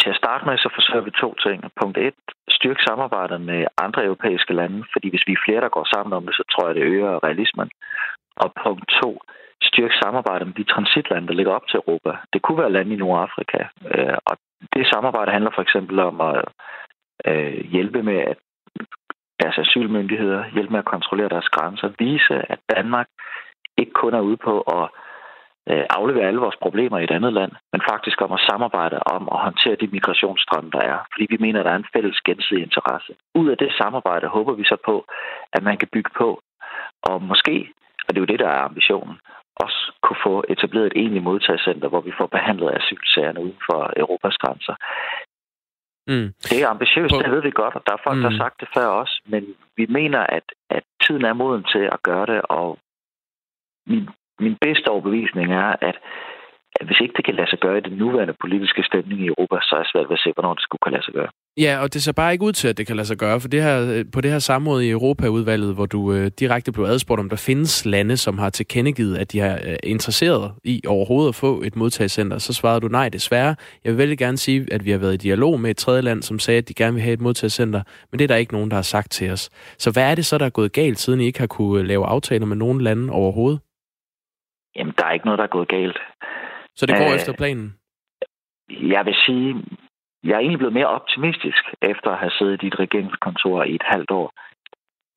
til 0.00 0.10
at 0.10 0.20
starte 0.22 0.44
med, 0.46 0.58
så 0.58 0.68
forsøger 0.76 1.04
vi 1.04 1.10
to 1.10 1.34
ting. 1.44 1.58
Punkt 1.80 1.98
et, 1.98 2.14
styrke 2.48 2.82
samarbejdet 2.88 3.40
med 3.40 3.60
andre 3.86 4.04
europæiske 4.04 4.54
lande, 4.60 4.78
fordi 4.92 5.06
hvis 5.10 5.26
vi 5.28 5.32
er 5.32 5.44
flere, 5.46 5.60
der 5.60 5.76
går 5.76 5.86
sammen 5.94 6.12
om 6.18 6.26
det, 6.26 6.34
så 6.34 6.44
tror 6.52 6.66
jeg, 6.66 6.74
det 6.74 6.88
øger 6.92 7.24
realismen. 7.26 7.68
Og 8.36 8.52
punkt 8.64 8.84
to, 9.02 9.20
styrke 9.62 9.94
samarbejdet 10.02 10.46
med 10.46 10.54
de 10.54 10.72
transitlande, 10.72 11.28
der 11.28 11.34
ligger 11.34 11.52
op 11.52 11.66
til 11.68 11.76
Europa. 11.76 12.12
Det 12.32 12.42
kunne 12.42 12.58
være 12.58 12.72
lande 12.72 12.94
i 12.94 12.96
Nordafrika. 12.96 13.62
Øh, 13.94 14.16
og 14.26 14.36
det 14.74 14.86
samarbejde 14.86 15.32
handler 15.32 15.50
for 15.54 15.62
eksempel 15.62 15.98
om 15.98 16.20
at 16.20 16.44
øh, 17.26 17.64
hjælpe 17.74 18.02
med 18.02 18.18
at 18.32 18.38
deres 19.42 19.58
asylmyndigheder, 19.58 20.44
hjælpe 20.54 20.72
med 20.72 20.78
at 20.78 20.92
kontrollere 20.94 21.28
deres 21.28 21.48
grænser, 21.48 21.88
vise, 21.98 22.52
at 22.52 22.58
Danmark 22.76 23.08
ikke 23.78 23.92
kun 23.92 24.14
er 24.14 24.20
ude 24.20 24.36
på 24.36 24.60
at 24.60 24.88
øh, 25.70 25.84
aflevere 25.90 26.26
alle 26.28 26.40
vores 26.40 26.56
problemer 26.62 26.98
i 26.98 27.04
et 27.04 27.10
andet 27.10 27.32
land, 27.32 27.52
men 27.72 27.82
faktisk 27.90 28.20
om 28.20 28.32
at 28.32 28.44
samarbejde 28.50 28.98
om 29.16 29.28
at 29.32 29.38
håndtere 29.46 29.76
de 29.82 29.86
migrationsstrømme, 29.96 30.70
der 30.70 30.80
er. 30.80 30.98
Fordi 31.12 31.26
vi 31.30 31.36
mener, 31.40 31.58
at 31.60 31.66
der 31.66 31.72
er 31.72 31.76
en 31.76 31.92
fælles 31.96 32.20
gensidig 32.20 32.62
interesse. 32.62 33.12
Ud 33.34 33.48
af 33.48 33.58
det 33.58 33.72
samarbejde 33.80 34.26
håber 34.26 34.52
vi 34.54 34.64
så 34.64 34.76
på, 34.84 35.04
at 35.52 35.62
man 35.62 35.76
kan 35.76 35.88
bygge 35.92 36.10
på, 36.16 36.40
og 37.02 37.22
måske, 37.22 37.72
og 38.04 38.08
det 38.08 38.16
er 38.16 38.24
jo 38.24 38.32
det, 38.32 38.40
der 38.44 38.48
er 38.48 38.68
ambitionen, 38.70 39.16
også 39.56 39.92
kunne 40.02 40.20
få 40.26 40.44
etableret 40.48 40.86
et 40.86 40.96
egentligt 40.96 41.24
modtagscenter, 41.24 41.88
hvor 41.88 42.00
vi 42.00 42.12
får 42.18 42.26
behandlet 42.26 42.76
asylsagerne 42.78 43.40
uden 43.40 43.60
for 43.68 43.92
Europas 43.96 44.36
grænser. 44.36 44.74
Mm. 46.10 46.28
Det 46.50 46.62
er 46.62 46.68
ambitiøst, 46.68 47.14
det 47.24 47.30
ved 47.34 47.42
vi 47.42 47.50
godt, 47.50 47.74
og 47.74 47.82
der 47.86 47.92
er 47.92 48.04
folk, 48.04 48.16
mm. 48.16 48.22
der 48.22 48.30
har 48.30 48.38
sagt 48.44 48.60
det 48.60 48.68
før 48.76 48.86
også, 48.86 49.20
men 49.26 49.42
vi 49.76 49.86
mener, 49.86 50.20
at, 50.20 50.46
at 50.70 50.84
tiden 51.04 51.24
er 51.24 51.32
moden 51.32 51.64
til 51.72 51.84
at 51.94 52.02
gøre 52.02 52.26
det, 52.26 52.40
og 52.42 52.78
min 53.86 54.08
min 54.38 54.56
bedste 54.60 54.88
overbevisning 54.88 55.52
er, 55.52 55.70
at, 55.88 55.96
at 56.80 56.86
hvis 56.86 57.00
ikke 57.00 57.14
det 57.16 57.24
kan 57.24 57.34
lade 57.34 57.50
sig 57.50 57.58
gøre 57.58 57.78
i 57.78 57.86
den 57.88 57.98
nuværende 57.98 58.36
politiske 58.40 58.82
stemning 58.82 59.20
i 59.20 59.26
Europa, 59.26 59.56
så 59.62 59.76
er 59.76 59.82
det 59.82 59.92
svært 59.92 60.08
ved 60.08 60.18
at 60.18 60.24
se, 60.24 60.32
hvornår 60.32 60.54
det 60.54 60.62
skulle 60.62 60.80
kunne 60.82 60.96
lade 60.96 61.04
sig 61.04 61.14
gøre. 61.14 61.30
Ja, 61.56 61.78
og 61.82 61.94
det 61.94 62.02
ser 62.02 62.12
bare 62.12 62.32
ikke 62.32 62.44
ud 62.44 62.52
til, 62.52 62.68
at 62.68 62.78
det 62.78 62.86
kan 62.86 62.96
lade 62.96 63.06
sig 63.06 63.16
gøre, 63.16 63.40
for 63.40 63.48
det 63.48 63.62
her, 63.62 64.04
på 64.12 64.20
det 64.20 64.30
her 64.30 64.38
samråd 64.38 64.82
i 64.82 64.90
Europaudvalget, 64.90 65.74
hvor 65.74 65.86
du 65.86 66.12
øh, 66.12 66.26
direkte 66.26 66.72
blev 66.72 66.84
adspurgt, 66.84 67.20
om 67.20 67.28
der 67.28 67.36
findes 67.36 67.86
lande, 67.86 68.16
som 68.16 68.38
har 68.38 68.50
tilkendegivet, 68.50 69.18
at 69.18 69.32
de 69.32 69.40
er 69.40 69.70
øh, 69.70 69.76
interesseret 69.82 70.52
i 70.64 70.82
overhovedet 70.86 71.28
at 71.28 71.34
få 71.34 71.62
et 71.62 71.76
modtagscenter, 71.76 72.38
så 72.38 72.52
svarede 72.52 72.80
du 72.80 72.88
nej, 72.88 73.08
desværre. 73.08 73.56
Jeg 73.84 73.92
vil 73.92 73.98
vældig 73.98 74.18
gerne 74.18 74.36
sige, 74.36 74.66
at 74.72 74.84
vi 74.84 74.90
har 74.90 74.98
været 74.98 75.14
i 75.14 75.16
dialog 75.16 75.60
med 75.60 75.70
et 75.70 75.76
tredje 75.76 76.02
land, 76.02 76.22
som 76.22 76.38
sagde, 76.38 76.58
at 76.58 76.68
de 76.68 76.74
gerne 76.74 76.94
vil 76.94 77.02
have 77.02 77.14
et 77.14 77.20
modtagscenter, 77.20 77.82
men 78.10 78.18
det 78.18 78.24
er 78.24 78.28
der 78.28 78.36
ikke 78.36 78.52
nogen, 78.52 78.70
der 78.70 78.76
har 78.76 78.82
sagt 78.82 79.10
til 79.10 79.30
os. 79.30 79.50
Så 79.78 79.92
hvad 79.92 80.10
er 80.10 80.14
det 80.14 80.26
så, 80.26 80.38
der 80.38 80.46
er 80.46 80.50
gået 80.50 80.72
galt, 80.72 80.98
siden 80.98 81.20
I 81.20 81.24
ikke 81.24 81.38
har 81.38 81.46
kunne 81.46 81.86
lave 81.86 82.06
aftaler 82.06 82.46
med 82.46 82.56
nogen 82.56 82.80
lande 82.80 83.12
overhovedet? 83.12 83.60
Jamen, 84.76 84.94
der 84.98 85.04
er 85.04 85.12
ikke 85.12 85.26
noget, 85.26 85.38
der 85.38 85.44
er 85.44 85.54
gået 85.58 85.68
galt. 85.68 85.98
Så 86.76 86.86
det 86.86 86.96
går 86.96 87.08
øh, 87.08 87.14
efter 87.14 87.32
planen? 87.32 87.74
Jeg 88.68 89.04
vil 89.04 89.14
sige, 89.14 89.54
jeg 90.24 90.34
er 90.34 90.38
egentlig 90.38 90.58
blevet 90.58 90.78
mere 90.78 90.94
optimistisk 90.98 91.64
efter 91.82 92.10
at 92.10 92.18
have 92.18 92.30
siddet 92.38 92.62
i 92.62 92.66
et 92.66 92.78
regeringskontor 92.78 93.62
i 93.62 93.74
et 93.74 93.86
halvt 93.92 94.10
år 94.10 94.28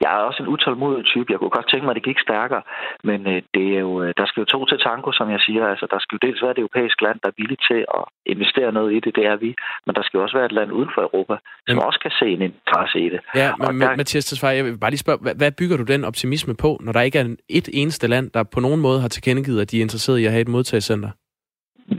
jeg 0.01 0.12
er 0.14 0.22
også 0.30 0.43
en 0.43 0.51
utålmodig 0.53 1.05
type. 1.05 1.32
Jeg 1.32 1.39
kunne 1.39 1.58
godt 1.58 1.70
tænke 1.70 1.86
mig, 1.86 1.93
at 1.93 1.99
det 1.99 2.10
gik 2.10 2.20
stærkere, 2.28 2.64
men 3.10 3.20
øh, 3.34 3.41
det 3.55 3.66
er 3.76 3.80
jo, 3.88 3.91
øh, 4.03 4.14
der 4.20 4.26
skal 4.28 4.41
jo 4.41 4.45
to 4.45 4.60
til 4.66 4.80
tango, 4.88 5.10
som 5.20 5.28
jeg 5.36 5.41
siger. 5.47 5.64
Altså, 5.74 5.86
der 5.93 5.99
skal 5.99 6.16
jo 6.16 6.26
dels 6.28 6.41
være 6.43 6.53
et 6.55 6.64
europæisk 6.64 6.97
land, 7.05 7.18
der 7.24 7.30
er 7.30 7.38
villigt 7.41 7.64
til 7.70 7.80
at 7.97 8.03
investere 8.34 8.72
noget 8.78 8.89
i 8.97 8.99
det, 9.05 9.16
det 9.18 9.26
er 9.32 9.38
vi. 9.45 9.51
Men 9.86 9.95
der 9.95 10.03
skal 10.03 10.18
jo 10.18 10.24
også 10.24 10.38
være 10.38 10.49
et 10.51 10.58
land 10.60 10.72
uden 10.72 10.91
for 10.95 11.01
Europa, 11.08 11.36
som 11.68 11.76
Jamen. 11.76 11.88
også 11.88 11.99
kan 12.05 12.14
se 12.20 12.28
en 12.36 12.41
interesse 12.49 12.97
i 13.05 13.10
det. 13.14 13.20
Ja, 13.36 13.49
men 13.55 13.82
der... 13.82 13.95
Mathias 14.01 14.26
Tesfaye, 14.26 14.58
jeg 14.60 14.66
vil 14.66 14.80
bare 14.84 14.91
lige 14.91 15.05
spørge, 15.05 15.20
hvad, 15.22 15.36
hvad 15.36 15.51
bygger 15.60 15.78
du 15.78 15.86
den 15.93 16.03
optimisme 16.03 16.53
på, 16.64 16.70
når 16.86 16.91
der 16.91 17.01
ikke 17.01 17.20
er 17.20 17.28
et 17.49 17.70
eneste 17.74 18.08
land, 18.08 18.26
der 18.36 18.43
på 18.55 18.60
nogen 18.60 18.82
måde 18.82 19.01
har 19.01 19.08
tilkendegivet, 19.08 19.62
at 19.62 19.72
de 19.72 19.78
er 19.78 19.82
interesseret 19.82 20.20
i 20.20 20.26
at 20.26 20.32
have 20.32 20.41
et 20.41 20.53
modtagscenter? 20.55 21.12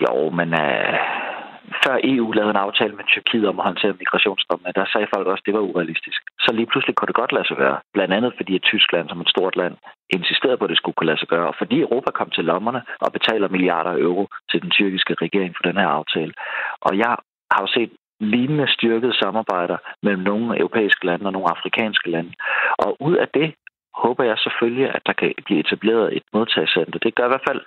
Jo, 0.04 0.30
men 0.30 0.48
øh, 0.64 1.17
før 1.84 1.96
EU 2.12 2.26
lavede 2.32 2.50
en 2.54 2.64
aftale 2.66 2.94
med 2.98 3.04
Tyrkiet 3.04 3.48
om 3.48 3.58
at 3.60 3.68
håndtere 3.70 4.00
migrationsstrømmene, 4.02 4.76
der 4.78 4.84
sagde 4.92 5.12
folk 5.14 5.26
også, 5.26 5.42
at 5.42 5.46
det 5.46 5.54
var 5.54 5.68
urealistisk. 5.70 6.20
Så 6.44 6.50
lige 6.52 6.70
pludselig 6.70 6.94
kunne 6.94 7.10
det 7.10 7.20
godt 7.22 7.32
lade 7.32 7.48
sig 7.48 7.56
gøre. 7.56 7.78
Blandt 7.94 8.14
andet 8.14 8.32
fordi 8.36 8.54
at 8.54 8.62
Tyskland 8.62 9.08
som 9.08 9.20
et 9.20 9.32
stort 9.34 9.56
land 9.56 9.74
insisterede 10.16 10.58
på, 10.58 10.64
at 10.64 10.70
det 10.70 10.80
skulle 10.80 10.96
kunne 10.96 11.10
lade 11.12 11.22
sig 11.22 11.28
gøre. 11.34 11.46
Og 11.50 11.54
fordi 11.58 11.76
Europa 11.80 12.10
kom 12.10 12.30
til 12.30 12.44
lommerne 12.44 12.82
og 13.00 13.12
betaler 13.12 13.48
milliarder 13.48 13.92
euro 14.06 14.24
til 14.50 14.62
den 14.62 14.70
tyrkiske 14.70 15.14
regering 15.24 15.52
for 15.56 15.64
den 15.68 15.76
her 15.80 15.88
aftale. 15.98 16.32
Og 16.86 16.92
jeg 16.98 17.16
har 17.52 17.60
jo 17.64 17.68
set 17.76 17.90
lignende 18.20 18.72
styrkede 18.76 19.18
samarbejder 19.22 19.76
mellem 20.02 20.22
nogle 20.22 20.58
europæiske 20.58 21.06
lande 21.06 21.26
og 21.26 21.32
nogle 21.32 21.50
afrikanske 21.56 22.10
lande. 22.10 22.32
Og 22.78 22.96
ud 23.00 23.16
af 23.16 23.28
det 23.34 23.54
håber 24.04 24.24
jeg 24.24 24.38
selvfølgelig, 24.38 24.88
at 24.96 25.02
der 25.06 25.12
kan 25.12 25.34
blive 25.44 25.60
etableret 25.60 26.16
et 26.16 26.22
modtagscenter. 26.32 26.98
Det 26.98 27.14
gør 27.14 27.24
i 27.26 27.32
hvert 27.32 27.48
fald, 27.48 27.62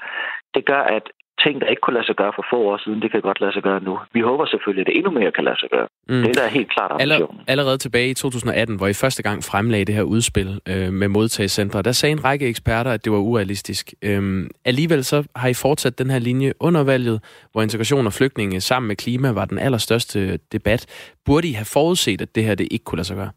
det 0.56 0.66
gør, 0.66 0.82
at 0.98 1.06
ting, 1.44 1.62
der 1.62 1.68
ikke 1.68 1.84
kunne 1.86 1.94
lade 1.94 2.06
sig 2.06 2.16
gøre 2.16 2.34
for 2.36 2.46
få 2.52 2.58
år 2.72 2.78
siden, 2.84 3.02
det 3.02 3.12
kan 3.12 3.22
godt 3.22 3.42
lade 3.42 3.54
sig 3.54 3.64
gøre 3.64 3.80
nu. 3.84 4.00
Vi 4.14 4.22
håber 4.22 4.46
selvfølgelig, 4.46 4.82
at 4.82 4.88
det 4.88 4.98
endnu 4.98 5.12
mere 5.12 5.32
kan 5.32 5.44
lade 5.44 5.60
sig 5.60 5.70
gøre. 5.70 5.88
Mm. 6.10 6.24
Det 6.24 6.38
er 6.46 6.48
helt 6.48 6.72
klart 6.76 6.92
ambitionen. 6.92 7.42
Allerede 7.48 7.78
tilbage 7.78 8.10
i 8.10 8.14
2018, 8.14 8.76
hvor 8.76 8.88
I 8.88 8.94
første 8.94 9.24
gang 9.24 9.44
fremlagde 9.44 9.86
det 9.86 9.96
her 9.96 10.04
udspil 10.04 10.50
øh, 10.72 10.94
med 11.02 11.08
modtagscentre, 11.08 11.82
der 11.82 11.92
sagde 11.92 12.14
en 12.14 12.24
række 12.26 12.48
eksperter, 12.48 12.92
at 12.92 13.06
det 13.06 13.12
var 13.12 13.18
urealistisk. 13.18 13.94
Øhm, 14.04 14.50
alligevel 14.66 15.04
så 15.04 15.18
har 15.36 15.50
I 15.50 15.54
fortsat 15.54 16.00
den 16.00 16.10
her 16.10 16.20
linje 16.20 16.54
under 16.60 16.84
valget, 16.84 17.18
hvor 17.52 17.62
integration 17.62 18.06
og 18.06 18.14
flygtninge 18.14 18.62
sammen 18.62 18.88
med 18.88 18.96
klima 18.96 19.32
var 19.32 19.46
den 19.46 19.60
allerstørste 19.60 20.38
debat. 20.38 20.82
Burde 21.26 21.48
I 21.48 21.52
have 21.52 21.70
forudset, 21.74 22.22
at 22.22 22.36
det 22.36 22.44
her 22.44 22.56
det 22.56 22.68
ikke 22.72 22.86
kunne 22.86 22.98
lade 22.98 23.08
sig 23.08 23.18
gøre? 23.18 23.32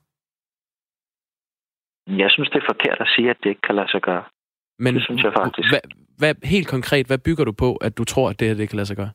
Jeg 2.07 2.31
synes, 2.31 2.49
det 2.51 2.59
er 2.63 2.67
forkert 2.73 2.99
at 3.01 3.09
sige, 3.17 3.31
at 3.31 3.37
det 3.43 3.49
ikke 3.49 3.61
kan 3.61 3.75
lade 3.75 3.91
sig 3.91 4.03
gøre. 4.03 4.23
Men 4.79 4.95
det 4.95 5.03
synes 5.03 5.23
jeg 5.23 5.33
faktisk. 5.37 5.69
Hvad, 5.73 5.81
hvad, 6.19 6.35
helt 6.45 6.69
konkret, 6.69 7.07
hvad 7.07 7.19
bygger 7.19 7.45
du 7.45 7.53
på, 7.53 7.77
at 7.77 7.99
du 7.99 8.05
tror, 8.05 8.31
at 8.31 8.41
det 8.41 8.49
her 8.49 8.55
det 8.55 8.69
kan 8.69 8.77
lade 8.77 8.87
sig 8.87 8.97
gøre? 8.97 9.11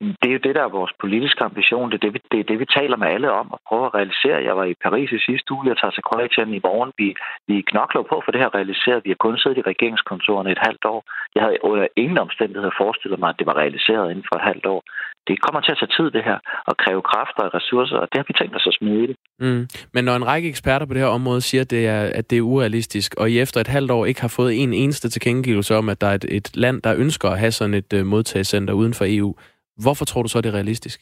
Det 0.00 0.28
er 0.28 0.36
jo 0.38 0.44
det, 0.46 0.54
der 0.54 0.64
er 0.64 0.78
vores 0.78 0.92
politiske 1.00 1.44
ambition. 1.44 1.90
Det 1.90 1.96
er 1.98 2.04
det, 2.06 2.14
vi, 2.14 2.20
det 2.32 2.38
er 2.40 2.48
det, 2.50 2.58
vi 2.62 2.74
taler 2.78 2.96
med 2.96 3.08
alle 3.14 3.30
om 3.40 3.46
og 3.54 3.60
prøver 3.68 3.86
at 3.86 3.94
realisere. 3.94 4.46
Jeg 4.48 4.56
var 4.56 4.64
i 4.64 4.74
Paris 4.86 5.10
i 5.12 5.24
sidste 5.28 5.48
uge, 5.54 5.68
jeg 5.70 5.76
tager 5.78 5.94
til 5.94 6.06
Kroatien 6.08 6.54
i 6.58 6.60
morgen. 6.68 6.90
Vi, 7.00 7.08
vi 7.48 7.56
knokler 7.70 8.02
på 8.10 8.16
for 8.24 8.32
det 8.32 8.40
her 8.42 8.54
realiseret. 8.58 9.04
Vi 9.04 9.10
har 9.10 9.20
kun 9.24 9.38
siddet 9.38 9.58
i 9.58 9.68
regeringskontorerne 9.72 10.50
et 10.50 10.64
halvt 10.68 10.84
år. 10.84 11.00
Jeg 11.34 11.42
havde 11.42 11.58
under 11.68 11.86
ingen 11.96 12.18
omstændigheder 12.26 12.72
forestillet 12.82 13.18
mig, 13.20 13.28
at 13.30 13.38
det 13.38 13.46
var 13.46 13.56
realiseret 13.62 14.10
inden 14.10 14.26
for 14.28 14.36
et 14.38 14.48
halvt 14.50 14.66
år. 14.74 14.82
Det 15.28 15.36
kommer 15.44 15.60
til 15.60 15.72
at 15.72 15.78
tage 15.80 15.94
tid, 15.98 16.08
det 16.16 16.24
her, 16.24 16.38
og 16.68 16.74
kræve 16.76 17.02
kræfter 17.10 17.42
og 17.46 17.54
ressourcer, 17.54 17.96
og 17.96 18.08
det 18.10 18.16
har 18.20 18.26
vi 18.28 18.34
tænkt 18.40 18.56
os 18.56 18.66
at 18.66 18.74
smide 18.78 19.06
det. 19.08 19.16
Mm. 19.44 19.66
Men 19.94 20.04
når 20.04 20.16
en 20.16 20.26
række 20.26 20.48
eksperter 20.48 20.86
på 20.86 20.94
det 20.94 21.02
her 21.02 21.08
område 21.18 21.40
siger, 21.40 21.62
at 21.62 21.70
det, 21.70 21.86
er, 21.86 22.02
at 22.18 22.30
det 22.30 22.38
er 22.38 22.48
urealistisk, 22.52 23.14
og 23.20 23.30
I 23.30 23.40
efter 23.40 23.60
et 23.60 23.66
halvt 23.76 23.90
år 23.90 24.06
ikke 24.06 24.20
har 24.20 24.34
fået 24.38 24.62
en 24.62 24.72
eneste 24.72 25.08
tilkendegivelse 25.10 25.76
om, 25.76 25.88
at 25.88 26.00
der 26.00 26.06
er 26.06 26.14
et, 26.14 26.26
et 26.28 26.56
land, 26.56 26.82
der 26.82 26.94
ønsker 26.96 27.28
at 27.30 27.38
have 27.38 27.52
sådan 27.52 27.74
et 27.74 27.92
øh, 27.92 28.00
uh, 28.00 28.06
modtagscenter 28.06 28.74
uden 28.74 28.94
for 28.94 29.04
EU, 29.08 29.34
Hvorfor 29.82 30.04
tror 30.04 30.22
du 30.22 30.28
så, 30.28 30.40
det 30.40 30.50
er 30.50 30.58
realistisk? 30.60 30.98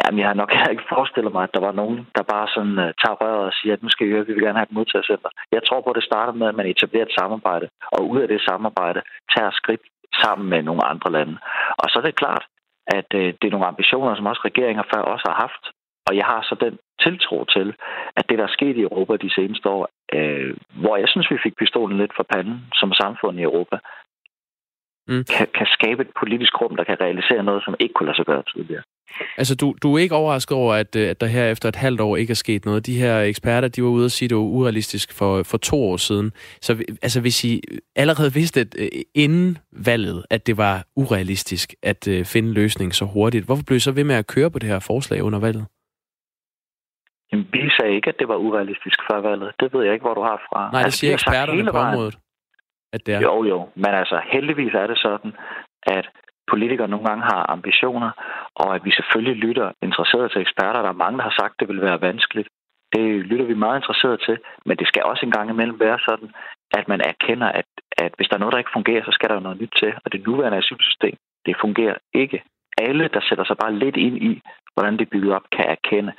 Jamen, 0.00 0.18
jeg 0.20 0.28
har 0.28 0.40
nok 0.42 0.52
ikke 0.70 0.90
forestillet 0.94 1.32
mig, 1.32 1.42
at 1.44 1.54
der 1.54 1.62
var 1.68 1.74
nogen, 1.80 1.98
der 2.16 2.22
bare 2.34 2.48
sådan 2.54 2.76
uh, 2.84 2.90
tager 3.02 3.20
røret 3.22 3.46
og 3.48 3.52
siger, 3.58 3.72
at 3.74 3.82
nu 3.82 3.88
skal 3.90 4.06
vi 4.06 4.12
høre, 4.12 4.26
vi 4.26 4.34
vil 4.34 4.46
gerne 4.46 4.60
have 4.60 4.70
et 4.70 4.78
modtagercenter. 4.78 5.30
Jeg 5.56 5.62
tror 5.64 5.80
på, 5.80 5.90
at 5.90 5.96
det 5.98 6.10
starter 6.10 6.32
med, 6.32 6.46
at 6.48 6.58
man 6.60 6.66
etablerer 6.66 7.06
et 7.06 7.18
samarbejde, 7.20 7.66
og 7.94 8.00
ud 8.12 8.20
af 8.20 8.28
det 8.28 8.40
samarbejde 8.48 9.00
tager 9.34 9.50
skridt 9.60 9.84
sammen 10.22 10.46
med 10.52 10.62
nogle 10.62 10.84
andre 10.92 11.10
lande. 11.16 11.36
Og 11.80 11.86
så 11.90 11.98
er 11.98 12.04
det 12.06 12.20
klart, 12.22 12.44
at 12.98 13.08
uh, 13.14 13.26
det 13.38 13.46
er 13.46 13.54
nogle 13.54 13.70
ambitioner, 13.72 14.16
som 14.16 14.26
også 14.30 14.42
regeringer 14.44 14.84
før 14.92 15.02
også 15.14 15.26
har 15.30 15.38
haft. 15.44 15.64
Og 16.08 16.16
jeg 16.16 16.26
har 16.32 16.40
så 16.42 16.54
den 16.64 16.74
tiltro 17.04 17.44
til, 17.44 17.68
at 18.18 18.24
det, 18.28 18.38
der 18.38 18.44
er 18.46 18.56
sket 18.58 18.76
i 18.76 18.86
Europa 18.88 19.14
de 19.16 19.34
seneste 19.38 19.66
år, 19.76 19.84
øh, 20.16 20.56
hvor 20.82 20.96
jeg 20.96 21.08
synes, 21.08 21.30
vi 21.30 21.38
fik 21.44 21.56
pistolen 21.56 21.96
lidt 21.98 22.14
for 22.16 22.26
panden 22.32 22.58
som 22.80 22.92
samfund 22.92 23.38
i 23.38 23.42
Europa, 23.50 23.76
mm. 25.08 25.24
kan, 25.34 25.46
kan 25.58 25.66
skabe 25.76 26.02
et 26.02 26.10
politisk 26.20 26.60
rum, 26.60 26.76
der 26.76 26.84
kan 26.84 27.00
realisere 27.00 27.42
noget, 27.42 27.64
som 27.64 27.74
ikke 27.80 27.94
kunne 27.94 28.06
lade 28.06 28.16
sig 28.16 28.26
gøre 28.26 28.42
tidligere. 28.54 28.82
Altså, 29.38 29.54
du, 29.54 29.74
du 29.82 29.94
er 29.94 29.98
ikke 29.98 30.14
overrasket 30.14 30.56
over, 30.56 30.74
at, 30.74 30.96
øh, 30.96 31.10
at 31.10 31.20
der 31.20 31.26
her 31.26 31.50
efter 31.50 31.68
et 31.68 31.76
halvt 31.76 32.00
år 32.00 32.16
ikke 32.16 32.30
er 32.30 32.34
sket 32.34 32.64
noget. 32.64 32.86
De 32.86 32.98
her 32.98 33.20
eksperter, 33.20 33.68
de 33.68 33.82
var 33.82 33.88
ude 33.88 34.04
og 34.04 34.10
sige, 34.10 34.26
at 34.26 34.30
det 34.30 34.36
var 34.38 34.44
urealistisk 34.44 35.18
for, 35.18 35.42
for 35.42 35.58
to 35.58 35.76
år 35.76 35.96
siden. 35.96 36.32
Så 36.60 36.72
altså, 37.02 37.20
hvis 37.20 37.44
I 37.44 37.60
allerede 37.96 38.32
vidste 38.32 38.60
at, 38.60 38.74
uh, 38.80 38.86
inden 39.14 39.58
valget, 39.72 40.24
at 40.30 40.46
det 40.46 40.56
var 40.56 40.84
urealistisk 40.96 41.74
at 41.82 42.08
uh, 42.08 42.24
finde 42.24 42.52
løsning 42.52 42.94
så 42.94 43.04
hurtigt, 43.04 43.44
hvorfor 43.44 43.62
blev 43.66 43.76
I 43.76 43.80
så 43.80 43.92
ved 43.92 44.04
med 44.04 44.14
at 44.14 44.26
køre 44.26 44.50
på 44.50 44.58
det 44.58 44.68
her 44.68 44.78
forslag 44.78 45.22
under 45.22 45.40
valget? 45.40 45.66
Jamen, 47.32 47.46
vi 47.52 47.70
sagde 47.78 47.94
ikke, 47.94 48.08
at 48.08 48.16
det 48.18 48.28
var 48.28 48.36
urealistisk 48.36 48.98
før 49.10 49.20
valget. 49.20 49.52
Det 49.60 49.74
ved 49.74 49.84
jeg 49.84 49.92
ikke, 49.92 50.02
hvor 50.02 50.14
du 50.14 50.22
har 50.22 50.42
fra. 50.48 50.60
Nej, 50.72 50.80
det 50.80 50.84
altså, 50.84 50.98
siger 50.98 51.12
eksperterne 51.12 51.72
på 51.72 51.78
området 51.78 52.18
at 52.94 53.00
det 53.06 53.14
er? 53.14 53.20
Jo, 53.20 53.44
jo. 53.52 53.58
Men 53.82 53.92
altså, 54.00 54.16
heldigvis 54.34 54.74
er 54.74 54.86
det 54.86 54.98
sådan, 54.98 55.32
at 55.96 56.06
politikere 56.52 56.88
nogle 56.88 57.06
gange 57.08 57.24
har 57.32 57.50
ambitioner, 57.56 58.10
og 58.62 58.74
at 58.74 58.84
vi 58.84 58.90
selvfølgelig 58.90 59.36
lytter 59.36 59.72
interesseret 59.82 60.30
til 60.30 60.40
eksperter. 60.40 60.82
Der 60.82 60.92
er 60.92 61.02
mange, 61.04 61.18
der 61.18 61.24
har 61.24 61.36
sagt, 61.40 61.54
at 61.54 61.60
det 61.60 61.68
vil 61.68 61.86
være 61.88 62.00
vanskeligt. 62.00 62.48
Det 62.94 63.06
lytter 63.30 63.46
vi 63.46 63.54
meget 63.54 63.78
interesseret 63.78 64.18
til, 64.26 64.36
men 64.66 64.76
det 64.76 64.86
skal 64.88 65.02
også 65.10 65.26
en 65.26 65.36
gang 65.36 65.50
imellem 65.50 65.80
være 65.80 65.98
sådan, 66.08 66.30
at 66.78 66.88
man 66.88 67.00
erkender, 67.00 67.48
at, 67.60 67.68
at 68.04 68.12
hvis 68.16 68.28
der 68.28 68.36
er 68.36 68.42
noget, 68.42 68.52
der 68.52 68.62
ikke 68.62 68.76
fungerer, 68.78 69.04
så 69.04 69.12
skal 69.12 69.28
der 69.28 69.40
noget 69.40 69.60
nyt 69.60 69.74
til. 69.80 69.92
Og 70.04 70.12
det 70.12 70.26
nuværende 70.26 70.58
asylsystem, 70.58 71.16
det 71.46 71.56
fungerer 71.60 71.96
ikke. 72.14 72.42
Alle, 72.78 73.08
der 73.14 73.20
sætter 73.28 73.44
sig 73.44 73.56
bare 73.62 73.74
lidt 73.74 73.96
ind 73.96 74.16
i, 74.30 74.42
hvordan 74.74 74.98
det 74.98 75.10
bygget 75.10 75.34
op, 75.34 75.46
kan 75.56 75.66
erkende, 75.76 76.12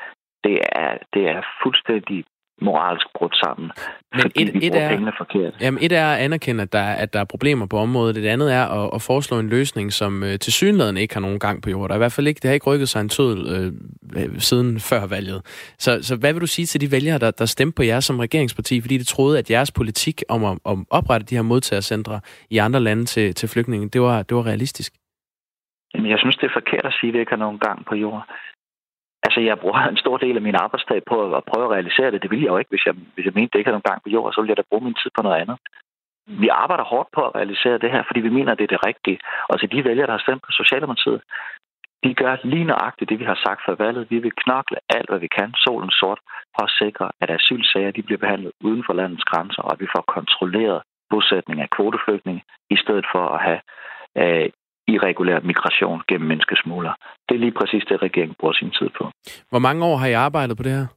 det 0.43 0.59
er, 0.71 0.97
det 1.13 1.23
er 1.29 1.41
fuldstændig 1.63 2.25
moralsk 2.61 3.07
brudt 3.17 3.35
sammen, 3.35 3.71
Men 4.13 4.21
fordi 4.21 4.41
et, 4.41 4.53
vi 4.53 4.67
et 4.67 4.75
er, 4.75 4.89
pengene 4.89 5.11
forkert. 5.17 5.53
Jamen 5.61 5.83
et 5.83 5.91
er 5.91 6.07
at 6.07 6.19
anerkende, 6.19 6.61
at 6.61 6.73
der, 6.73 6.83
at 6.83 7.13
der 7.13 7.19
er 7.19 7.23
problemer 7.23 7.65
på 7.65 7.77
området. 7.77 8.15
Det 8.15 8.27
andet 8.27 8.53
er 8.53 8.65
at, 8.65 8.89
at 8.95 9.01
foreslå 9.01 9.39
en 9.39 9.49
løsning, 9.49 9.93
som 9.93 10.23
øh, 10.23 10.39
til 10.39 10.53
synligheden 10.53 10.97
ikke 10.97 11.13
har 11.13 11.21
nogen 11.21 11.39
gang 11.39 11.61
på 11.63 11.69
jorden. 11.69 11.89
Der 11.89 11.93
er 11.93 11.97
i 11.97 12.05
hvert 12.05 12.11
fald 12.11 12.27
ikke, 12.27 12.39
det 12.39 12.47
har 12.47 12.53
ikke 12.53 12.69
rykket 12.71 12.89
sig 12.89 13.01
en 13.01 13.09
tød 13.09 13.37
øh, 14.15 14.39
siden 14.39 14.79
før 14.79 15.07
valget. 15.07 15.41
Så, 15.77 16.03
så 16.03 16.15
hvad 16.15 16.33
vil 16.33 16.41
du 16.41 16.47
sige 16.47 16.65
til 16.65 16.81
de 16.81 16.91
vælgere, 16.91 17.17
der, 17.17 17.31
der 17.31 17.45
stemte 17.45 17.75
på 17.75 17.83
jer 17.83 17.99
som 17.99 18.19
regeringsparti, 18.19 18.81
fordi 18.81 18.97
de 18.97 19.03
troede, 19.03 19.39
at 19.39 19.51
jeres 19.51 19.71
politik 19.71 20.23
om 20.29 20.43
at 20.43 20.57
om 20.63 20.87
oprette 20.89 21.25
de 21.25 21.35
her 21.35 21.41
modtagercentre 21.41 22.19
i 22.49 22.57
andre 22.57 22.79
lande 22.79 23.05
til, 23.05 23.33
til 23.33 23.49
flygtninge, 23.49 23.89
det 23.89 24.01
var, 24.01 24.23
det 24.23 24.37
var 24.37 24.45
realistisk? 24.45 24.93
Jamen, 25.93 26.11
jeg 26.11 26.19
synes, 26.19 26.35
det 26.35 26.45
er 26.47 26.59
forkert 26.61 26.85
at 26.85 26.93
sige, 26.99 27.09
at 27.09 27.13
det 27.13 27.19
ikke 27.19 27.31
har 27.31 27.45
nogen 27.45 27.59
gang 27.59 27.85
på 27.85 27.95
jorden. 27.95 28.21
Altså, 29.35 29.47
jeg 29.51 29.59
bruger 29.59 29.81
en 29.87 30.03
stor 30.03 30.17
del 30.17 30.35
af 30.35 30.45
min 30.47 30.61
arbejdsdag 30.65 30.99
på 31.11 31.15
at 31.37 31.43
prøve 31.51 31.65
at 31.65 31.73
realisere 31.75 32.11
det. 32.11 32.21
Det 32.21 32.31
ville 32.31 32.45
jeg 32.45 32.51
jo 32.53 32.57
ikke, 32.57 32.73
hvis 32.73 32.85
jeg, 32.85 32.95
hvis 33.13 33.25
jeg 33.25 33.35
mente, 33.35 33.51
det 33.51 33.59
ikke 33.59 33.69
havde 33.69 33.79
nogen 33.79 33.91
gang 33.91 34.03
på 34.03 34.09
jorden. 34.15 34.33
Så 34.33 34.41
ville 34.41 34.53
jeg 34.53 34.57
da 34.57 34.69
bruge 34.69 34.85
min 34.85 34.99
tid 35.01 35.11
på 35.15 35.21
noget 35.23 35.41
andet. 35.41 35.57
Vi 36.43 36.47
arbejder 36.63 36.83
hårdt 36.93 37.09
på 37.15 37.21
at 37.27 37.35
realisere 37.39 37.77
det 37.83 37.91
her, 37.93 38.03
fordi 38.07 38.19
vi 38.27 38.35
mener, 38.37 38.55
det 38.55 38.63
er 38.63 38.73
det 38.75 38.85
rigtige. 38.89 39.19
Og 39.49 39.59
til 39.59 39.71
de 39.71 39.83
vælgere, 39.89 40.07
der 40.07 40.17
har 40.17 40.25
stemt 40.25 40.43
på 40.45 40.51
Socialdemokratiet, 40.51 41.21
de 42.03 42.13
gør 42.21 42.33
lige 42.43 42.69
nøjagtigt 42.71 43.09
det, 43.09 43.19
vi 43.19 43.27
har 43.31 43.39
sagt 43.45 43.61
før 43.65 43.75
valget. 43.85 44.11
Vi 44.13 44.19
vil 44.25 44.39
knokle 44.43 44.77
alt, 44.95 45.09
hvad 45.09 45.19
vi 45.25 45.29
kan, 45.37 45.49
solen 45.65 45.91
sort, 45.91 46.19
for 46.55 46.63
at 46.67 46.75
sikre, 46.81 47.05
at 47.21 47.29
asylsager 47.37 47.91
de 47.91 48.03
bliver 48.07 48.23
behandlet 48.23 48.51
uden 48.67 48.83
for 48.85 48.93
landets 48.93 49.29
grænser, 49.31 49.61
og 49.61 49.71
at 49.73 49.79
vi 49.83 49.87
får 49.95 50.03
kontrolleret 50.17 50.81
bosætning 51.09 51.57
af 51.61 51.69
kvoteflygtninge, 51.75 52.43
i 52.75 52.77
stedet 52.83 53.05
for 53.13 53.23
at 53.35 53.39
have 53.47 53.61
øh, 54.21 54.49
irregulær 54.87 55.39
migration 55.39 56.01
gennem 56.07 56.27
menneskesmugler. 56.27 56.93
Det 57.29 57.35
er 57.35 57.39
lige 57.39 57.57
præcis 57.59 57.83
det, 57.89 58.01
regeringen 58.01 58.35
bruger 58.39 58.53
sin 58.53 58.71
tid 58.71 58.89
på. 58.97 59.03
Hvor 59.49 59.59
mange 59.59 59.85
år 59.85 59.95
har 59.97 60.07
I 60.07 60.13
arbejdet 60.13 60.57
på 60.57 60.63
det 60.63 60.71
her? 60.71 60.87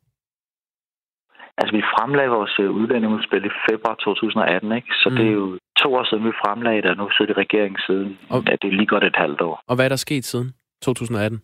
Altså, 1.59 1.72
vi 1.76 1.82
fremlagde 1.95 2.30
vores 2.30 2.55
øh, 2.61 2.70
udlændingeudspil 2.70 3.45
i 3.45 3.53
februar 3.70 3.95
2018, 3.95 4.72
ikke? 4.72 4.89
Så 5.03 5.09
mm. 5.11 5.16
det 5.16 5.26
er 5.26 5.32
jo 5.43 5.59
to 5.82 5.89
år 5.95 6.05
siden, 6.05 6.24
vi 6.24 6.32
fremlagde 6.45 6.82
det, 6.82 6.91
og 6.91 6.97
nu 6.97 7.11
sidder 7.11 7.32
i 7.32 7.41
regeringen 7.45 7.80
siden. 7.86 8.18
Og, 8.30 8.39
ja, 8.47 8.53
det 8.62 8.68
er 8.68 8.76
lige 8.80 8.93
godt 8.95 9.05
et 9.05 9.16
halvt 9.16 9.41
år. 9.41 9.62
Og 9.68 9.74
hvad 9.76 9.84
er 9.84 9.89
der 9.89 9.97
sket 10.07 10.24
siden 10.24 10.49
2018? 10.82 11.39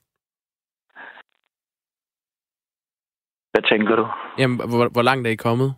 Hvad 3.52 3.62
tænker 3.70 3.96
du? 3.96 4.06
Jamen, 4.38 4.56
hvor, 4.56 4.88
hvor 4.94 5.02
langt 5.02 5.26
er 5.26 5.30
I 5.30 5.44
kommet? 5.48 5.70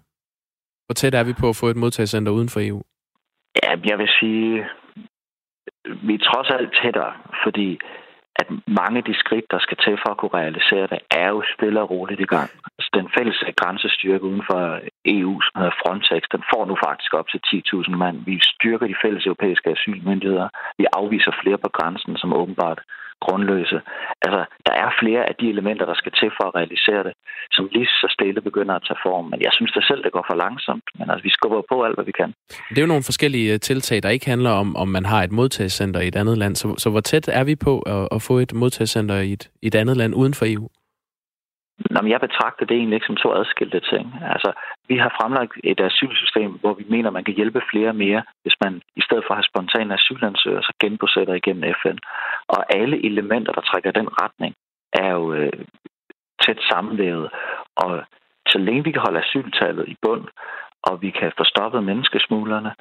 Hvor 0.86 0.94
tæt 0.94 1.14
er 1.14 1.24
vi 1.24 1.34
på 1.40 1.48
at 1.48 1.56
få 1.60 1.66
et 1.66 1.76
modtagscenter 1.76 2.32
uden 2.32 2.48
for 2.48 2.60
EU? 2.68 2.82
Ja, 3.62 3.70
jeg 3.90 3.98
vil 3.98 4.08
sige, 4.20 4.66
vi 6.06 6.14
er 6.14 6.26
trods 6.30 6.50
alt 6.50 6.78
tættere, 6.82 7.12
fordi 7.44 7.78
at 8.40 8.48
mange 8.80 8.98
af 8.98 9.04
de 9.04 9.14
skridt, 9.22 9.46
der 9.50 9.58
skal 9.58 9.76
til 9.84 9.96
for 10.02 10.10
at 10.10 10.18
kunne 10.18 10.38
realisere 10.40 10.86
det, 10.92 10.98
er 11.22 11.28
jo 11.28 11.42
stille 11.54 11.80
og 11.82 11.90
roligt 11.90 12.20
i 12.20 12.30
gang. 12.34 12.50
Altså, 12.76 12.90
den 12.98 13.06
fælles 13.16 13.38
øh, 13.46 13.52
grænsestyrke 13.60 14.24
uden 14.24 14.44
for 14.50 14.62
EU, 15.16 15.34
som 15.40 15.54
hedder 15.60 15.78
Frontex, 15.82 16.22
den 16.34 16.42
får 16.52 16.64
nu 16.70 16.76
faktisk 16.86 17.14
op 17.14 17.28
til 17.28 17.40
10.000 17.46 17.96
mand. 18.02 18.16
Vi 18.30 18.34
styrker 18.42 18.86
de 18.86 19.00
fælles 19.04 19.26
europæiske 19.26 19.70
asylmyndigheder. 19.70 20.48
Vi 20.78 20.86
afviser 21.00 21.32
flere 21.42 21.58
på 21.58 21.70
grænsen, 21.76 22.16
som 22.16 22.32
åbenbart 22.40 22.80
grundløse. 23.24 23.78
Altså, 24.26 24.40
der 24.66 24.74
er 24.84 24.90
flere 25.02 25.22
af 25.30 25.34
de 25.40 25.46
elementer, 25.54 25.86
der 25.86 25.96
skal 26.02 26.12
til 26.20 26.30
for 26.36 26.44
at 26.48 26.54
realisere 26.58 27.02
det, 27.08 27.14
som 27.52 27.68
lige 27.72 27.86
så 27.86 28.08
stille 28.16 28.40
begynder 28.40 28.74
at 28.74 28.84
tage 28.88 29.00
form. 29.06 29.24
Men 29.32 29.40
jeg 29.46 29.52
synes 29.52 29.72
da 29.72 29.80
selv, 29.80 30.02
det 30.04 30.12
går 30.12 30.24
for 30.30 30.36
langsomt. 30.44 30.86
Men 30.98 31.10
altså, 31.10 31.22
vi 31.22 31.30
skubber 31.30 31.62
på 31.72 31.76
alt, 31.84 31.96
hvad 31.96 32.04
vi 32.04 32.14
kan. 32.20 32.30
Det 32.70 32.78
er 32.78 32.86
jo 32.86 32.92
nogle 32.94 33.08
forskellige 33.10 33.52
øh, 33.52 33.60
tiltag, 33.60 34.02
der 34.02 34.08
ikke 34.08 34.26
handler 34.26 34.50
om, 34.50 34.76
om 34.76 34.88
man 34.88 35.04
har 35.12 35.22
et 35.22 35.32
modtagscenter 35.32 36.00
i 36.00 36.08
et 36.08 36.16
andet 36.16 36.38
land. 36.38 36.54
Så, 36.56 36.74
så 36.78 36.90
hvor 36.90 37.00
tæt 37.00 37.28
er 37.28 37.44
vi 37.44 37.56
på 37.56 37.74
at, 37.80 38.08
at 38.14 38.22
få 38.22 38.38
et 38.38 38.52
modtagscenter 38.52 39.16
i 39.28 39.32
et, 39.32 39.44
i 39.62 39.66
et 39.66 39.74
andet 39.74 39.96
land 39.96 40.14
uden 40.14 40.34
for 40.34 40.46
EU? 40.48 40.68
Jamen, 41.90 42.10
jeg 42.10 42.20
betragter 42.20 42.64
det 42.66 42.76
egentlig 42.76 42.96
ikke 42.96 43.06
som 43.06 43.22
to 43.22 43.28
adskilte 43.40 43.80
ting. 43.80 44.06
Altså, 44.34 44.50
vi 44.88 44.96
har 44.96 45.16
fremlagt 45.20 45.52
et 45.64 45.80
asylsystem, 45.80 46.50
hvor 46.60 46.74
vi 46.74 46.84
mener, 46.88 47.10
man 47.10 47.24
kan 47.24 47.34
hjælpe 47.34 47.60
flere 47.70 47.92
mere, 47.92 48.22
hvis 48.42 48.56
man 48.64 48.82
i 48.96 49.02
stedet 49.06 49.24
for 49.24 49.32
at 49.34 49.38
have 49.38 49.50
spontane 49.52 49.94
asylansøgere, 49.94 50.62
så 50.62 50.72
genbosætter 50.80 51.34
igennem 51.34 51.74
FN. 51.82 51.98
Og 52.48 52.60
alle 52.78 53.06
elementer, 53.06 53.52
der 53.52 53.60
trækker 53.60 53.90
den 53.90 54.08
retning, 54.22 54.54
er 54.92 55.10
jo 55.18 55.32
øh, 55.32 55.60
tæt 56.42 56.58
sammenvævet. 56.70 57.28
Og 57.76 58.04
så 58.48 58.58
længe 58.58 58.84
vi 58.84 58.92
kan 58.92 59.04
holde 59.06 59.22
asyltallet 59.24 59.88
i 59.88 59.96
bund, 60.02 60.24
og 60.82 61.02
vi 61.02 61.10
kan 61.10 61.32
få 61.38 61.44
stoppet 61.44 61.84
menneskesmuglerne, 61.84 62.72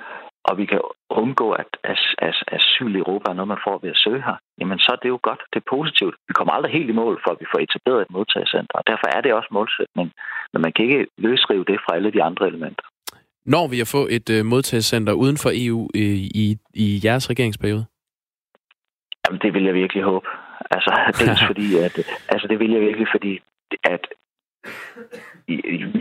og 0.48 0.54
vi 0.60 0.66
kan 0.72 0.82
undgå, 1.22 1.48
at 1.62 1.70
as- 1.94 2.16
as- 2.30 2.46
asyl 2.58 2.96
i 2.96 3.02
Europa 3.04 3.26
er 3.30 3.38
noget, 3.38 3.54
man 3.54 3.66
får 3.68 3.78
ved 3.84 3.90
at 3.96 4.02
søge 4.06 4.22
her, 4.28 4.38
jamen 4.60 4.80
så 4.80 4.90
er 4.96 5.00
det 5.04 5.10
jo 5.16 5.20
godt. 5.30 5.42
Det 5.54 5.60
er 5.60 5.72
positivt. 5.76 6.16
Vi 6.30 6.34
kommer 6.38 6.54
aldrig 6.54 6.72
helt 6.78 6.90
i 6.90 7.00
mål, 7.02 7.16
for 7.24 7.32
at 7.32 7.40
vi 7.42 7.48
får 7.52 7.60
etableret 7.68 8.02
et 8.02 8.12
modtagecenter, 8.18 8.76
og 8.80 8.84
derfor 8.92 9.08
er 9.16 9.22
det 9.22 9.34
også 9.34 9.50
målsætning. 9.58 10.08
Men 10.52 10.60
man 10.66 10.72
kan 10.74 10.86
ikke 10.86 11.02
løsrive 11.18 11.66
det 11.72 11.78
fra 11.84 11.96
alle 11.98 12.12
de 12.16 12.24
andre 12.30 12.48
elementer. 12.52 12.86
Når 13.46 13.66
vi 13.68 13.78
at 13.82 13.94
få 13.96 14.02
et 14.18 14.28
uh, 14.36 14.46
modtagecenter 14.54 15.14
uden 15.14 15.38
for 15.44 15.52
EU 15.66 15.82
i, 15.94 16.06
i, 16.44 16.46
i 16.84 16.86
jeres 17.06 17.30
regeringsperiode? 17.30 17.86
Jamen, 19.24 19.40
det 19.44 19.54
vil 19.54 19.64
jeg 19.64 19.74
virkelig 19.74 20.04
håbe. 20.04 20.28
Altså, 20.76 20.92
dels 21.22 21.42
fordi, 21.50 21.68
at, 21.88 21.96
altså, 22.34 22.46
det 22.48 22.60
vil 22.60 22.72
jeg 22.72 22.82
virkelig, 22.82 23.08
fordi 23.16 23.40
at 23.84 24.04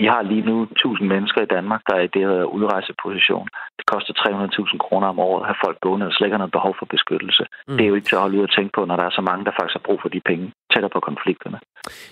vi 0.01 0.07
har 0.13 0.23
lige 0.23 0.45
nu 0.51 0.57
1000 0.63 1.09
mennesker 1.09 1.41
i 1.43 1.53
Danmark, 1.57 1.83
der 1.89 1.95
er 1.97 2.05
i 2.09 2.13
det 2.15 2.23
her 2.29 2.45
udrejseposition. 2.57 3.49
Det 3.79 3.87
koster 3.87 4.13
300.000 4.15 4.79
kroner 4.85 5.07
om 5.07 5.19
året 5.19 5.41
at 5.43 5.47
have 5.51 5.63
folk 5.65 5.79
gående, 5.81 6.07
og 6.07 6.13
slet 6.13 6.27
ikke 6.27 6.39
noget 6.39 6.59
behov 6.59 6.75
for 6.79 6.87
beskyttelse. 6.97 7.45
Mm. 7.69 7.77
Det 7.77 7.85
er 7.85 7.89
jo 7.89 7.95
ikke 7.95 8.09
til 8.09 8.17
at 8.17 8.21
holde 8.21 8.39
ud 8.39 8.43
og 8.49 8.55
tænke 8.57 8.73
på, 8.77 8.85
når 8.85 8.97
der 8.97 9.05
er 9.05 9.15
så 9.19 9.25
mange, 9.31 9.45
der 9.45 9.53
faktisk 9.59 9.77
har 9.79 9.87
brug 9.89 9.99
for 10.03 10.09
de 10.09 10.21
penge 10.31 10.53
tættere 10.73 10.91
på 10.97 11.01
konflikterne. 11.01 11.59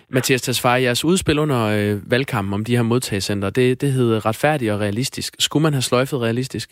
Mathias 0.09 0.43
Tesfaye, 0.43 0.83
jeres 0.83 1.05
udspil 1.05 1.39
under 1.39 1.61
øh, 1.77 2.11
valgkampen 2.13 2.55
om 2.55 2.65
de 2.65 2.77
her 2.77 2.83
modtagscenter, 2.83 3.51
det, 3.51 3.81
det 3.81 3.93
hedder 3.93 4.27
retfærdig 4.27 4.73
og 4.73 4.81
realistisk. 4.81 5.31
Skulle 5.39 5.63
man 5.63 5.73
have 5.73 5.89
sløjfet 5.91 6.21
realistisk? 6.21 6.69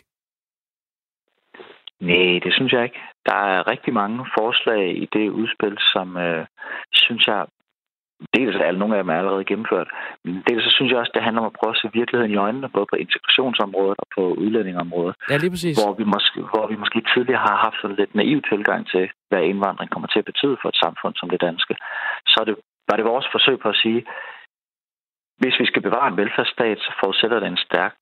Nej, 2.01 2.41
det 2.45 2.53
synes 2.57 2.73
jeg 2.73 2.83
ikke. 2.85 3.01
Der 3.27 3.41
er 3.55 3.69
rigtig 3.73 3.93
mange 3.93 4.27
forslag 4.39 4.97
i 5.03 5.07
det 5.13 5.29
udspil, 5.31 5.77
som 5.93 6.17
øh, 6.17 6.47
synes 6.93 7.27
jeg 7.27 7.45
dels 8.37 8.57
er 8.57 8.73
nogle 8.73 8.97
af 8.97 9.03
dem 9.03 9.13
er 9.13 9.19
allerede 9.19 9.45
gennemført, 9.51 9.89
men 10.25 10.35
dels 10.49 10.65
så 10.65 10.71
synes 10.77 10.91
jeg 10.91 10.99
også, 10.99 11.13
det 11.15 11.23
handler 11.27 11.43
om 11.43 11.51
at 11.51 11.59
prøve 11.59 11.75
at 11.75 11.81
se 11.81 11.99
virkeligheden 12.01 12.35
i 12.35 12.43
øjnene, 12.47 12.75
både 12.77 12.87
på 12.91 12.97
integrationsområdet 13.05 13.97
og 14.03 14.07
på 14.17 14.23
udlændingområdet. 14.43 15.15
Ja, 15.31 15.37
lige 15.37 15.53
præcis. 15.55 15.75
Hvor 15.83 15.93
vi, 16.01 16.05
måske, 16.15 16.39
hvor 16.53 16.67
vi 16.73 16.77
måske 16.83 17.01
tidligere 17.15 17.45
har 17.49 17.57
haft 17.65 17.79
sådan 17.81 17.97
lidt 18.01 18.15
naiv 18.15 18.39
tilgang 18.43 18.83
til, 18.93 19.05
hvad 19.29 19.43
indvandring 19.43 19.91
kommer 19.91 20.09
til 20.09 20.23
at 20.23 20.31
betyde 20.31 20.57
for 20.61 20.69
et 20.69 20.83
samfund 20.85 21.15
som 21.17 21.31
det 21.31 21.41
danske. 21.41 21.75
Så 22.33 22.37
er 22.43 22.47
det, 22.49 22.57
var 22.89 22.97
det 22.97 23.11
vores 23.13 23.27
forsøg 23.35 23.57
på 23.61 23.69
at 23.69 23.81
sige, 23.85 24.01
hvis 25.41 25.61
vi 25.61 25.67
skal 25.67 25.83
bevare 25.83 26.09
en 26.09 26.17
velfærdsstat, 26.17 26.79
så 26.79 26.91
forudsætter 27.01 27.41
det 27.41 27.49
en 27.49 27.65
stærk 27.69 27.95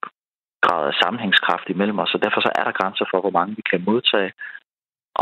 grad 0.64 0.86
af 0.90 0.94
sammenhængskraft 1.02 1.66
imellem 1.68 1.98
os, 1.98 2.14
og 2.14 2.22
derfor 2.24 2.40
så 2.40 2.50
er 2.58 2.64
der 2.64 2.78
grænser 2.80 3.06
for, 3.10 3.20
hvor 3.20 3.34
mange 3.38 3.56
vi 3.56 3.62
kan 3.70 3.84
modtage, 3.90 4.32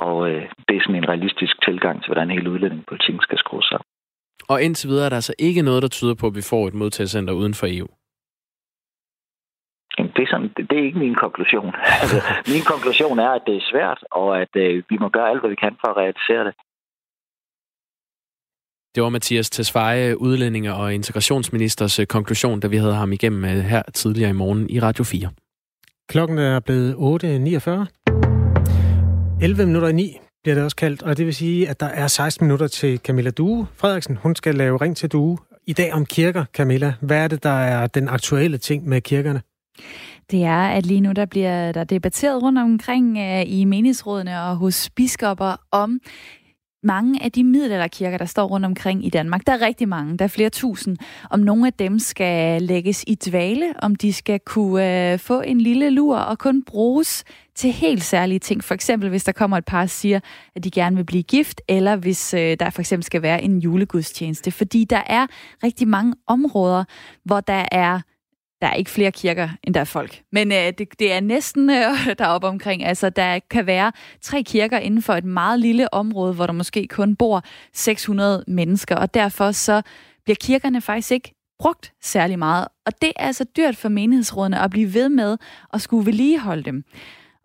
og 0.04 0.30
øh, 0.30 0.42
det 0.68 0.76
er 0.76 0.82
sådan 0.82 1.00
en 1.00 1.08
realistisk 1.08 1.54
tilgang 1.66 1.96
til, 1.98 2.08
hvordan 2.10 2.30
hele 2.30 2.50
udlændingepolitikken 2.50 3.22
skal 3.22 3.38
skrues 3.38 3.66
sammen. 3.66 3.88
Og 4.48 4.62
indtil 4.62 4.88
videre 4.88 5.04
er 5.04 5.08
der 5.08 5.16
altså 5.16 5.34
ikke 5.38 5.62
noget, 5.62 5.82
der 5.82 5.88
tyder 5.88 6.14
på, 6.14 6.26
at 6.26 6.34
vi 6.34 6.42
får 6.42 6.68
et 6.68 6.74
modtagscenter 6.74 7.32
uden 7.32 7.54
for 7.54 7.66
EU. 7.70 7.88
Det 10.16 10.22
er, 10.22 10.30
sådan, 10.30 10.50
det 10.70 10.78
er 10.78 10.84
ikke 10.84 10.98
min 10.98 11.14
konklusion. 11.14 11.74
Altså, 12.02 12.18
min 12.54 12.64
konklusion 12.72 13.18
er, 13.18 13.30
at 13.30 13.42
det 13.46 13.56
er 13.56 13.64
svært, 13.70 14.04
og 14.10 14.40
at 14.42 14.52
øh, 14.56 14.82
vi 14.90 14.96
må 15.00 15.08
gøre 15.08 15.30
alt, 15.30 15.40
hvad 15.40 15.50
vi 15.50 15.56
kan 15.64 15.76
for 15.80 15.88
at 15.88 15.96
realisere 15.96 16.44
det. 16.44 16.54
Det 18.94 19.02
var 19.02 19.08
Mathias 19.08 19.50
Tesfaye, 19.50 20.20
udlændinge- 20.20 20.74
og 20.74 20.94
integrationsministers 20.94 21.98
øh, 21.98 22.06
konklusion, 22.06 22.60
da 22.60 22.66
vi 22.66 22.76
havde 22.76 22.94
ham 22.94 23.12
igennem 23.12 23.44
øh, 23.44 23.50
her 23.50 23.82
tidligere 23.82 24.30
i 24.30 24.32
morgen 24.42 24.70
i 24.70 24.80
Radio 24.80 25.04
4. 25.04 25.30
Klokken 26.08 26.38
er 26.38 26.60
blevet 26.60 26.94
8.49. 26.94 27.00
11 29.42 29.66
minutter 29.66 29.88
i 29.88 29.92
9 29.92 30.18
bliver 30.46 30.54
det 30.54 30.64
også 30.64 30.76
kaldt, 30.76 31.02
og 31.02 31.16
det 31.16 31.26
vil 31.26 31.34
sige, 31.34 31.68
at 31.68 31.80
der 31.80 31.86
er 31.86 32.06
16 32.06 32.46
minutter 32.46 32.66
til 32.66 32.98
Camilla 32.98 33.30
Due 33.30 33.66
Frederiksen. 33.74 34.16
Hun 34.16 34.34
skal 34.34 34.54
lave 34.54 34.76
ring 34.76 34.96
til 34.96 35.08
Due. 35.08 35.38
I 35.66 35.72
dag 35.72 35.92
om 35.92 36.06
kirker, 36.06 36.44
Camilla. 36.52 36.94
Hvad 37.00 37.18
er 37.18 37.28
det, 37.28 37.42
der 37.42 37.50
er 37.50 37.86
den 37.86 38.08
aktuelle 38.08 38.58
ting 38.58 38.88
med 38.88 39.00
kirkerne? 39.00 39.42
Det 40.30 40.44
er, 40.44 40.66
at 40.66 40.86
lige 40.86 41.00
nu 41.00 41.12
der 41.12 41.26
bliver 41.26 41.72
der 41.72 41.84
debatteret 41.84 42.42
rundt 42.42 42.58
omkring 42.58 43.18
øh, 43.18 43.42
i 43.46 43.64
menighedsrådene 43.64 44.42
og 44.42 44.56
hos 44.56 44.90
biskopper 44.90 45.56
om 45.70 46.00
mange 46.86 47.22
af 47.22 47.32
de 47.32 47.44
middelalderkirker, 47.44 48.18
der 48.18 48.24
står 48.24 48.46
rundt 48.46 48.66
omkring 48.66 49.06
i 49.06 49.10
Danmark, 49.10 49.46
der 49.46 49.52
er 49.52 49.60
rigtig 49.60 49.88
mange, 49.88 50.18
der 50.18 50.24
er 50.24 50.28
flere 50.28 50.50
tusind, 50.50 50.96
om 51.30 51.40
nogle 51.40 51.66
af 51.66 51.72
dem 51.72 51.98
skal 51.98 52.62
lægges 52.62 53.04
i 53.06 53.14
dvale, 53.14 53.74
om 53.78 53.94
de 53.94 54.12
skal 54.12 54.40
kunne 54.40 55.12
øh, 55.12 55.18
få 55.18 55.40
en 55.40 55.60
lille 55.60 55.90
lur 55.90 56.16
og 56.16 56.38
kun 56.38 56.62
bruges 56.62 57.24
til 57.54 57.72
helt 57.72 58.02
særlige 58.02 58.38
ting. 58.38 58.64
For 58.64 58.74
eksempel, 58.74 59.08
hvis 59.08 59.24
der 59.24 59.32
kommer 59.32 59.56
et 59.56 59.64
par 59.64 59.82
og 59.82 59.90
siger, 59.90 60.20
at 60.54 60.64
de 60.64 60.70
gerne 60.70 60.96
vil 60.96 61.04
blive 61.04 61.22
gift, 61.22 61.60
eller 61.68 61.96
hvis 61.96 62.34
øh, 62.34 62.56
der 62.60 62.70
for 62.70 62.80
eksempel 62.80 63.04
skal 63.04 63.22
være 63.22 63.42
en 63.42 63.58
julegudstjeneste. 63.58 64.50
Fordi 64.50 64.84
der 64.84 65.02
er 65.06 65.26
rigtig 65.64 65.88
mange 65.88 66.14
områder, 66.26 66.84
hvor 67.24 67.40
der 67.40 67.64
er 67.72 68.00
der 68.60 68.66
er 68.66 68.74
ikke 68.74 68.90
flere 68.90 69.12
kirker, 69.12 69.48
end 69.64 69.74
der 69.74 69.80
er 69.80 69.84
folk. 69.84 70.22
Men 70.32 70.52
øh, 70.52 70.72
det, 70.78 70.88
det 70.98 71.12
er 71.12 71.20
næsten 71.20 71.70
øh, 71.70 72.06
deroppe 72.18 72.46
omkring. 72.46 72.84
Altså, 72.84 73.10
der 73.10 73.38
kan 73.50 73.66
være 73.66 73.92
tre 74.22 74.42
kirker 74.42 74.78
inden 74.78 75.02
for 75.02 75.12
et 75.12 75.24
meget 75.24 75.60
lille 75.60 75.94
område, 75.94 76.34
hvor 76.34 76.46
der 76.46 76.52
måske 76.52 76.86
kun 76.86 77.16
bor 77.16 77.42
600 77.74 78.44
mennesker, 78.48 78.96
og 78.96 79.14
derfor 79.14 79.52
så 79.52 79.82
bliver 80.24 80.36
kirkerne 80.40 80.80
faktisk 80.80 81.10
ikke 81.10 81.34
brugt 81.58 81.92
særlig 82.02 82.38
meget. 82.38 82.68
Og 82.86 82.92
det 83.02 83.12
er 83.16 83.26
altså 83.26 83.44
dyrt 83.56 83.76
for 83.76 83.88
menighedsrådene 83.88 84.60
at 84.60 84.70
blive 84.70 84.94
ved 84.94 85.08
med 85.08 85.36
at 85.72 85.80
skulle 85.80 86.06
vedligeholde 86.06 86.62
dem. 86.62 86.84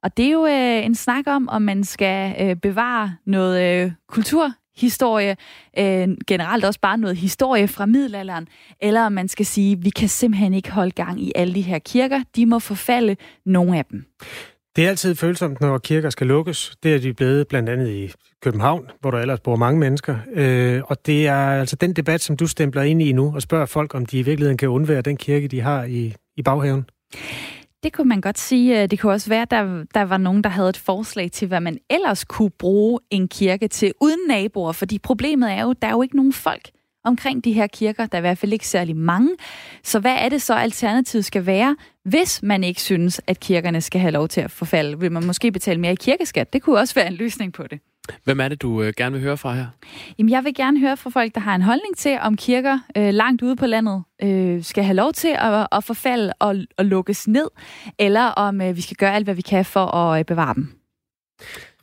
Og 0.04 0.18
det 0.18 0.26
er 0.26 0.32
jo 0.32 0.46
øh, 0.46 0.86
en 0.86 0.96
snak 0.96 1.28
om, 1.28 1.50
om 1.50 1.62
man 1.62 1.84
skal 1.84 2.36
øh, 2.40 2.56
bevare 2.56 3.16
noget 3.26 3.84
øh, 3.84 3.92
kultur 4.08 4.54
historie, 4.76 5.36
øh, 5.80 6.10
generelt 6.28 6.66
også 6.66 6.80
bare 6.80 6.98
noget 6.98 7.18
historie 7.18 7.68
fra 7.68 7.86
middelalderen, 7.86 8.48
eller 8.82 9.06
om 9.06 9.12
man 9.12 9.28
skal 9.28 9.46
sige, 9.46 9.80
vi 9.80 9.90
kan 9.90 10.10
simpelthen 10.10 10.54
ikke 10.54 10.72
holde 10.72 10.92
gang 10.92 11.22
i 11.22 11.32
alle 11.36 11.54
de 11.54 11.62
her 11.62 11.80
kirker, 11.80 12.24
de 12.36 12.46
må 12.46 12.60
forfalde, 12.60 13.16
nogle 13.46 13.78
af 13.78 13.86
dem. 13.86 14.06
Det 14.76 14.86
er 14.86 14.90
altid 14.90 15.16
følsomt, 15.16 15.62
når 15.62 15.78
kirker 15.78 16.10
skal 16.10 16.28
lukkes. 16.28 16.74
Det 16.84 16.96
er 16.96 17.00
de 17.00 17.14
blevet 17.14 17.48
blandt 17.48 17.70
andet 17.70 17.90
i 17.90 18.12
København, 18.42 18.90
hvor 19.00 19.12
der 19.12 19.18
ellers 19.18 19.40
bor 19.40 19.56
mange 19.56 19.80
mennesker. 19.80 20.18
Øh, 20.34 20.82
og 20.86 21.06
det 21.06 21.28
er 21.28 21.36
altså 21.36 21.76
den 21.76 21.94
debat, 21.94 22.22
som 22.22 22.38
du 22.38 22.48
stempler 22.48 22.82
ind 22.82 23.02
i 23.02 23.12
nu, 23.12 23.36
og 23.36 23.42
spørger 23.42 23.66
folk, 23.66 23.96
om 23.96 24.06
de 24.06 24.20
i 24.20 24.22
virkeligheden 24.22 24.58
kan 24.58 24.70
undvære 24.70 25.02
den 25.02 25.18
kirke, 25.18 25.48
de 25.48 25.62
har 25.62 25.84
i, 25.84 26.14
i 26.38 26.42
baghaven. 26.42 26.86
Det 27.84 27.94
kunne 27.94 28.10
man 28.10 28.22
godt 28.22 28.40
sige. 28.40 28.82
Øh, 28.82 28.90
det 28.92 29.00
kunne 29.00 29.12
også 29.14 29.30
være, 29.30 29.42
at 29.42 29.52
der, 29.52 29.84
der 29.94 30.02
var 30.02 30.18
nogen, 30.18 30.44
der 30.44 30.50
havde 30.50 30.70
et 30.70 30.78
forslag 30.78 31.32
til, 31.32 31.48
hvad 31.48 31.62
man 31.62 31.78
ellers 31.90 32.24
kunne 32.24 32.50
bruge 32.50 33.00
en 33.10 33.28
kirke 33.28 33.68
til 33.68 33.94
uden 34.02 34.20
naboer. 34.28 34.72
Fordi 34.72 35.00
problemet 35.00 35.52
er 35.52 35.62
jo, 35.62 35.74
der 35.74 35.88
er 35.88 35.92
jo 35.92 36.02
ikke 36.02 36.16
nogen 36.16 36.34
folk 36.34 36.70
omkring 37.04 37.44
de 37.44 37.54
her 37.54 37.68
kirker. 37.68 38.06
Der 38.06 38.18
er 38.18 38.20
i 38.20 38.22
hvert 38.22 38.38
fald 38.38 38.54
ikke 38.54 38.68
særlig 38.68 38.96
mange. 38.96 39.30
Så 39.84 40.00
hvad 40.00 40.16
er 40.16 40.30
det 40.30 40.42
så, 40.42 40.54
alternativet 40.54 41.26
skal 41.26 41.46
være, 41.46 41.76
hvis 42.04 42.44
man 42.44 42.64
ikke 42.64 42.82
synes, 42.82 43.22
at 43.28 43.40
kirkerne 43.40 43.82
skal 43.82 44.02
have 44.02 44.12
lov 44.12 44.28
til 44.28 44.42
at 44.42 44.52
forfalde? 44.52 45.00
Vil 45.00 45.12
man 45.12 45.26
måske 45.26 45.52
betale 45.52 45.80
mere 45.80 45.92
i 45.92 45.96
kirkeskat? 45.96 46.54
Det 46.54 46.62
kunne 46.62 46.80
også 46.80 46.96
være 46.96 47.08
en 47.08 47.14
løsning 47.14 47.54
på 47.54 47.64
det. 47.64 47.80
Hvem 48.24 48.40
er 48.40 48.48
det, 48.48 48.62
du 48.62 48.84
øh, 48.84 48.94
gerne 48.98 49.14
vil 49.14 49.22
høre 49.22 49.38
fra 49.38 49.54
her? 49.54 49.66
Jamen, 50.18 50.30
jeg 50.30 50.44
vil 50.44 50.54
gerne 50.56 50.80
høre 50.80 50.98
fra 50.98 51.10
folk, 51.10 51.36
der 51.36 51.42
har 51.42 51.56
en 51.56 51.62
holdning 51.62 51.98
til, 51.98 52.18
om 52.22 52.38
kirker 52.38 52.80
øh, 52.98 53.14
langt 53.14 53.42
ude 53.42 53.56
på 53.56 53.66
landet 53.66 54.04
øh, 54.24 54.64
skal 54.64 54.84
have 54.84 54.96
lov 54.96 55.14
til 55.14 55.36
at, 55.40 55.68
at 55.72 55.84
forfalde 55.84 56.34
og, 56.40 56.56
og 56.78 56.86
lukkes 56.86 57.28
ned, 57.28 57.48
eller 58.00 58.24
om 58.24 58.62
øh, 58.62 58.76
vi 58.76 58.82
skal 58.82 58.98
gøre 58.98 59.16
alt, 59.16 59.26
hvad 59.26 59.36
vi 59.36 59.42
kan 59.42 59.66
for 59.66 59.86
at 59.86 60.20
øh, 60.20 60.26
bevare 60.26 60.54
dem. 60.54 60.82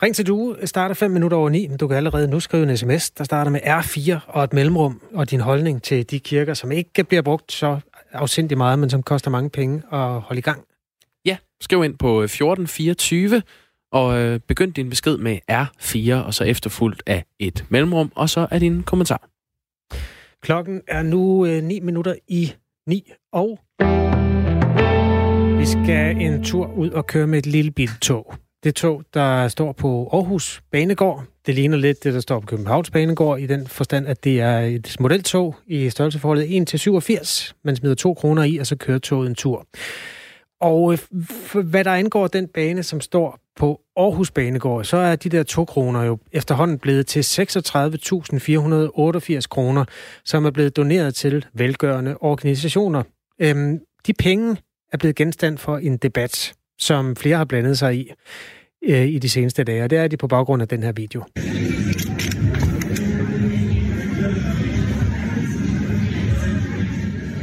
Ring 0.02 0.14
til 0.14 0.26
du 0.26 0.56
starter 0.64 0.94
5 0.94 1.10
minutter 1.10 1.36
over 1.36 1.50
9, 1.50 1.68
men 1.68 1.76
du 1.78 1.88
kan 1.88 1.96
allerede 1.96 2.28
nu 2.28 2.40
skrive 2.40 2.70
en 2.70 2.76
sms, 2.76 3.10
der 3.10 3.24
starter 3.24 3.50
med 3.50 3.60
R4 3.60 4.18
og 4.26 4.44
et 4.44 4.52
mellemrum, 4.52 5.00
og 5.14 5.30
din 5.30 5.40
holdning 5.40 5.82
til 5.82 6.10
de 6.10 6.20
kirker, 6.20 6.54
som 6.54 6.72
ikke 6.72 7.04
bliver 7.04 7.22
brugt 7.22 7.52
så 7.52 7.80
afsindig 8.12 8.58
meget, 8.58 8.78
men 8.78 8.90
som 8.90 9.02
koster 9.02 9.30
mange 9.30 9.50
penge 9.50 9.82
at 9.92 10.20
holde 10.20 10.38
i 10.38 10.42
gang. 10.42 10.64
Ja, 11.24 11.36
skriv 11.60 11.84
ind 11.84 11.98
på 11.98 12.22
1424 12.22 13.42
og 13.92 14.18
øh, 14.18 14.40
begynd 14.40 14.74
din 14.74 14.90
besked 14.90 15.16
med 15.16 15.38
R4, 15.50 16.26
og 16.26 16.34
så 16.34 16.44
efterfulgt 16.44 17.02
af 17.06 17.24
et 17.38 17.64
mellemrum, 17.68 18.12
og 18.14 18.30
så 18.30 18.46
er 18.50 18.58
din 18.58 18.82
kommentar. 18.82 19.28
Klokken 20.42 20.82
er 20.88 21.02
nu 21.02 21.46
øh, 21.46 21.62
9 21.62 21.80
minutter 21.80 22.14
i 22.28 22.52
9, 22.86 23.12
og 23.32 23.58
vi 25.58 25.66
skal 25.66 26.16
en 26.16 26.44
tur 26.44 26.72
ud 26.72 26.90
og 26.90 27.06
køre 27.06 27.26
med 27.26 27.38
et 27.38 27.46
lille 27.46 27.70
biltog. 27.70 28.34
Det 28.64 28.74
tog, 28.74 29.02
der 29.14 29.48
står 29.48 29.72
på 29.72 30.08
Aarhus 30.12 30.62
Banegård, 30.72 31.24
det 31.46 31.54
ligner 31.54 31.76
lidt 31.76 32.04
det, 32.04 32.14
der 32.14 32.20
står 32.20 32.40
på 32.40 32.46
Københavns 32.46 32.90
Banegård, 32.90 33.40
i 33.40 33.46
den 33.46 33.66
forstand, 33.66 34.06
at 34.06 34.24
det 34.24 34.40
er 34.40 34.58
et 34.58 34.96
modeltog 35.00 35.56
i 35.66 35.90
størrelseforholdet 35.90 36.74
1-87. 36.74 37.52
Man 37.64 37.76
smider 37.76 37.94
2 37.94 38.14
kroner 38.14 38.42
i, 38.42 38.56
og 38.56 38.66
så 38.66 38.76
kører 38.76 38.98
toget 38.98 39.28
en 39.28 39.34
tur. 39.34 39.66
Og 40.60 40.92
øh, 40.92 40.98
hvad 41.64 41.84
der 41.84 41.94
angår 41.94 42.26
den 42.26 42.48
bane, 42.48 42.82
som 42.82 43.00
står 43.00 43.38
på 43.58 43.80
Aarhus 43.96 44.30
Banegård, 44.30 44.84
så 44.84 44.96
er 44.96 45.16
de 45.16 45.28
der 45.28 45.42
2 45.42 45.64
kroner 45.64 46.02
jo 46.02 46.18
efterhånden 46.32 46.78
blevet 46.78 47.06
til 47.06 47.20
36.488 47.20 49.40
kroner, 49.50 49.84
som 50.24 50.44
er 50.44 50.50
blevet 50.50 50.76
doneret 50.76 51.14
til 51.14 51.46
velgørende 51.54 52.16
organisationer. 52.20 53.02
Øhm, 53.40 53.78
de 54.06 54.12
penge 54.12 54.56
er 54.92 54.98
blevet 54.98 55.16
genstand 55.16 55.58
for 55.58 55.78
en 55.78 55.96
debat, 55.96 56.52
som 56.78 57.16
flere 57.16 57.36
har 57.36 57.44
blandet 57.44 57.78
sig 57.78 57.96
i 57.96 58.12
øh, 58.84 59.06
i 59.06 59.18
de 59.18 59.28
seneste 59.28 59.64
dage, 59.64 59.84
og 59.84 59.90
det 59.90 59.98
er 59.98 60.08
de 60.08 60.16
på 60.16 60.26
baggrund 60.26 60.62
af 60.62 60.68
den 60.68 60.82
her 60.82 60.92
video. 60.92 61.24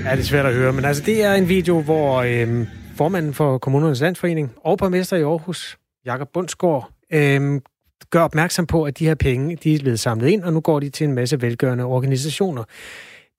Ja, 0.05 0.11
det 0.11 0.20
er 0.20 0.24
svært 0.24 0.45
at 0.45 0.53
høre, 0.53 0.74
men 0.74 0.86
altså 0.86 1.03
det 1.05 1.24
er 1.24 1.34
en 1.34 1.49
video, 1.49 1.82
hvor 1.82 2.22
øh, 2.22 2.68
formanden 2.95 3.34
for 3.34 3.57
Kommunernes 3.57 4.01
Landsforening 4.01 4.51
og 4.63 4.78
borgmester 4.78 5.18
i 5.18 5.22
Aarhus, 5.22 5.78
Jakob 6.06 6.30
Bundsgaard, 6.34 6.91
øh, 7.14 7.62
gør 8.10 8.22
opmærksom 8.22 8.68
på, 8.68 8.84
at 8.84 8.99
de 8.99 9.06
her 9.06 9.16
penge, 9.16 9.56
de 9.56 9.76
er 9.76 9.80
blevet 9.80 9.99
samlet 9.99 10.30
ind, 10.30 10.43
og 10.43 10.53
nu 10.53 10.60
går 10.60 10.80
de 10.80 10.89
til 10.89 11.08
en 11.08 11.14
masse 11.14 11.41
velgørende 11.41 11.84
organisationer. 11.84 12.64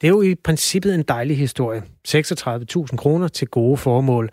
Det 0.01 0.07
er 0.07 0.09
jo 0.09 0.23
i 0.23 0.35
princippet 0.35 0.95
en 0.95 1.03
dejlig 1.03 1.39
historie. 1.39 1.83
36.000 2.09 2.97
kroner 2.97 3.29
til 3.29 3.49
gode 3.49 3.77
formål. 3.77 4.31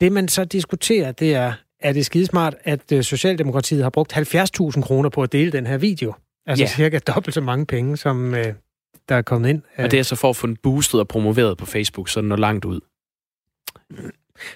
Det 0.00 0.12
man 0.12 0.28
så 0.28 0.44
diskuterer, 0.44 1.12
det 1.12 1.34
er, 1.34 1.52
er 1.80 1.92
det 1.92 2.06
skidesmart, 2.06 2.54
at 2.64 2.92
øh, 2.92 3.02
Socialdemokratiet 3.02 3.82
har 3.82 3.90
brugt 3.90 4.12
70.000 4.12 4.82
kroner 4.82 5.08
på 5.08 5.22
at 5.22 5.32
dele 5.32 5.52
den 5.52 5.66
her 5.66 5.76
video? 5.78 6.14
Altså 6.46 6.64
ja. 6.64 6.68
cirka 6.68 6.98
dobbelt 6.98 7.34
så 7.34 7.40
mange 7.40 7.66
penge, 7.66 7.96
som 7.96 8.34
øh, 8.34 8.54
der 9.08 9.14
er 9.14 9.22
kommet 9.22 9.48
ind. 9.48 9.62
Og 9.78 9.90
det 9.90 9.98
er 9.98 10.02
så 10.02 10.16
for 10.16 10.30
at 10.30 10.36
få 10.36 10.46
den 10.46 10.56
boostet 10.56 11.00
og 11.00 11.08
promoveret 11.08 11.58
på 11.58 11.66
Facebook, 11.66 12.08
så 12.08 12.20
den 12.20 12.28
når 12.28 12.36
langt 12.36 12.64
ud. 12.64 12.80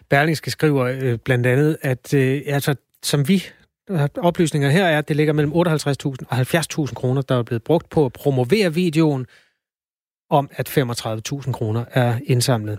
Berlingske 0.08 0.50
skriver 0.50 0.84
øh, 0.84 1.18
blandt 1.18 1.46
andet, 1.46 1.76
at 1.82 2.14
øh, 2.14 2.42
altså, 2.46 2.74
som 3.02 3.28
vi 3.28 3.44
oplysninger 4.16 4.70
her 4.70 4.84
er, 4.84 4.98
at 4.98 5.08
det 5.08 5.16
ligger 5.16 5.32
mellem 5.32 5.52
58.000 5.52 5.58
og 6.28 6.38
70.000 6.38 6.94
kroner, 6.94 7.22
der 7.22 7.38
er 7.38 7.42
blevet 7.42 7.62
brugt 7.62 7.90
på 7.90 8.04
at 8.04 8.12
promovere 8.12 8.74
videoen, 8.74 9.26
om 10.30 10.50
at 10.52 10.78
35.000 10.78 11.52
kroner 11.52 11.84
er 11.90 12.18
indsamlet. 12.26 12.78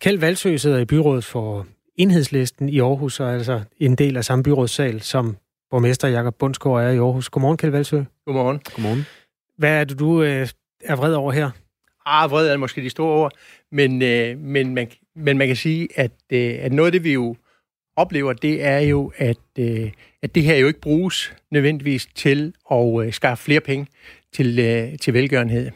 Kjeld 0.00 0.18
Valsø 0.18 0.56
sidder 0.56 0.78
i 0.78 0.84
byrådet 0.84 1.24
for 1.24 1.66
enhedslisten 1.96 2.68
i 2.68 2.80
Aarhus, 2.80 3.20
og 3.20 3.28
er 3.28 3.32
altså 3.32 3.60
en 3.78 3.94
del 3.94 4.16
af 4.16 4.24
samme 4.24 4.42
byrådssal, 4.42 5.02
som 5.02 5.36
borgmester 5.70 6.08
Jakob 6.08 6.34
Bundsgaard 6.34 6.84
er 6.84 6.88
i 6.88 6.98
Aarhus. 6.98 7.28
Godmorgen, 7.28 7.56
Kjeld 7.56 7.72
Valsø. 7.72 8.02
Godmorgen. 8.26 8.60
Godmorgen. 8.74 9.06
Hvad 9.58 9.80
er 9.80 9.84
det, 9.84 9.98
du 9.98 10.22
øh, 10.22 10.48
er 10.84 10.96
vred 10.96 11.14
over 11.14 11.32
her? 11.32 11.50
Ah, 12.06 12.30
vred 12.30 12.48
er 12.48 12.56
måske 12.56 12.80
de 12.80 12.90
store 12.90 13.14
ord, 13.22 13.32
men, 13.72 14.02
øh, 14.02 14.38
men, 14.38 14.74
man, 14.74 14.90
men 15.16 15.38
man 15.38 15.46
kan 15.46 15.56
sige, 15.56 15.88
at, 15.94 16.12
øh, 16.32 16.54
at 16.60 16.72
noget 16.72 16.88
af 16.88 16.92
det, 16.92 17.04
vi 17.04 17.12
jo 17.12 17.36
oplever, 17.96 18.32
det 18.32 18.64
er 18.64 18.78
jo, 18.78 19.12
at, 19.16 19.36
øh, 19.58 19.90
at 20.22 20.34
det 20.34 20.42
her 20.42 20.56
jo 20.56 20.66
ikke 20.66 20.80
bruges 20.80 21.34
nødvendigvis 21.50 22.06
til 22.14 22.54
at 22.70 23.04
øh, 23.04 23.12
skaffe 23.12 23.44
flere 23.44 23.60
penge 23.60 23.86
til, 24.32 24.58
øh, 24.58 24.98
til 24.98 25.14
velgørenhed. 25.14 25.70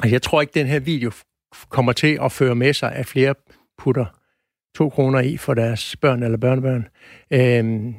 Altså, 0.00 0.14
jeg 0.14 0.22
tror 0.22 0.40
ikke, 0.40 0.54
den 0.54 0.66
her 0.66 0.80
video 0.80 1.12
kommer 1.68 1.92
til 1.92 2.18
at 2.22 2.32
føre 2.32 2.54
med 2.54 2.72
sig, 2.72 2.92
at 2.92 3.06
flere 3.06 3.34
putter 3.78 4.06
to 4.76 4.88
kroner 4.88 5.20
i 5.20 5.36
for 5.36 5.54
deres 5.54 5.96
børn 5.96 6.22
eller 6.22 6.38
børnebørn. 6.38 6.88
Øhm, 7.30 7.94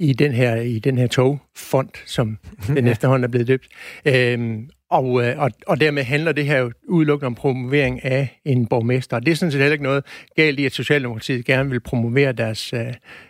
i 0.00 0.12
den 0.12 0.32
her, 0.32 0.56
i 0.56 0.78
den 0.78 0.98
her 0.98 1.06
togfond, 1.06 1.88
som 2.06 2.38
den 2.66 2.86
efterhånden 2.86 3.24
er 3.24 3.28
blevet 3.28 3.48
døbt. 3.48 3.68
Øhm, 4.04 4.70
og, 4.90 5.24
øh, 5.24 5.38
og, 5.38 5.50
og 5.66 5.80
dermed 5.80 6.02
handler 6.02 6.32
det 6.32 6.46
her 6.46 6.58
jo 6.58 6.72
udelukkende 6.88 7.26
om 7.26 7.34
promovering 7.34 8.04
af 8.04 8.40
en 8.44 8.66
borgmester. 8.66 9.18
Det 9.18 9.30
er 9.30 9.34
sådan 9.36 9.52
set 9.52 9.60
heller 9.60 9.72
ikke 9.72 9.84
noget 9.84 10.04
galt 10.36 10.60
i, 10.60 10.64
at 10.64 10.72
Socialdemokratiet 10.72 11.44
gerne 11.44 11.70
vil 11.70 11.80
promovere 11.80 12.32
deres, 12.32 12.72
øh, 12.72 12.86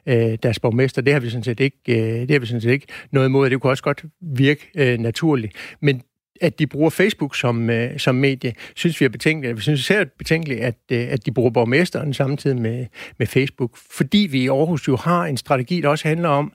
øh 0.06 0.38
deres 0.42 0.58
borgmester. 0.58 1.02
Det 1.02 1.12
har 1.12 1.20
vi 1.20 1.30
sådan 1.30 1.44
set 1.44 1.60
ikke, 1.60 1.76
øh, 1.88 2.20
det 2.20 2.30
har 2.30 2.38
vi 2.38 2.46
sådan 2.46 2.60
set 2.60 2.70
ikke 2.70 2.86
noget 3.12 3.28
imod. 3.28 3.50
Det 3.50 3.60
kunne 3.60 3.72
også 3.72 3.82
godt 3.82 4.04
virke 4.20 4.66
øh, 4.76 4.98
naturligt. 4.98 5.52
Men 5.80 6.02
at 6.40 6.58
de 6.58 6.66
bruger 6.66 6.90
Facebook 6.90 7.36
som, 7.36 7.70
øh, 7.70 7.98
som 7.98 8.14
medie, 8.14 8.54
synes 8.76 9.00
vi 9.00 9.04
er 9.04 9.08
betænkeligt. 9.08 9.56
Vi 9.56 9.62
synes 9.62 9.80
især 9.80 10.04
betænkeligt, 10.18 10.60
at, 10.60 10.76
øh, 10.92 11.06
at 11.10 11.26
de 11.26 11.32
bruger 11.32 11.50
borgmesteren 11.50 12.14
samtidig 12.14 12.60
med, 12.60 12.86
med 13.18 13.26
Facebook, 13.26 13.76
fordi 13.90 14.28
vi 14.30 14.42
i 14.42 14.48
Aarhus 14.48 14.88
jo 14.88 14.96
har 14.96 15.24
en 15.24 15.36
strategi, 15.36 15.80
der 15.80 15.88
også 15.88 16.08
handler 16.08 16.28
om, 16.28 16.52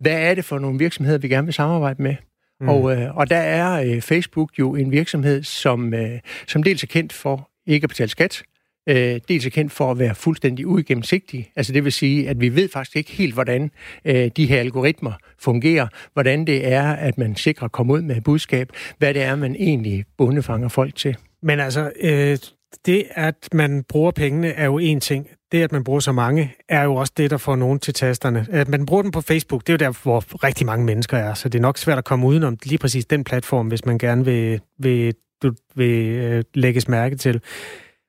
hvad 0.00 0.30
er 0.30 0.34
det 0.34 0.44
for 0.44 0.58
nogle 0.58 0.78
virksomheder, 0.78 1.18
vi 1.18 1.28
gerne 1.28 1.46
vil 1.46 1.54
samarbejde 1.54 2.02
med. 2.02 2.14
Mm. 2.60 2.68
Og, 2.68 2.92
øh, 2.92 3.16
og 3.16 3.30
der 3.30 3.36
er 3.36 3.82
øh, 3.82 4.00
Facebook 4.00 4.58
jo 4.58 4.74
en 4.74 4.92
virksomhed, 4.92 5.42
som, 5.42 5.94
øh, 5.94 6.18
som 6.46 6.62
dels 6.62 6.82
er 6.82 6.86
kendt 6.86 7.12
for 7.12 7.50
ikke 7.66 7.84
at 7.84 7.88
betale 7.88 8.08
skat, 8.08 8.42
øh, 8.88 9.20
dels 9.28 9.46
er 9.46 9.50
kendt 9.50 9.72
for 9.72 9.90
at 9.90 9.98
være 9.98 10.14
fuldstændig 10.14 10.66
uigennemsigtig. 10.66 11.50
Altså 11.56 11.72
det 11.72 11.84
vil 11.84 11.92
sige, 11.92 12.28
at 12.28 12.40
vi 12.40 12.54
ved 12.54 12.68
faktisk 12.68 12.96
ikke 12.96 13.10
helt, 13.10 13.34
hvordan 13.34 13.70
øh, 14.04 14.30
de 14.36 14.46
her 14.46 14.60
algoritmer 14.60 15.12
fungerer, 15.38 15.86
hvordan 16.12 16.46
det 16.46 16.72
er, 16.72 16.92
at 16.92 17.18
man 17.18 17.36
sikrer 17.36 17.64
at 17.64 17.72
komme 17.72 17.92
ud 17.92 18.02
med 18.02 18.20
budskab, 18.20 18.72
hvad 18.98 19.14
det 19.14 19.22
er, 19.22 19.36
man 19.36 19.56
egentlig 19.58 20.04
bundefanger 20.18 20.68
folk 20.68 20.94
til. 20.94 21.16
Men 21.42 21.60
altså, 21.60 21.92
øh, 22.00 22.38
det 22.86 23.04
at 23.10 23.48
man 23.52 23.84
bruger 23.88 24.10
pengene 24.10 24.48
er 24.48 24.64
jo 24.64 24.78
en 24.78 25.00
ting. 25.00 25.26
Det, 25.52 25.62
at 25.62 25.72
man 25.72 25.84
bruger 25.84 26.00
så 26.00 26.12
mange, 26.12 26.54
er 26.68 26.82
jo 26.82 26.94
også 26.94 27.12
det, 27.16 27.30
der 27.30 27.36
får 27.36 27.56
nogen 27.56 27.78
til 27.78 27.94
tasterne. 27.94 28.46
At 28.50 28.68
man 28.68 28.86
bruger 28.86 29.02
dem 29.02 29.10
på 29.10 29.20
Facebook, 29.20 29.66
det 29.66 29.68
er 29.68 29.72
jo 29.72 29.92
der, 29.92 30.02
hvor 30.02 30.44
rigtig 30.44 30.66
mange 30.66 30.84
mennesker 30.84 31.16
er, 31.16 31.34
så 31.34 31.48
det 31.48 31.58
er 31.58 31.62
nok 31.62 31.78
svært 31.78 31.98
at 31.98 32.04
komme 32.04 32.26
udenom 32.26 32.58
lige 32.64 32.78
præcis 32.78 33.06
den 33.06 33.24
platform, 33.24 33.68
hvis 33.68 33.84
man 33.84 33.98
gerne 33.98 34.24
vil, 34.24 34.60
vil, 34.78 35.14
vil, 35.42 35.54
vil 35.74 36.44
lægges 36.54 36.88
mærke 36.88 37.16
til. 37.16 37.40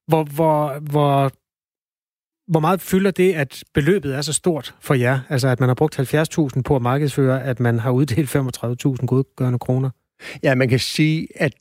Hvor, 0.10 0.24
hvor, 0.24 0.80
hvor, 0.80 1.32
hvor 2.51 2.60
meget 2.60 2.82
fylder 2.82 3.12
det, 3.12 3.34
at 3.34 3.64
beløbet 3.74 4.16
er 4.16 4.22
så 4.22 4.34
stort 4.34 4.76
for 4.82 4.93
jer? 4.93 5.20
Altså, 5.30 5.47
at 5.47 5.60
man 5.60 5.70
har 5.70 5.74
brugt 5.76 5.99
70.000 5.99 6.62
på 6.62 6.76
at 6.76 6.82
markedsføre, 6.82 7.43
at 7.43 7.60
man 7.60 7.80
har 7.80 7.91
uddelt 7.91 8.36
35.000 8.36 9.05
godgørende 9.05 9.60
kroner? 9.60 9.89
Ja, 10.43 10.55
man 10.55 10.70
kan 10.70 10.80
sige, 10.80 11.28
at 11.36 11.53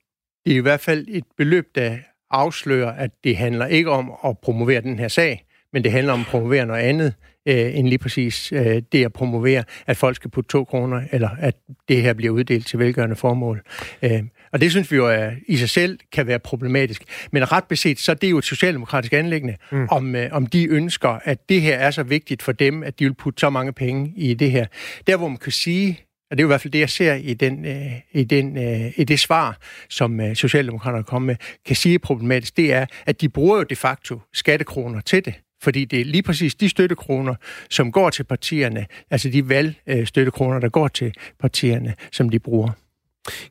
det 0.46 0.52
er 0.52 0.56
i 0.56 0.60
hvert 0.60 0.80
fald 0.80 1.06
et 1.08 1.24
beløb, 1.36 1.74
der 1.74 1.98
afslører, 2.30 2.92
at 2.92 3.10
det 3.24 3.36
handler 3.36 3.66
ikke 3.66 3.90
om 3.90 4.12
at 4.24 4.38
promovere 4.38 4.80
den 4.80 4.98
her 4.98 5.08
sag, 5.08 5.44
men 5.72 5.84
det 5.84 5.92
handler 5.92 6.12
om 6.12 6.20
at 6.20 6.26
promovere 6.26 6.66
noget 6.66 6.82
andet, 6.82 7.14
øh, 7.48 7.78
end 7.78 7.88
lige 7.88 7.98
præcis 7.98 8.52
øh, 8.52 8.82
det 8.92 9.04
at 9.04 9.12
promovere, 9.12 9.64
at 9.86 9.96
folk 9.96 10.16
skal 10.16 10.30
putte 10.30 10.48
to 10.48 10.64
kroner, 10.64 11.02
eller 11.12 11.28
at 11.38 11.56
det 11.88 12.02
her 12.02 12.12
bliver 12.12 12.32
uddelt 12.32 12.66
til 12.66 12.78
velgørende 12.78 13.16
formål. 13.16 13.62
Øh, 14.02 14.22
og 14.52 14.60
det 14.60 14.70
synes 14.70 14.90
vi 14.90 14.96
jo 14.96 15.06
er, 15.06 15.30
i 15.46 15.56
sig 15.56 15.68
selv 15.68 15.98
kan 16.12 16.26
være 16.26 16.38
problematisk. 16.38 17.02
Men 17.32 17.52
ret 17.52 17.64
beset, 17.64 17.98
så 17.98 18.12
er 18.12 18.16
det 18.16 18.30
jo 18.30 18.38
et 18.38 18.44
socialdemokratisk 18.44 19.12
anlæggende, 19.12 19.56
mm. 19.72 19.88
om, 19.90 20.14
øh, 20.14 20.28
om 20.32 20.46
de 20.46 20.66
ønsker, 20.66 21.18
at 21.24 21.48
det 21.48 21.62
her 21.62 21.76
er 21.76 21.90
så 21.90 22.02
vigtigt 22.02 22.42
for 22.42 22.52
dem, 22.52 22.82
at 22.82 22.98
de 22.98 23.04
vil 23.04 23.14
putte 23.14 23.40
så 23.40 23.50
mange 23.50 23.72
penge 23.72 24.12
i 24.16 24.34
det 24.34 24.50
her. 24.50 24.66
Der, 25.06 25.16
hvor 25.16 25.28
man 25.28 25.38
kan 25.38 25.52
sige, 25.52 26.00
og 26.30 26.36
det 26.36 26.42
er 26.42 26.44
jo 26.44 26.48
i 26.48 26.52
hvert 26.52 26.60
fald 26.60 26.72
det, 26.72 26.78
jeg 26.78 26.90
ser 26.90 27.14
i, 27.14 27.34
den, 27.34 27.64
øh, 27.64 27.92
i, 28.12 28.24
den, 28.24 28.58
øh, 28.58 28.92
i 28.96 29.04
det 29.04 29.20
svar, 29.20 29.58
som 29.88 30.20
øh, 30.20 30.36
Socialdemokraterne 30.36 31.04
kommer 31.04 31.26
med, 31.26 31.36
kan 31.66 31.76
sige 31.76 31.98
problematisk, 31.98 32.56
det 32.56 32.72
er, 32.72 32.86
at 33.06 33.20
de 33.20 33.28
bruger 33.28 33.56
jo 33.56 33.62
de 33.62 33.76
facto 33.76 34.20
skattekroner 34.32 35.00
til 35.00 35.24
det. 35.24 35.34
Fordi 35.62 35.84
det 35.84 36.00
er 36.00 36.04
lige 36.04 36.22
præcis 36.22 36.54
de 36.54 36.68
støttekroner, 36.68 37.34
som 37.70 37.92
går 37.92 38.10
til 38.10 38.24
partierne, 38.24 38.86
altså 39.10 39.28
de 39.28 39.48
valgstøttekroner, 39.48 40.58
der 40.58 40.68
går 40.68 40.88
til 40.88 41.12
partierne, 41.38 41.94
som 42.12 42.28
de 42.28 42.38
bruger. 42.38 42.70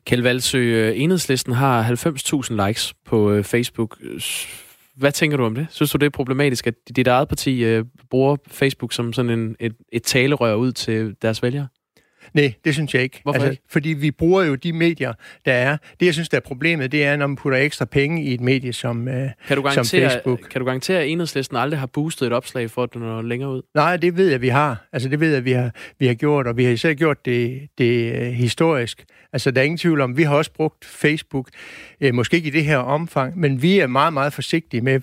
Kjeld 0.04 0.22
Valsø, 0.22 0.58
øh, 0.58 1.00
enhedslisten 1.00 1.52
har 1.52 1.82
90.000 1.82 2.66
likes 2.66 2.94
på 3.06 3.32
øh, 3.32 3.44
Facebook. 3.44 3.98
Hvad 4.96 5.12
tænker 5.12 5.36
du 5.36 5.44
om 5.44 5.54
det? 5.54 5.66
Synes 5.70 5.90
du, 5.90 5.98
det 5.98 6.06
er 6.06 6.10
problematisk, 6.10 6.66
at 6.66 6.74
dit 6.96 7.06
eget 7.06 7.28
parti 7.28 7.64
øh, 7.64 7.84
bruger 8.10 8.36
Facebook 8.50 8.92
som 8.92 9.12
sådan 9.12 9.30
en, 9.30 9.56
et, 9.60 9.76
et 9.92 10.02
talerør 10.02 10.54
ud 10.54 10.72
til 10.72 11.16
deres 11.22 11.42
vælgere? 11.42 11.68
Nej, 12.34 12.52
det 12.64 12.74
synes 12.74 12.94
jeg 12.94 13.02
ikke. 13.02 13.20
Hvorfor 13.22 13.34
altså, 13.34 13.50
ikke? 13.50 13.62
Fordi 13.68 13.88
vi 13.88 14.10
bruger 14.10 14.42
jo 14.42 14.54
de 14.54 14.72
medier, 14.72 15.12
der 15.44 15.52
er. 15.52 15.76
Det, 16.00 16.06
jeg 16.06 16.14
synes, 16.14 16.28
der 16.28 16.36
er 16.36 16.40
problemet, 16.40 16.92
det 16.92 17.04
er, 17.04 17.16
når 17.16 17.26
man 17.26 17.36
putter 17.36 17.58
ekstra 17.58 17.84
penge 17.84 18.24
i 18.24 18.34
et 18.34 18.40
medie 18.40 18.72
som, 18.72 19.08
øh, 19.08 19.30
kan 19.48 19.56
du 19.56 19.70
som 19.70 19.84
Facebook. 19.84 20.40
Kan 20.50 20.60
du 20.60 20.64
garantere, 20.64 21.00
at 21.00 21.08
enhedslisten 21.08 21.56
aldrig 21.56 21.80
har 21.80 21.86
boostet 21.86 22.26
et 22.26 22.32
opslag 22.32 22.70
for, 22.70 22.82
at 22.82 22.94
du 22.94 22.98
når 22.98 23.22
længere 23.22 23.50
ud? 23.50 23.62
Nej, 23.74 23.96
det 23.96 24.16
ved 24.16 24.30
jeg, 24.30 24.40
vi 24.40 24.48
har. 24.48 24.88
Altså, 24.92 25.08
det 25.08 25.20
ved 25.20 25.34
jeg, 25.34 25.44
vi 25.44 25.52
har, 25.52 25.70
vi 25.98 26.06
har 26.06 26.14
gjort, 26.14 26.46
og 26.46 26.56
vi 26.56 26.64
har 26.64 26.72
især 26.72 26.94
gjort 26.94 27.24
det, 27.24 27.68
det 27.78 28.20
uh, 28.20 28.26
historisk. 28.26 29.04
Altså, 29.32 29.50
der 29.50 29.60
er 29.60 29.64
ingen 29.64 29.78
tvivl 29.78 30.00
om, 30.00 30.16
vi 30.16 30.22
har 30.22 30.36
også 30.36 30.52
brugt 30.52 30.84
Facebook, 30.84 31.48
uh, 32.04 32.14
måske 32.14 32.36
ikke 32.36 32.48
i 32.48 32.50
det 32.50 32.64
her 32.64 32.78
omfang, 32.78 33.38
men 33.38 33.62
vi 33.62 33.78
er 33.78 33.86
meget, 33.86 34.12
meget 34.12 34.32
forsigtige 34.32 34.80
med, 34.80 35.00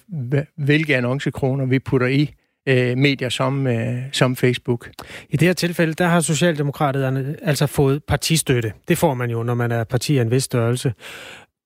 hvilke 0.57 0.95
annoncekroner 0.95 1.65
vi 1.65 1.79
putter 1.79 2.07
i 2.07 2.33
øh, 2.67 2.97
medier 2.97 3.29
som, 3.29 3.67
øh, 3.67 3.97
som 4.11 4.35
Facebook. 4.35 4.89
I 5.29 5.37
det 5.37 5.47
her 5.47 5.53
tilfælde, 5.53 5.93
der 5.93 6.07
har 6.07 6.19
Socialdemokraterne 6.19 7.35
altså 7.41 7.67
fået 7.67 8.03
partistøtte. 8.03 8.73
Det 8.87 8.97
får 8.97 9.13
man 9.13 9.29
jo, 9.29 9.43
når 9.43 9.53
man 9.53 9.71
er 9.71 9.83
parti 9.83 10.17
af 10.17 10.21
en 10.21 10.31
vis 10.31 10.43
størrelse. 10.43 10.93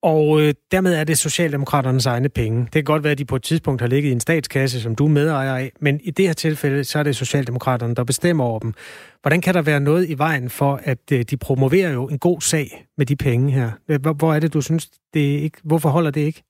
Og 0.01 0.41
øh, 0.41 0.53
dermed 0.71 0.95
er 0.95 1.03
det 1.03 1.17
Socialdemokraternes 1.17 2.05
egne 2.05 2.29
penge. 2.29 2.63
Det 2.63 2.71
kan 2.71 2.83
godt 2.83 3.03
være, 3.03 3.11
at 3.11 3.17
de 3.17 3.25
på 3.25 3.35
et 3.35 3.43
tidspunkt 3.43 3.81
har 3.81 3.87
ligget 3.87 4.09
i 4.09 4.11
en 4.11 4.19
statskasse, 4.19 4.81
som 4.81 4.95
du 4.95 5.05
er 5.05 5.09
medejer 5.09 5.55
af, 5.55 5.71
men 5.81 5.99
i 6.03 6.11
det 6.11 6.25
her 6.25 6.33
tilfælde, 6.33 6.83
så 6.83 6.99
er 6.99 7.03
det 7.03 7.15
Socialdemokraterne, 7.15 7.95
der 7.95 8.03
bestemmer 8.03 8.43
over 8.43 8.59
dem. 8.59 8.73
Hvordan 9.21 9.41
kan 9.41 9.53
der 9.53 9.61
være 9.61 9.79
noget 9.79 10.09
i 10.09 10.17
vejen 10.17 10.49
for, 10.49 10.79
at 10.83 11.11
øh, 11.11 11.25
de 11.29 11.37
promoverer 11.37 11.91
jo 11.91 12.07
en 12.07 12.19
god 12.19 12.41
sag 12.41 12.85
med 12.97 13.05
de 13.05 13.15
penge 13.15 13.51
her? 13.51 13.97
Hvor, 13.99 14.13
hvor 14.13 14.33
er 14.33 14.39
det, 14.39 14.53
du 14.53 14.61
synes, 14.61 14.89
det 15.13 15.19
ikke... 15.19 15.57
Hvorfor 15.63 15.89
holder 15.89 16.11
det 16.11 16.21
ikke? 16.21 16.43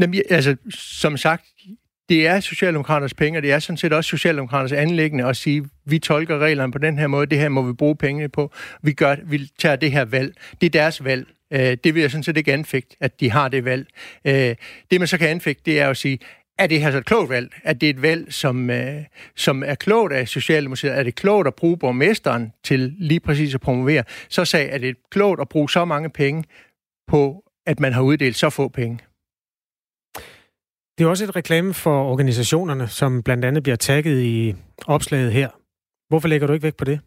Jamen, 0.00 0.22
altså, 0.30 0.56
som 0.70 1.16
sagt, 1.16 1.44
det 2.08 2.26
er 2.26 2.40
Socialdemokraternes 2.40 3.14
penge, 3.14 3.38
og 3.38 3.42
det 3.42 3.52
er 3.52 3.58
sådan 3.58 3.76
set 3.76 3.92
også 3.92 4.08
Socialdemokraternes 4.08 4.72
anlæggende 4.72 5.24
at 5.24 5.36
sige, 5.36 5.64
vi 5.84 5.98
tolker 5.98 6.38
reglerne 6.38 6.72
på 6.72 6.78
den 6.78 6.98
her 6.98 7.06
måde, 7.06 7.26
det 7.26 7.38
her 7.38 7.48
må 7.48 7.62
vi 7.62 7.72
bruge 7.72 7.96
penge 7.96 8.28
på, 8.28 8.52
vi, 8.82 8.92
gør, 8.92 9.16
vi 9.24 9.50
tager 9.58 9.76
det 9.76 9.92
her 9.92 10.04
valg. 10.04 10.34
Det 10.60 10.66
er 10.66 10.70
deres 10.70 11.04
valg. 11.04 11.26
Øh, 11.52 11.76
det 11.84 11.94
vil 11.94 12.00
jeg 12.00 12.10
sådan 12.10 12.24
set 12.24 12.36
ikke 12.36 12.52
anfægte, 12.52 12.96
at 13.00 13.20
de 13.20 13.30
har 13.30 13.48
det 13.48 13.64
valg. 13.64 13.86
Øh, 14.24 14.54
det 14.90 15.00
man 15.00 15.06
så 15.06 15.18
kan 15.18 15.28
anfægte, 15.28 15.62
det 15.66 15.80
er 15.80 15.88
at 15.90 15.96
sige, 15.96 16.18
er 16.58 16.66
det 16.66 16.80
her 16.80 16.90
så 16.90 16.98
et 16.98 17.04
klogt 17.04 17.30
valg? 17.30 17.52
Er 17.64 17.72
det 17.72 17.88
et 17.88 18.02
valg, 18.02 18.32
som, 18.32 18.70
øh, 18.70 19.04
som 19.36 19.62
er 19.66 19.74
klogt 19.74 20.12
af 20.12 20.28
Socialdemokratiet? 20.28 20.98
Er 20.98 21.02
det 21.02 21.14
klogt 21.14 21.46
at 21.48 21.54
bruge 21.54 21.76
borgmesteren 21.78 22.52
til 22.64 22.94
lige 22.98 23.20
præcis 23.20 23.54
at 23.54 23.60
promovere? 23.60 24.04
Så 24.28 24.44
sagde, 24.44 24.68
er 24.68 24.78
det 24.78 24.96
klogt 25.10 25.40
at 25.40 25.48
bruge 25.48 25.70
så 25.70 25.84
mange 25.84 26.10
penge 26.10 26.44
på, 27.08 27.44
at 27.66 27.80
man 27.80 27.92
har 27.92 28.02
uddelt 28.02 28.36
så 28.36 28.50
få 28.50 28.68
penge? 28.68 28.98
Det 30.98 31.04
er 31.04 31.08
også 31.08 31.24
et 31.24 31.36
reklame 31.36 31.74
for 31.74 32.10
organisationerne, 32.10 32.88
som 32.88 33.22
blandt 33.22 33.44
andet 33.44 33.62
bliver 33.62 33.76
tagget 33.76 34.22
i 34.22 34.54
opslaget 34.86 35.32
her. 35.32 35.48
Hvorfor 36.08 36.28
lægger 36.28 36.46
du 36.46 36.52
ikke 36.52 36.62
væk 36.62 36.76
på 36.76 36.84
det? 36.84 37.00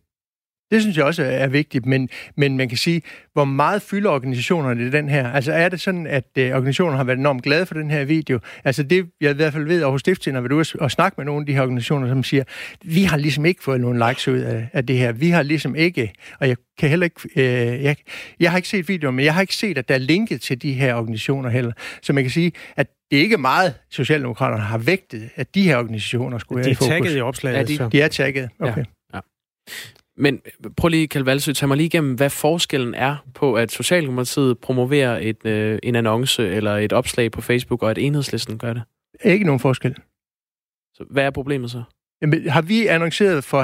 Det 0.72 0.82
synes 0.82 0.98
jeg 0.98 1.06
også 1.06 1.24
er 1.24 1.48
vigtigt, 1.48 1.86
men, 1.86 2.10
men 2.38 2.58
man 2.58 2.70
kan 2.70 2.78
sige, 2.78 3.02
hvor 3.34 3.46
meget 3.46 3.82
fylder 3.82 4.10
organisationerne 4.10 4.88
i 4.88 4.90
den 4.90 5.10
her? 5.10 5.32
Altså 5.32 5.52
er 5.54 5.70
det 5.70 5.82
sådan, 5.82 6.08
at 6.08 6.26
øh, 6.38 6.52
organisationerne 6.52 6.98
har 6.98 7.04
været 7.04 7.20
enormt 7.20 7.44
glade 7.44 7.66
for 7.66 7.74
den 7.74 7.92
her 7.92 8.06
video? 8.06 8.40
Altså 8.64 8.84
det, 8.84 9.06
jeg 9.22 9.32
i 9.32 9.34
hvert 9.34 9.54
fald 9.54 9.66
ved, 9.66 9.84
og 9.84 9.92
hos 9.92 10.00
Stiftstiden 10.02 10.44
vil 10.44 10.50
du 10.50 10.64
og 10.80 10.92
snakke 10.92 11.16
med 11.18 11.26
nogle 11.26 11.42
af 11.42 11.46
de 11.46 11.54
her 11.54 11.62
organisationer, 11.62 12.08
som 12.08 12.24
siger, 12.24 12.44
vi 12.84 13.04
har 13.04 13.18
ligesom 13.18 13.46
ikke 13.46 13.64
fået 13.64 13.82
nogen 13.82 14.04
likes 14.08 14.28
ud 14.28 14.40
af, 14.40 14.70
af 14.74 14.86
det 14.86 14.98
her. 14.98 15.12
Vi 15.12 15.30
har 15.30 15.44
ligesom 15.44 15.76
ikke, 15.76 16.14
og 16.40 16.48
jeg 16.48 16.58
kan 16.80 16.90
heller 16.90 17.04
ikke, 17.04 17.22
øh, 17.36 17.84
jeg, 17.84 17.96
jeg 18.40 18.52
har 18.52 18.58
ikke 18.58 18.70
set 18.70 18.88
videoen, 18.88 19.16
men 19.16 19.26
jeg 19.26 19.34
har 19.34 19.42
ikke 19.42 19.56
set, 19.56 19.78
at 19.78 19.90
der 19.90 19.96
er 19.96 20.00
linket 20.00 20.42
til 20.42 20.62
de 20.62 20.74
her 20.74 20.96
organisationer 20.96 21.50
heller. 21.50 21.72
Så 22.02 22.14
man 22.14 22.24
kan 22.24 22.32
sige, 22.32 22.52
at 22.76 22.88
det 23.12 23.18
er 23.18 23.24
ikke 23.24 23.38
meget, 23.38 23.74
Socialdemokraterne 23.90 24.64
har 24.64 24.78
vægtet, 24.78 25.30
at 25.36 25.56
de 25.56 25.64
her 25.64 25.78
organisationer 25.78 26.38
skulle 26.38 26.60
være 26.60 26.72
i 26.72 26.74
fokus. 26.74 26.88
De 26.88 26.94
er 26.94 26.98
tagget 27.00 27.18
i 27.18 27.22
opslaget. 27.22 27.58
Ja, 27.58 27.64
de, 27.64 27.78
så. 27.78 27.90
de 27.90 28.02
er 28.02 28.08
tagget. 28.08 28.50
Okay. 28.60 28.86
Ja. 29.14 29.18
ja. 29.18 29.20
Men 30.22 30.42
prøv 30.78 30.90
lige, 30.90 31.08
Kjeld 31.08 31.26
Valsø, 31.26 31.54
tag 31.54 31.68
mig 31.68 31.78
lige 31.78 31.86
igennem, 31.86 32.14
hvad 32.14 32.30
forskellen 32.30 32.94
er 32.94 33.16
på, 33.34 33.54
at 33.54 33.72
Socialdemokratiet 33.72 34.60
promoverer 34.60 35.20
et, 35.22 35.46
øh, 35.46 35.80
en 35.84 35.96
annonce 35.96 36.50
eller 36.50 36.78
et 36.78 36.94
opslag 36.94 37.32
på 37.32 37.42
Facebook, 37.42 37.84
og 37.84 37.92
at 37.92 37.98
enhedslisten 37.98 38.58
gør 38.58 38.74
det. 38.74 38.84
Ikke 39.24 39.46
nogen 39.46 39.60
forskel. 39.60 39.96
Så 40.94 41.04
hvad 41.10 41.24
er 41.24 41.30
problemet 41.30 41.72
så? 41.72 41.84
Jamen, 42.22 42.50
har 42.50 42.62
vi 42.62 42.88
annonceret 42.88 43.44
for 43.44 43.64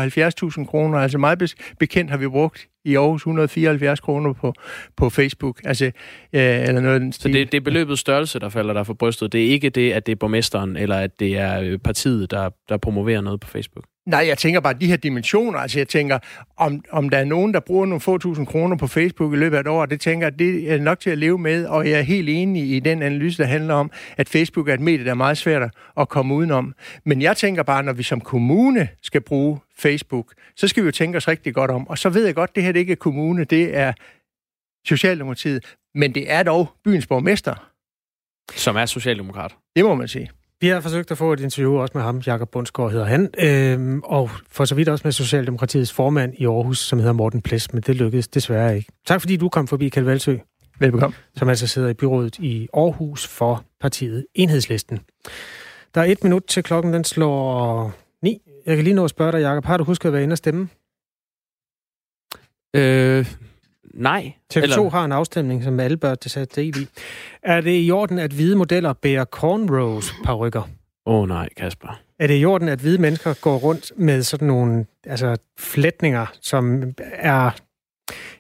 70.000 0.60 0.66
kroner? 0.66 1.00
Altså 1.00 1.18
meget 1.18 1.56
bekendt 1.80 2.12
har 2.12 2.18
vi 2.18 2.28
brugt 2.28 2.68
i 2.86 2.96
Aarhus 2.96 3.22
174 3.22 4.00
kroner 4.00 4.34
på, 4.34 4.54
på 4.96 5.10
Facebook. 5.10 5.62
Altså, 5.66 5.86
øh, 5.86 5.92
eller 6.34 6.82
noget 6.82 7.16
Så 7.16 7.28
det, 7.28 7.52
det 7.52 7.58
er 7.58 7.62
beløbet 7.62 8.00
størrelse, 8.00 8.40
der 8.40 8.50
falder 8.50 8.74
der 8.74 8.84
for 8.84 8.94
brystet. 8.94 9.32
Det 9.32 9.46
er 9.46 9.50
ikke 9.50 9.70
det, 9.70 9.92
at 9.92 10.06
det 10.06 10.12
er 10.12 10.16
borgmesteren, 10.16 10.78
eller 10.78 10.96
at 10.96 11.20
det 11.20 11.38
er 11.38 11.62
øh, 11.62 11.80
partiet, 11.80 12.32
der, 12.32 12.50
der 12.70 12.78
promoverer 12.78 13.22
noget 13.22 13.40
på 13.40 13.48
Facebook? 13.48 13.86
Nej, 14.08 14.26
jeg 14.28 14.38
tænker 14.38 14.60
bare, 14.60 14.74
de 14.74 14.88
her 14.88 14.98
dimensioner, 14.98 15.60
altså 15.60 15.80
jeg 15.80 15.88
tænker, 15.88 16.20
om, 16.58 16.84
om 16.92 17.10
der 17.10 17.18
er 17.18 17.26
nogen, 17.26 17.54
der 17.54 17.60
bruger 17.60 17.86
nogle 17.86 18.02
få 18.02 18.18
tusind 18.18 18.48
kroner 18.48 18.78
på 18.78 18.88
Facebook 18.88 19.34
i 19.34 19.38
løbet 19.38 19.58
af 19.58 19.62
et 19.62 19.68
år, 19.68 19.86
det 19.86 20.02
tænker 20.02 20.28
jeg, 20.28 20.40
det 20.40 20.72
er 20.74 20.80
nok 20.80 21.00
til 21.00 21.10
at 21.10 21.18
leve 21.18 21.38
med, 21.38 21.66
og 21.66 21.90
jeg 21.90 22.00
er 22.00 22.04
helt 22.04 22.30
enig 22.30 22.76
i 22.76 22.80
den 22.80 23.02
analyse, 23.02 23.44
der 23.44 23.50
handler 23.50 23.74
om, 23.74 23.92
at 24.18 24.30
Facebook 24.30 24.70
er 24.70 24.74
et 24.74 24.80
medie, 24.80 25.06
der 25.06 25.12
er 25.12 25.16
meget 25.16 25.38
svært 25.38 25.72
at 25.98 26.10
komme 26.10 26.36
udenom. 26.36 26.74
Men 27.06 27.22
jeg 27.22 27.38
tænker 27.38 27.64
bare, 27.64 27.84
når 27.84 27.94
vi 27.94 28.04
som 28.04 28.22
kommune 28.22 28.90
skal 29.02 29.22
bruge 29.22 29.60
Facebook, 29.78 30.34
så 30.56 30.68
skal 30.68 30.84
vi 30.84 30.88
jo 30.88 30.92
tænke 30.92 31.18
os 31.18 31.28
rigtig 31.28 31.54
godt 31.54 31.72
om. 31.72 31.88
Og 31.88 31.98
så 31.98 32.10
ved 32.10 32.26
jeg 32.26 32.36
godt, 32.36 32.56
det 32.56 32.64
her 32.64 32.72
det 32.72 32.80
ikke 32.80 32.92
er 32.92 32.96
kommune, 32.96 33.44
det 33.44 33.78
er 33.78 33.94
Socialdemokratiet, 34.86 35.76
men 35.96 36.16
det 36.16 36.32
er 36.32 36.44
dog 36.44 36.70
byens 36.84 37.08
borgmester. 37.08 37.70
Som 38.56 38.76
er 38.76 38.86
socialdemokrat. 38.86 39.56
Det 39.76 39.86
må 39.86 39.96
man 39.96 40.08
sige. 40.08 40.30
Vi 40.62 40.68
har 40.68 40.80
forsøgt 40.82 41.12
at 41.12 41.18
få 41.18 41.34
et 41.34 41.40
interview 41.40 41.78
også 41.78 41.92
med 41.96 42.04
ham, 42.04 42.18
Jakob 42.20 42.50
Bundsgaard 42.52 42.92
hedder 42.92 43.06
han, 43.06 43.30
øhm, 43.40 44.02
og 44.04 44.30
for 44.50 44.66
så 44.66 44.76
vidt 44.76 44.90
også 44.90 45.02
med 45.06 45.12
Socialdemokratiets 45.12 45.94
formand 45.94 46.34
i 46.38 46.46
Aarhus, 46.46 46.80
som 46.80 47.00
hedder 47.00 47.14
Morten 47.14 47.42
Ples, 47.42 47.74
men 47.74 47.84
det 47.84 47.96
lykkedes 47.96 48.28
desværre 48.28 48.78
ikke. 48.78 48.92
Tak 49.06 49.22
fordi 49.22 49.38
du 49.38 49.50
kom 49.50 49.68
forbi, 49.68 49.90
Kjeld 49.90 50.06
Valsø. 50.06 50.38
Velbekomme. 50.80 51.16
Som 51.36 51.50
altså 51.50 51.68
sidder 51.68 51.90
i 51.90 51.94
byrådet 51.94 52.40
i 52.40 52.68
Aarhus 52.74 53.28
for 53.28 53.64
partiet 53.80 54.26
Enhedslisten. 54.36 55.00
Der 55.96 56.02
er 56.02 56.06
et 56.06 56.24
minut 56.24 56.44
til 56.48 56.64
klokken, 56.64 56.94
den 56.94 57.04
slår 57.04 57.94
ni. 58.22 58.42
Jeg 58.66 58.76
kan 58.76 58.84
lige 58.84 58.94
nå 58.94 59.04
at 59.04 59.10
spørge 59.10 59.32
dig, 59.32 59.40
Jakob, 59.42 59.66
har 59.66 59.78
du 59.78 59.84
husket 59.84 60.10
at 60.10 60.14
være 60.14 60.24
inde 60.24 60.34
og 60.34 60.38
stemme? 60.38 60.70
Øh, 62.76 63.26
Nej. 63.94 64.34
TV2 64.54 64.62
eller... 64.62 64.90
har 64.90 65.06
en 65.06 65.12
afstemning, 65.12 65.64
som 65.64 65.80
alle 65.80 65.98
bør 65.98 66.16
til 66.16 66.32
sig 66.32 66.56
del 66.56 66.82
i. 66.82 66.88
Er 67.44 67.62
det 67.62 67.86
i 67.86 67.92
orden, 67.92 68.20
at 68.20 68.32
hvide 68.32 68.56
modeller 68.56 68.94
bærer 68.94 69.26
cornrows 69.26 70.14
rykker? 70.30 70.62
Åh 71.06 71.22
oh, 71.22 71.28
nej, 71.28 71.50
Kasper. 71.58 72.00
Er 72.20 72.28
det 72.28 72.42
i 72.42 72.46
orden, 72.46 72.70
at 72.70 72.80
hvide 72.80 73.02
mennesker 73.02 73.34
går 73.42 73.58
rundt 73.58 73.92
med 73.98 74.24
sådan 74.24 74.48
nogle 74.48 74.86
altså, 75.06 75.36
flætninger, 75.60 76.26
som 76.42 76.84
er... 77.14 77.52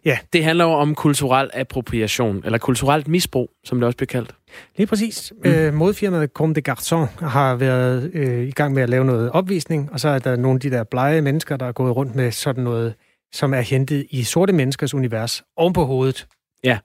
Ja. 0.05 0.17
Det 0.33 0.43
handler 0.43 0.65
jo 0.65 0.71
om 0.71 0.95
kulturel 0.95 1.49
appropriation, 1.53 2.41
eller 2.45 2.57
kulturelt 2.57 3.07
misbrug, 3.07 3.49
som 3.63 3.79
det 3.79 3.85
også 3.85 3.97
bliver 3.97 4.07
kaldt. 4.07 4.35
Lige 4.77 4.87
præcis. 4.87 5.33
Mm. 5.43 5.49
Øh, 5.49 5.73
modfirmaet 5.73 6.29
Comme 6.29 6.53
des 6.53 6.63
Garçons 6.69 7.25
har 7.25 7.55
været 7.55 8.11
øh, 8.13 8.47
i 8.47 8.51
gang 8.51 8.73
med 8.73 8.83
at 8.83 8.89
lave 8.89 9.05
noget 9.05 9.31
opvisning, 9.31 9.89
og 9.91 9.99
så 9.99 10.09
er 10.09 10.19
der 10.19 10.35
nogle 10.35 10.57
af 10.57 10.61
de 10.61 10.69
der 10.69 10.83
blege 10.83 11.21
mennesker, 11.21 11.57
der 11.57 11.65
er 11.65 11.71
gået 11.71 11.95
rundt 11.95 12.15
med 12.15 12.31
sådan 12.31 12.63
noget, 12.63 12.93
som 13.33 13.53
er 13.53 13.61
hentet 13.61 14.07
i 14.09 14.23
sorte 14.23 14.53
menneskers 14.53 14.93
univers, 14.93 15.43
oven 15.55 15.73
på 15.73 15.85
hovedet. 15.85 16.27
Ja. 16.63 16.79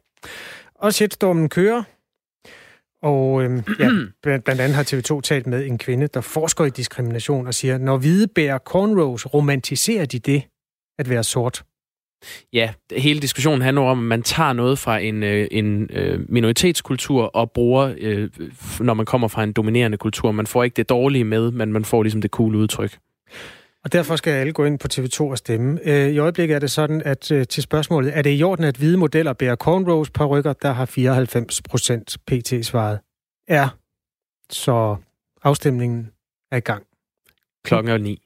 Og 0.75 0.95
shitstormen 0.95 1.49
kører. 1.49 1.83
Og 3.03 3.43
øhm, 3.43 3.63
ja, 3.79 3.89
blandt 4.23 4.49
andet 4.49 4.75
har 4.75 4.83
TV2 4.83 5.21
talt 5.21 5.47
med 5.47 5.67
en 5.67 5.79
kvinde, 5.79 6.07
der 6.07 6.21
forsker 6.21 6.65
i 6.65 6.71
diskrimination 6.71 7.47
og 7.47 7.55
siger, 7.55 7.79
når 7.79 7.97
hvide 7.97 8.29
bærer 8.29 8.59
cornrows, 8.59 9.27
romantiserer 9.27 10.05
de 10.05 10.19
det 10.19 10.43
at 10.99 11.09
være 11.09 11.25
sort? 11.25 11.65
Ja, 12.53 12.73
hele 12.97 13.21
diskussionen 13.21 13.63
handler 13.63 13.83
om, 13.83 13.99
at 13.99 14.05
man 14.05 14.23
tager 14.23 14.53
noget 14.53 14.79
fra 14.79 14.99
en, 14.99 15.23
øh, 15.23 15.49
en 15.51 15.91
øh, 15.93 16.21
minoritetskultur 16.31 17.25
og 17.25 17.51
bruger, 17.51 17.95
øh, 17.99 18.31
når 18.81 18.95
man 18.95 19.07
kommer 19.07 19.29
fra 19.29 19.43
en 19.43 19.53
dominerende 19.53 19.99
kultur. 19.99 20.33
Man 20.33 20.47
får 20.47 20.65
ikke 20.65 20.75
det 20.75 20.89
dårlige 20.89 21.25
med, 21.25 21.51
men 21.51 21.73
man 21.73 21.85
får 21.85 22.03
ligesom 22.03 22.23
det 22.23 22.31
cool 22.31 22.55
udtryk. 22.55 22.99
Og 23.85 23.93
derfor 23.93 24.17
skal 24.17 24.31
alle 24.31 24.53
gå 24.53 24.65
ind 24.65 24.79
på 24.79 24.89
TV2 24.95 25.21
og 25.21 25.39
stemme. 25.39 25.81
Øh, 25.85 26.11
I 26.11 26.19
øjeblikket 26.19 26.55
er 26.55 26.59
det 26.59 26.71
sådan, 26.71 27.03
at 27.05 27.31
øh, 27.31 27.47
til 27.47 27.63
spørgsmålet, 27.63 28.17
er 28.17 28.23
det 28.23 28.39
i 28.39 28.43
orden, 28.43 28.65
at 28.65 28.77
hvide 28.77 28.97
modeller 28.97 29.33
bærer 29.33 29.57
cornrows 29.57 30.11
på 30.11 30.27
rykker, 30.27 30.53
der 30.53 30.73
har 30.73 30.87
94 30.87 31.63
procent 31.63 32.17
PT 32.27 32.67
svaret 32.67 33.01
er. 33.49 33.79
Så 34.51 34.97
afstemningen 35.43 36.11
er 36.51 36.57
i 36.57 36.61
gang. 36.61 36.87
Klokken 37.65 37.93
er 37.93 37.99
ni. 37.99 38.23